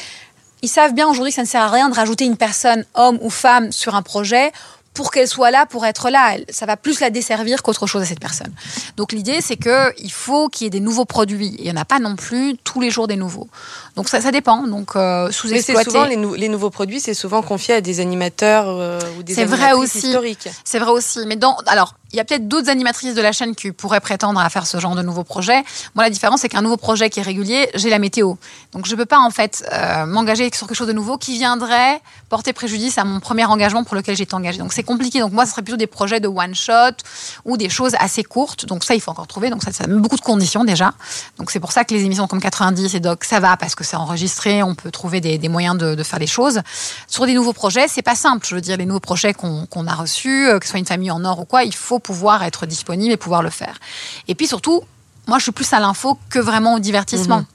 ils 0.62 0.70
savent 0.70 0.94
bien 0.94 1.08
aujourd'hui 1.08 1.32
que 1.32 1.36
ça 1.36 1.42
ne 1.42 1.48
sert 1.48 1.62
à 1.62 1.70
rien 1.70 1.90
de 1.90 1.96
rajouter 1.96 2.26
une 2.26 2.38
personne, 2.38 2.86
homme 2.94 3.18
ou 3.22 3.32
femme, 3.32 3.72
sur 3.72 3.96
un 3.96 4.04
projet 4.04 4.52
pour 4.94 5.12
qu'elle 5.12 5.28
soit 5.28 5.52
là, 5.52 5.66
pour 5.66 5.86
être 5.86 6.10
là. 6.10 6.36
Ça 6.50 6.66
va 6.66 6.78
plus 6.78 7.00
la 7.00 7.10
desservir 7.10 7.64
qu'autre 7.64 7.88
chose 7.88 8.02
à 8.02 8.06
cette 8.06 8.20
personne. 8.20 8.52
Donc 8.98 9.14
l'idée, 9.14 9.42
c'est 9.42 9.56
que 9.56 9.94
il 10.00 10.12
faut 10.12 10.50
qu'il 10.50 10.66
y 10.66 10.68
ait 10.68 10.72
des 10.72 10.80
nouveaux 10.80 11.06
produits. 11.06 11.56
Il 11.60 11.64
n'y 11.64 11.72
en 11.72 11.78
a 11.78 11.86
pas 11.86 12.00
non 12.00 12.16
plus 12.16 12.58
tous 12.64 12.82
les 12.82 12.92
jours 12.92 13.08
des 13.08 13.16
nouveaux. 13.16 13.48
Donc 13.96 14.08
ça, 14.10 14.22
ça 14.22 14.32
dépend. 14.32 14.68
Donc 14.68 14.96
euh, 14.96 15.28
Mais 15.28 15.32
sous-exploité. 15.34 15.84
souvent 15.84 16.06
les, 16.06 16.16
nou- 16.16 16.34
les 16.34 16.50
nouveaux 16.50 16.70
produits, 16.70 17.00
c'est 17.00 17.14
souvent 17.14 17.42
confié 17.42 17.76
à 17.76 17.82
des 17.82 18.00
animateurs 18.00 18.66
euh, 18.68 19.00
ou 19.20 19.24
des 19.24 19.34
vrai 19.34 19.44
animatrices 19.44 19.96
aussi. 19.98 20.08
historiques. 20.08 20.50
C'est 20.64 20.80
vrai 20.80 20.92
aussi. 20.92 21.20
Mais 21.28 21.36
dans, 21.36 21.58
alors, 21.68 21.96
il 22.14 22.18
y 22.18 22.20
a 22.20 22.26
peut-être 22.26 22.48
d'autres 22.48 22.70
animatrices 22.70 23.16
de 23.16 23.22
la 23.22 23.32
chaîne 23.32 23.56
qui 23.56 23.72
pourraient 23.72 24.02
prétendre 24.02 24.40
à 24.40 24.50
faire 24.50 24.68
ce 24.68 24.80
genre 24.80 24.96
de 24.96 25.02
nouveaux 25.02 25.24
projets. 25.24 25.64
Moi, 25.96 26.04
la 26.04 26.10
différence, 26.10 26.42
c'est 26.42 26.50
qu'un 26.50 26.62
nouveau 26.62 26.76
projet 26.76 27.10
qui 27.10 27.22
est 27.22 27.24
régulier, 27.24 27.70
j'ai 27.74 27.90
la 27.90 28.00
météo. 28.00 28.34
Donc, 28.74 28.86
je 28.86 28.92
ne 28.92 28.98
peux 28.98 29.06
pas, 29.06 29.20
en 29.20 29.30
fait, 29.30 29.64
euh, 29.72 30.06
m'engager 30.06 30.50
sur 30.54 30.68
quelque 30.68 30.76
chose 30.76 30.88
de 30.90 30.94
nouveau 30.94 31.18
qui 31.18 31.38
viendrait 31.38 32.02
porter 32.28 32.52
préjudice 32.52 32.98
à 32.98 33.06
mon 33.06 33.22
premier 33.22 33.46
engagement 33.46 33.86
pour 33.86 33.96
lequel 33.96 34.18
j'étais 34.18 34.34
engagée. 34.34 34.58
Donc, 34.58 34.74
c'est 34.74 34.84
compliqué. 34.84 35.20
Donc, 35.22 35.32
moi, 35.32 35.46
ce 35.46 35.52
serait 35.52 35.62
plutôt 35.62 35.78
des 35.78 35.88
projets 35.88 36.20
de 36.20 36.28
one-shot 36.28 36.98
ou 37.46 37.56
des 37.56 37.70
choses 37.70 37.94
assez 37.98 38.24
courtes. 38.26 38.66
Donc, 38.66 38.84
ça, 38.84 38.94
il 38.94 39.00
faut 39.00 39.12
encore 39.12 39.28
trouver. 39.28 39.50
Donc, 39.50 39.64
ça, 39.64 39.72
ça 39.72 39.88
met 39.88 39.96
beaucoup 40.00 40.18
de 40.18 40.22
conditions 40.22 40.66
déjà. 40.66 40.92
Donc, 41.38 41.50
c'est 41.50 41.62
pour 41.62 41.72
ça 41.72 41.86
que 41.86 41.94
les 41.94 42.04
émissions 42.04 42.28
comme 42.28 42.42
90 42.42 42.94
et 42.94 43.00
Doc, 43.00 43.24
ça 43.24 43.40
va 43.40 43.56
parce 43.56 43.74
que 43.74 43.81
c'est 43.84 43.96
enregistré. 43.96 44.64
On 44.64 44.76
peut 44.76 44.92
trouver 44.92 45.22
des, 45.22 45.38
des 45.38 45.50
moyens 45.50 45.78
de, 45.78 45.96
de 45.96 46.04
faire 46.04 46.20
les 46.20 46.28
choses. 46.28 46.62
Sur 47.08 47.26
des 47.26 47.34
nouveaux 47.34 47.54
projets, 47.54 47.88
c'est 47.88 48.02
pas 48.02 48.16
simple. 48.16 48.46
Je 48.48 48.56
veux 48.56 48.62
dire, 48.62 48.78
les 48.78 48.86
nouveaux 48.86 49.00
projets 49.00 49.34
qu'on 49.34 49.88
a 49.88 49.96
reçus, 49.96 50.48
euh, 50.48 50.60
que 50.60 50.66
ce 50.66 50.72
soit 50.72 50.80
une 50.80 50.86
famille 50.86 51.12
en 51.12 51.24
or 51.26 51.40
ou 51.40 51.46
quoi, 51.46 51.64
il 51.64 51.76
faut 51.76 52.00
pouvoir 52.00 52.44
être 52.44 52.66
disponible 52.66 53.12
et 53.12 53.18
pouvoir 53.18 53.42
le 53.42 53.50
faire. 53.50 53.78
Et 54.28 54.36
puis 54.36 54.48
surtout, 54.48 54.82
moi, 55.28 55.38
je 55.38 55.44
suis 55.44 55.52
plus 55.52 55.72
à 55.74 55.80
l'info 55.80 56.18
que 56.30 56.40
vraiment 56.40 56.76
au 56.76 56.80
divertissement. 56.80 57.40
Mhm. 57.40 57.46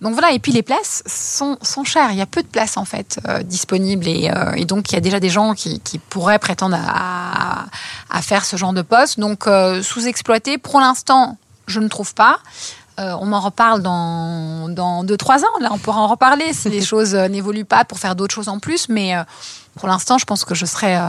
Donc 0.00 0.12
voilà, 0.12 0.30
et 0.30 0.38
puis 0.38 0.52
les 0.52 0.62
places 0.62 1.02
sont, 1.06 1.58
sont 1.60 1.82
chères. 1.82 2.12
Il 2.12 2.18
y 2.18 2.20
a 2.20 2.26
peu 2.26 2.42
de 2.42 2.46
places 2.46 2.76
en 2.76 2.84
fait 2.84 3.18
euh, 3.26 3.42
disponibles 3.42 4.06
et, 4.06 4.30
euh, 4.30 4.52
et 4.52 4.64
donc 4.64 4.90
il 4.90 4.94
y 4.94 4.96
a 4.96 5.00
déjà 5.00 5.18
des 5.18 5.28
gens 5.28 5.54
qui, 5.54 5.80
qui 5.80 5.98
pourraient 5.98 6.38
prétendre 6.38 6.78
à, 6.78 7.66
à 8.08 8.22
faire 8.22 8.44
ce 8.44 8.56
genre 8.56 8.72
de 8.72 8.82
poste. 8.82 9.18
Donc 9.18 9.48
euh, 9.48 9.82
sous-exploité, 9.82 10.56
pour 10.56 10.78
l'instant, 10.78 11.36
je 11.66 11.80
ne 11.80 11.88
trouve 11.88 12.14
pas. 12.14 12.38
Euh, 12.98 13.14
on 13.20 13.32
en 13.32 13.40
reparle 13.40 13.80
dans, 13.82 14.68
dans 14.68 15.04
deux, 15.04 15.16
trois 15.16 15.42
ans. 15.44 15.58
Là, 15.60 15.68
on 15.72 15.78
pourra 15.78 16.00
en 16.00 16.08
reparler 16.08 16.52
si 16.52 16.68
les 16.68 16.82
choses 16.84 17.14
euh, 17.14 17.28
n'évoluent 17.28 17.64
pas 17.64 17.84
pour 17.84 17.98
faire 17.98 18.16
d'autres 18.16 18.34
choses 18.34 18.48
en 18.48 18.58
plus. 18.58 18.88
Mais 18.88 19.14
euh, 19.16 19.22
pour 19.76 19.88
l'instant, 19.88 20.18
je 20.18 20.24
pense 20.24 20.44
que 20.44 20.54
je 20.54 20.66
serais 20.66 20.96
euh, 20.96 21.08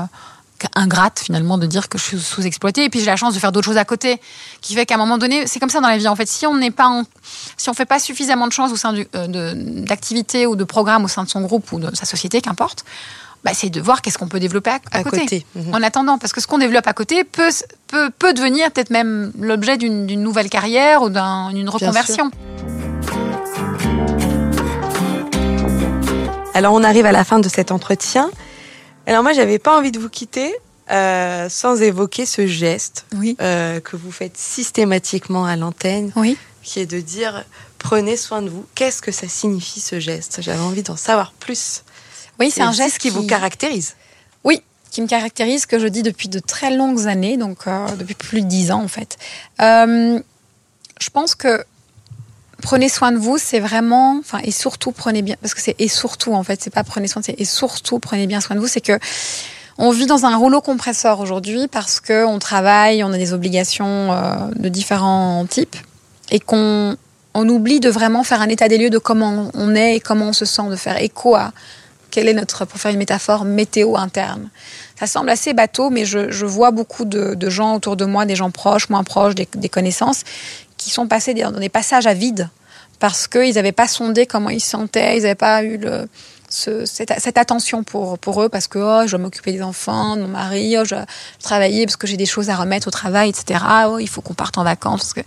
ingrate 0.76 1.20
finalement 1.20 1.58
de 1.58 1.66
dire 1.66 1.90
que 1.90 1.98
je 1.98 2.04
suis 2.04 2.20
sous-exploitée. 2.20 2.84
Et 2.86 2.90
puis 2.90 3.00
j'ai 3.00 3.06
la 3.08 3.16
chance 3.16 3.34
de 3.34 3.40
faire 3.40 3.52
d'autres 3.52 3.66
choses 3.66 3.78
à 3.78 3.86
côté, 3.86 4.22
qui 4.62 4.76
fait 4.76 4.86
qu'à 4.86 4.96
un 4.96 4.98
moment 5.00 5.18
donné, 5.18 5.48
c'est 5.48 5.60
comme 5.60 5.70
ça 5.72 5.80
dans 5.82 5.88
la 5.88 5.98
vie. 5.98 6.08
En 6.08 6.16
fait, 6.16 6.28
si 6.28 6.46
on 6.46 6.56
n'est 6.58 6.70
pas, 6.72 6.88
en- 6.88 7.04
si 7.58 7.70
on 7.70 7.74
fait 7.74 7.86
pas 7.86 7.98
suffisamment 8.00 8.46
de 8.48 8.52
choses 8.54 8.72
au 8.72 8.76
sein 8.76 8.94
d'activités 9.54 10.46
ou 10.46 10.56
de 10.56 10.64
programmes 10.64 11.06
au 11.06 11.08
sein 11.08 11.24
de 11.24 11.30
son 11.30 11.42
groupe 11.42 11.72
ou 11.72 11.80
de 11.80 11.96
sa 11.96 12.06
société, 12.06 12.42
qu'importe, 12.42 12.84
bah, 13.44 13.52
c'est 13.54 13.70
de 13.70 13.80
voir 13.82 14.02
qu'est-ce 14.02 14.18
qu'on 14.18 14.28
peut 14.28 14.40
développer 14.40 14.70
à, 14.72 14.80
à 14.92 14.98
À 15.00 15.04
côté. 15.04 15.22
côté. 15.22 15.46
Mhm. 15.56 15.74
En 15.74 15.82
attendant, 15.82 16.18
parce 16.18 16.34
que 16.34 16.42
ce 16.42 16.48
qu'on 16.48 16.58
développe 16.58 16.88
à 16.88 16.94
côté 16.94 17.24
peut, 17.24 17.50
peut, 17.90 18.10
peut 18.18 18.34
devenir 18.34 18.72
peut-être 18.72 18.90
même 18.92 19.32
l'objet 19.40 19.78
d'une 19.78 20.06
nouvelle 20.22 20.50
carrière 20.50 21.02
ou 21.02 21.10
d'un- 21.10 21.52
d'une 21.52 21.68
reconversion. 21.70 22.32
Alors 26.54 26.74
on 26.74 26.84
arrive 26.84 27.06
à 27.06 27.12
la 27.12 27.24
fin 27.24 27.40
de 27.40 27.48
cet 27.50 27.72
entretien. 27.72 28.30
Alors 29.06 29.24
moi 29.24 29.34
j'avais 29.34 29.60
pas 29.60 29.78
envie 29.78 29.92
de 29.92 30.00
vous 30.00 30.10
quitter 30.10 30.54
euh, 30.92 31.48
sans 31.50 31.82
évoquer 31.82 32.26
ce 32.26 32.48
geste 32.48 33.06
Oui. 33.16 33.38
euh, 33.42 33.80
que 33.80 33.96
vous 33.96 34.12
faites 34.12 34.38
systématiquement 34.38 35.46
à 35.46 35.56
l'antenne, 35.56 36.12
Oui. 36.16 36.38
qui 36.64 36.80
est 36.80 36.86
de 36.86 37.00
dire 37.00 37.44
prenez 37.78 38.18
soin 38.18 38.42
de 38.42 38.50
vous. 38.50 38.66
Qu'est-ce 38.76 39.02
que 39.02 39.12
ça 39.12 39.28
signifie 39.28 39.80
ce 39.80 40.00
geste? 40.00 40.42
J'avais 40.42 40.60
envie 40.60 40.84
d'en 40.84 40.96
savoir 40.98 41.32
plus. 41.40 41.84
Oui, 42.40 42.52
c'est 42.52 42.62
un 42.62 42.72
geste 42.72 42.98
qui 42.98 43.10
vous 43.10 43.26
caractérise. 43.26 43.96
Qui 44.92 45.02
me 45.02 45.08
caractérise, 45.08 45.66
que 45.66 45.78
je 45.78 45.88
dis 45.88 46.02
depuis 46.02 46.30
de 46.30 46.40
très 46.40 46.76
longues 46.76 47.08
années, 47.08 47.38
donc 47.38 47.68
euh, 47.68 47.88
depuis 47.98 48.16
plus 48.16 48.42
de 48.42 48.48
dix 48.48 48.72
ans 48.72 48.84
en 48.84 48.88
fait. 48.88 49.18
Euh, 49.62 50.20
je 51.00 51.10
pense 51.10 51.36
que 51.36 51.64
prenez 52.62 52.90
soin 52.90 53.12
de 53.12 53.18
vous, 53.18 53.38
c'est 53.38 53.60
vraiment, 53.60 54.18
enfin 54.20 54.40
et 54.44 54.52
surtout 54.52 54.92
prenez 54.92 55.22
bien, 55.22 55.36
parce 55.42 55.54
que 55.54 55.62
c'est 55.62 55.76
et 55.80 55.88
surtout 55.88 56.34
en 56.34 56.44
fait, 56.44 56.62
c'est 56.62 56.74
pas 56.74 56.84
prenez 56.84 57.08
soin, 57.08 57.22
c'est 57.22 57.40
et 57.40 57.46
surtout 57.46 58.00
prenez 58.00 58.28
bien 58.28 58.42
soin 58.42 58.56
de 58.56 58.62
vous, 58.62 58.68
c'est 58.68 58.82
que 58.82 59.00
on 59.78 59.92
vit 59.92 60.08
dans 60.08 60.26
un 60.26 60.36
rouleau 60.36 60.60
compresseur 60.60 61.22
aujourd'hui 61.22 61.68
parce 61.70 62.02
que 62.02 62.26
on 62.26 62.38
travaille, 62.38 63.04
on 63.04 63.14
a 63.14 63.18
des 63.18 63.32
obligations 63.32 64.12
euh, 64.12 64.34
de 64.56 64.68
différents 64.70 65.46
types 65.46 65.78
et 66.32 66.40
qu'on 66.40 66.98
on 67.34 67.48
oublie 67.48 67.80
de 67.80 67.90
vraiment 67.90 68.24
faire 68.24 68.42
un 68.42 68.50
état 68.50 68.68
des 68.68 68.78
lieux 68.78 68.90
de 68.90 68.98
comment 68.98 69.52
on 69.54 69.76
est 69.76 69.96
et 69.96 70.00
comment 70.00 70.30
on 70.30 70.34
se 70.34 70.46
sent, 70.46 70.70
de 70.70 70.76
faire 70.76 71.02
écho 71.02 71.36
à 71.36 71.54
quelle 72.20 72.28
est 72.28 72.34
notre, 72.34 72.66
pour 72.66 72.82
faire 72.82 72.92
une 72.92 72.98
métaphore, 72.98 73.46
météo 73.46 73.96
interne. 73.96 74.50
Ça 75.00 75.08
semble 75.08 75.30
assez 75.30 75.54
bateau, 75.54 75.90
mais 75.90 76.04
je, 76.04 76.46
vois 76.46 76.72
beaucoup 76.72 77.06
de, 77.06 77.34
de 77.34 77.50
gens 77.50 77.76
autour 77.76 77.96
de 77.96 78.04
moi, 78.04 78.26
des 78.26 78.36
gens 78.36 78.52
proches, 78.52 78.90
moins 78.90 79.06
proches, 79.06 79.36
des, 79.36 79.48
des 79.56 79.70
connaissances, 79.70 80.24
qui 80.76 80.90
sont 80.90 81.08
passés 81.08 81.34
dans 81.34 81.52
des 81.52 81.70
passages 81.70 82.08
à 82.08 82.14
vide 82.14 82.50
parce 83.00 83.30
qu'ils 83.30 83.54
n'avaient 83.54 83.72
pas 83.72 83.88
sondé 83.88 84.26
comment 84.26 84.50
ils 84.50 84.60
se 84.60 84.72
sentaient, 84.72 85.16
ils 85.16 85.22
n'avaient 85.22 85.36
pas 85.36 85.64
eu 85.64 85.78
le, 85.78 86.10
ce- 86.50 86.86
cette, 86.86 87.14
cette 87.20 87.38
attention 87.38 87.84
pour, 87.84 88.18
pour 88.20 88.42
eux 88.42 88.50
parce 88.50 88.68
que 88.68 88.80
oh, 88.80 89.06
je 89.06 89.12
dois 89.12 89.20
m'occuper 89.20 89.52
des 89.52 89.62
enfants, 89.62 90.16
de 90.16 90.22
mon 90.24 90.28
mari, 90.30 90.76
oh, 90.78 90.84
je 90.86 90.96
dois 90.96 91.06
travailler 91.42 91.86
parce 91.86 91.96
que 91.98 92.08
j'ai 92.08 92.18
des 92.18 92.26
choses 92.26 92.50
à 92.50 92.56
remettre 92.56 92.88
au 92.88 92.92
travail, 92.92 93.30
etc. 93.30 93.64
Oh, 93.88 93.98
il 94.00 94.08
faut 94.10 94.22
qu'on 94.22 94.34
parte 94.34 94.58
en 94.58 94.64
vacances. 94.64 95.02
Parce 95.02 95.14
que... 95.14 95.20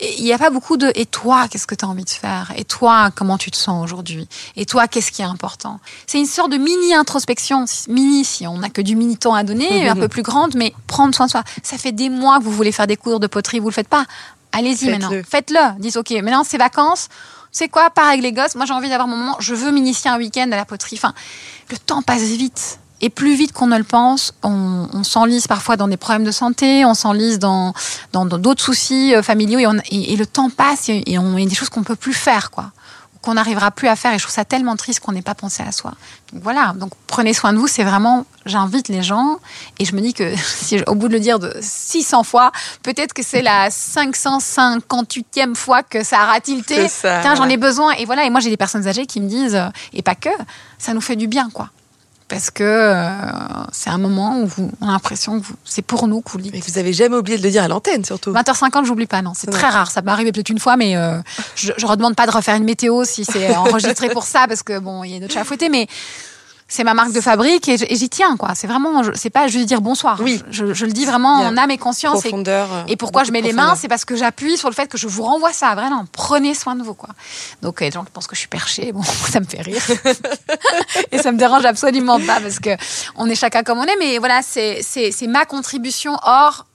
Et 0.00 0.14
il 0.18 0.24
n'y 0.24 0.32
a 0.32 0.38
pas 0.38 0.50
beaucoup 0.50 0.76
de 0.76 0.90
et 0.94 1.06
toi, 1.06 1.46
qu'est-ce 1.48 1.66
que 1.66 1.74
tu 1.74 1.84
as 1.84 1.88
envie 1.88 2.04
de 2.04 2.10
faire? 2.10 2.52
Et 2.56 2.64
toi, 2.64 3.10
comment 3.14 3.38
tu 3.38 3.50
te 3.50 3.56
sens 3.56 3.82
aujourd'hui? 3.84 4.28
Et 4.56 4.66
toi, 4.66 4.88
qu'est-ce 4.88 5.12
qui 5.12 5.22
est 5.22 5.26
important? 5.26 5.78
C'est 6.06 6.18
une 6.18 6.26
sorte 6.26 6.50
de 6.50 6.56
mini-introspection, 6.58 7.64
mini 7.88 8.24
si 8.24 8.46
on 8.46 8.58
n'a 8.58 8.70
que 8.70 8.80
du 8.82 8.96
mini-temps 8.96 9.34
à 9.34 9.44
donner, 9.44 9.88
un 9.88 9.94
peu 9.96 10.08
plus 10.08 10.22
grande, 10.22 10.54
mais 10.56 10.72
prendre 10.86 11.14
soin 11.14 11.26
de 11.26 11.30
soi. 11.30 11.42
Ça 11.62 11.78
fait 11.78 11.92
des 11.92 12.08
mois 12.08 12.38
que 12.38 12.44
vous 12.44 12.50
voulez 12.52 12.72
faire 12.72 12.86
des 12.86 12.96
cours 12.96 13.20
de 13.20 13.26
poterie, 13.26 13.58
vous 13.60 13.68
le 13.68 13.74
faites 13.74 13.88
pas. 13.88 14.04
Allez-y 14.52 14.76
Faites-le. 14.86 14.92
maintenant, 14.92 15.22
faites-le. 15.28 15.80
Dites 15.80 15.96
ok, 15.96 16.10
maintenant 16.22 16.44
c'est 16.44 16.58
vacances. 16.58 17.08
C'est 17.56 17.68
quoi, 17.68 17.88
part 17.88 18.08
avec 18.08 18.20
les 18.20 18.32
gosses? 18.32 18.56
Moi, 18.56 18.66
j'ai 18.66 18.72
envie 18.72 18.88
d'avoir 18.88 19.06
mon 19.06 19.16
moment. 19.16 19.36
Je 19.38 19.54
veux 19.54 19.70
m'initier 19.70 20.10
un 20.10 20.18
week-end 20.18 20.50
à 20.50 20.56
la 20.56 20.64
poterie. 20.64 20.96
Enfin, 20.96 21.14
le 21.70 21.78
temps 21.78 22.02
passe 22.02 22.22
vite. 22.22 22.80
Et 23.00 23.10
plus 23.10 23.36
vite 23.36 23.52
qu'on 23.52 23.68
ne 23.68 23.78
le 23.78 23.84
pense, 23.84 24.34
on, 24.42 25.04
s'enlise 25.04 25.46
parfois 25.46 25.76
dans 25.76 25.86
des 25.86 25.96
problèmes 25.96 26.24
de 26.24 26.32
santé, 26.32 26.84
on 26.84 26.94
s'enlise 26.94 27.38
dans 27.38 27.72
d'autres 28.12 28.62
soucis 28.62 29.14
euh, 29.14 29.22
familiaux 29.22 29.60
et, 29.90 30.16
le 30.16 30.26
temps 30.26 30.48
passe 30.48 30.88
et, 30.88 31.02
et 31.06 31.18
on, 31.18 31.36
il 31.36 31.44
y 31.44 31.46
a 31.46 31.48
des 31.48 31.54
choses 31.54 31.68
qu'on 31.68 31.82
peut 31.82 31.96
plus 31.96 32.14
faire, 32.14 32.50
quoi, 32.50 32.72
qu'on 33.24 33.34
n'arrivera 33.34 33.70
plus 33.70 33.88
à 33.88 33.96
faire. 33.96 34.12
Et 34.12 34.18
je 34.18 34.22
trouve 34.22 34.34
ça 34.34 34.44
tellement 34.44 34.76
triste 34.76 35.00
qu'on 35.00 35.12
n'ait 35.12 35.22
pas 35.22 35.34
pensé 35.34 35.62
à 35.62 35.72
soi. 35.72 35.92
Donc 36.32 36.42
voilà. 36.42 36.74
Donc 36.76 36.92
prenez 37.06 37.32
soin 37.32 37.52
de 37.52 37.58
vous. 37.58 37.66
C'est 37.66 37.84
vraiment, 37.84 38.26
j'invite 38.44 38.88
les 38.88 39.02
gens 39.02 39.38
et 39.78 39.84
je 39.84 39.94
me 39.94 40.00
dis 40.00 40.14
que 40.14 40.34
si 40.44 40.80
au 40.86 40.94
bout 40.94 41.08
de 41.08 41.14
le 41.14 41.20
dire 41.20 41.38
de 41.38 41.56
600 41.60 42.22
fois, 42.22 42.52
peut-être 42.82 43.14
que 43.14 43.22
c'est 43.22 43.42
la 43.42 43.70
558e 43.70 45.54
fois 45.54 45.82
que 45.82 46.04
ça 46.04 46.24
aura 46.24 46.40
tilté. 46.40 46.88
C'est 46.88 46.88
ça, 46.88 47.18
Putain, 47.18 47.34
j'en 47.34 47.48
ai 47.48 47.56
besoin. 47.56 47.92
Et 47.92 48.04
voilà. 48.04 48.24
Et 48.24 48.30
moi, 48.30 48.40
j'ai 48.40 48.50
des 48.50 48.56
personnes 48.56 48.86
âgées 48.86 49.06
qui 49.06 49.20
me 49.20 49.28
disent, 49.28 49.54
euh, 49.54 49.68
et 49.92 50.02
pas 50.02 50.14
que, 50.14 50.30
ça 50.78 50.92
nous 50.92 51.00
fait 51.00 51.16
du 51.16 51.26
bien, 51.26 51.48
quoi. 51.52 51.70
Parce 52.34 52.50
que 52.50 52.64
euh, 52.64 53.64
c'est 53.70 53.90
un 53.90 53.98
moment 53.98 54.40
où 54.40 54.46
vous, 54.46 54.70
on 54.80 54.88
a 54.88 54.92
l'impression 54.92 55.40
que 55.40 55.46
c'est 55.64 55.82
pour 55.82 56.08
nous 56.08 56.20
que 56.20 56.30
vous 56.32 56.38
le 56.38 56.44
dites. 56.44 56.54
Et 56.56 56.60
vous 56.60 56.78
avez 56.78 56.92
jamais 56.92 57.16
oublié 57.16 57.38
de 57.38 57.44
le 57.44 57.50
dire 57.50 57.62
à 57.62 57.68
l'antenne 57.68 58.04
surtout. 58.04 58.32
20h50, 58.32 58.84
j'oublie 58.84 59.06
pas, 59.06 59.22
non. 59.22 59.32
C'est 59.34 59.50
très 59.50 59.68
rare. 59.68 59.92
Ça 59.92 60.02
m'est 60.02 60.10
arrivé 60.10 60.32
peut-être 60.32 60.50
une 60.50 60.58
fois, 60.58 60.76
mais 60.76 60.96
euh, 60.96 61.20
je, 61.54 61.72
je 61.76 61.86
redemande 61.86 62.16
pas 62.16 62.26
de 62.26 62.32
refaire 62.32 62.56
une 62.56 62.64
météo 62.64 63.04
si 63.04 63.24
c'est 63.24 63.54
enregistré 63.56 64.08
pour 64.08 64.24
ça, 64.24 64.46
parce 64.48 64.64
que 64.64 64.80
bon, 64.80 65.04
il 65.04 65.12
y 65.12 65.16
a 65.16 65.20
d'autres 65.20 65.32
chats 65.32 65.42
à 65.42 65.44
fouetter, 65.44 65.68
mais 65.68 65.86
c'est 66.66 66.82
ma 66.82 66.94
marque 66.94 67.12
de 67.12 67.20
fabrique 67.20 67.68
et, 67.68 67.76
j'y 67.76 68.08
tiens, 68.08 68.36
quoi. 68.36 68.54
C'est 68.54 68.66
vraiment, 68.66 69.02
c'est 69.14 69.30
pas 69.30 69.48
juste 69.48 69.66
dire 69.66 69.80
bonsoir. 69.80 70.18
Oui. 70.22 70.42
Je, 70.50 70.72
je 70.72 70.86
le 70.86 70.92
dis 70.92 71.04
vraiment 71.04 71.34
en 71.40 71.56
âme 71.56 71.70
et 71.70 71.78
conscience. 71.78 72.24
Et, 72.24 72.28
Profondeur. 72.28 72.72
euh, 72.72 72.82
et 72.88 72.96
pourquoi 72.96 73.24
je 73.24 73.32
mets 73.32 73.42
les 73.42 73.52
mains, 73.52 73.74
c'est 73.76 73.88
parce 73.88 74.04
que 74.04 74.16
j'appuie 74.16 74.56
sur 74.56 74.70
le 74.70 74.74
fait 74.74 74.88
que 74.88 74.96
je 74.96 75.06
vous 75.06 75.22
renvoie 75.22 75.52
ça. 75.52 75.74
Vraiment, 75.74 76.06
prenez 76.10 76.54
soin 76.54 76.74
de 76.74 76.82
vous, 76.82 76.94
quoi. 76.94 77.10
Donc, 77.62 77.80
euh, 77.80 77.84
les 77.84 77.90
gens 77.90 78.04
pensent 78.04 78.26
que 78.26 78.34
je 78.34 78.40
suis 78.40 78.48
perchée. 78.48 78.92
Bon, 78.92 79.02
ça 79.30 79.40
me 79.40 79.44
fait 79.44 79.60
rire. 79.60 79.82
et 81.12 81.18
ça 81.18 81.32
me 81.32 81.38
dérange 81.38 81.64
absolument 81.64 82.18
pas 82.18 82.40
parce 82.40 82.58
que 82.58 82.70
on 83.16 83.28
est 83.28 83.34
chacun 83.34 83.62
comme 83.62 83.78
on 83.78 83.84
est. 83.84 83.96
Mais 83.98 84.18
voilà, 84.18 84.40
c'est, 84.42 84.80
c'est, 84.82 85.12
c'est 85.12 85.26
ma 85.26 85.44
contribution. 85.44 86.16
Or, 86.22 86.66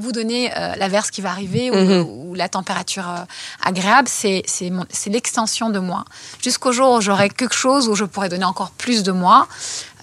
vous 0.00 0.12
donner 0.12 0.50
euh, 0.56 0.74
l'averse 0.76 1.10
qui 1.10 1.20
va 1.20 1.30
arriver 1.30 1.70
ou, 1.70 1.74
Mhm. 1.76 2.06
ou 2.08 2.34
la 2.34 2.48
température 2.48 3.08
euh, 3.08 3.24
agréable, 3.64 4.08
c'est, 4.10 4.42
c'est, 4.46 4.70
mon- 4.70 4.86
c'est 4.90 5.10
l'extension 5.10 5.70
de 5.70 5.78
moi. 5.78 6.04
Jusqu'au 6.42 6.72
jour 6.72 6.94
où 6.96 7.00
j'aurai 7.00 7.28
quelque 7.30 7.54
chose 7.54 7.88
où 7.88 7.94
je 7.94 8.04
pourrai 8.04 8.28
donner 8.28 8.44
encore 8.44 8.70
plus 8.70 9.02
de 9.02 9.12
moi. 9.12 9.46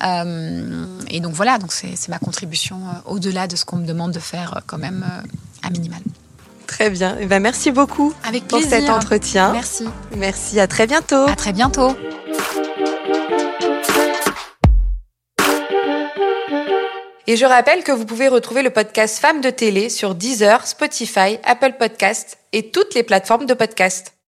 Euh, 0.03 0.85
et 1.09 1.19
donc 1.19 1.33
voilà, 1.33 1.57
donc 1.57 1.71
c'est, 1.73 1.95
c'est 1.95 2.09
ma 2.09 2.19
contribution 2.19 2.77
euh, 2.77 3.11
au-delà 3.13 3.47
de 3.47 3.55
ce 3.55 3.65
qu'on 3.65 3.77
me 3.77 3.85
demande 3.85 4.11
de 4.11 4.19
faire 4.19 4.61
quand 4.67 4.77
même 4.77 5.05
à 5.63 5.69
minimal. 5.69 5.99
Très 6.67 6.89
bien. 6.89 7.15
Eh 7.19 7.25
ben, 7.25 7.39
merci 7.41 7.71
beaucoup 7.71 8.13
Avec 8.27 8.47
pour 8.47 8.59
plaisir. 8.59 8.79
cet 8.79 8.89
entretien. 8.89 9.51
Merci. 9.53 9.85
Merci. 10.17 10.59
À 10.59 10.67
très 10.67 10.85
bientôt. 10.85 11.25
À 11.27 11.35
très 11.35 11.53
bientôt. 11.53 11.95
Et 17.29 17.35
je 17.35 17.45
rappelle 17.45 17.83
que 17.83 17.91
vous 17.91 18.05
pouvez 18.05 18.29
retrouver 18.29 18.63
le 18.63 18.69
podcast 18.69 19.19
Femmes 19.19 19.41
de 19.41 19.49
télé 19.49 19.89
sur 19.89 20.15
Deezer, 20.15 20.65
Spotify, 20.65 21.39
Apple 21.43 21.73
Podcasts 21.77 22.37
et 22.53 22.71
toutes 22.71 22.95
les 22.95 23.03
plateformes 23.03 23.45
de 23.45 23.53
podcast. 23.53 24.16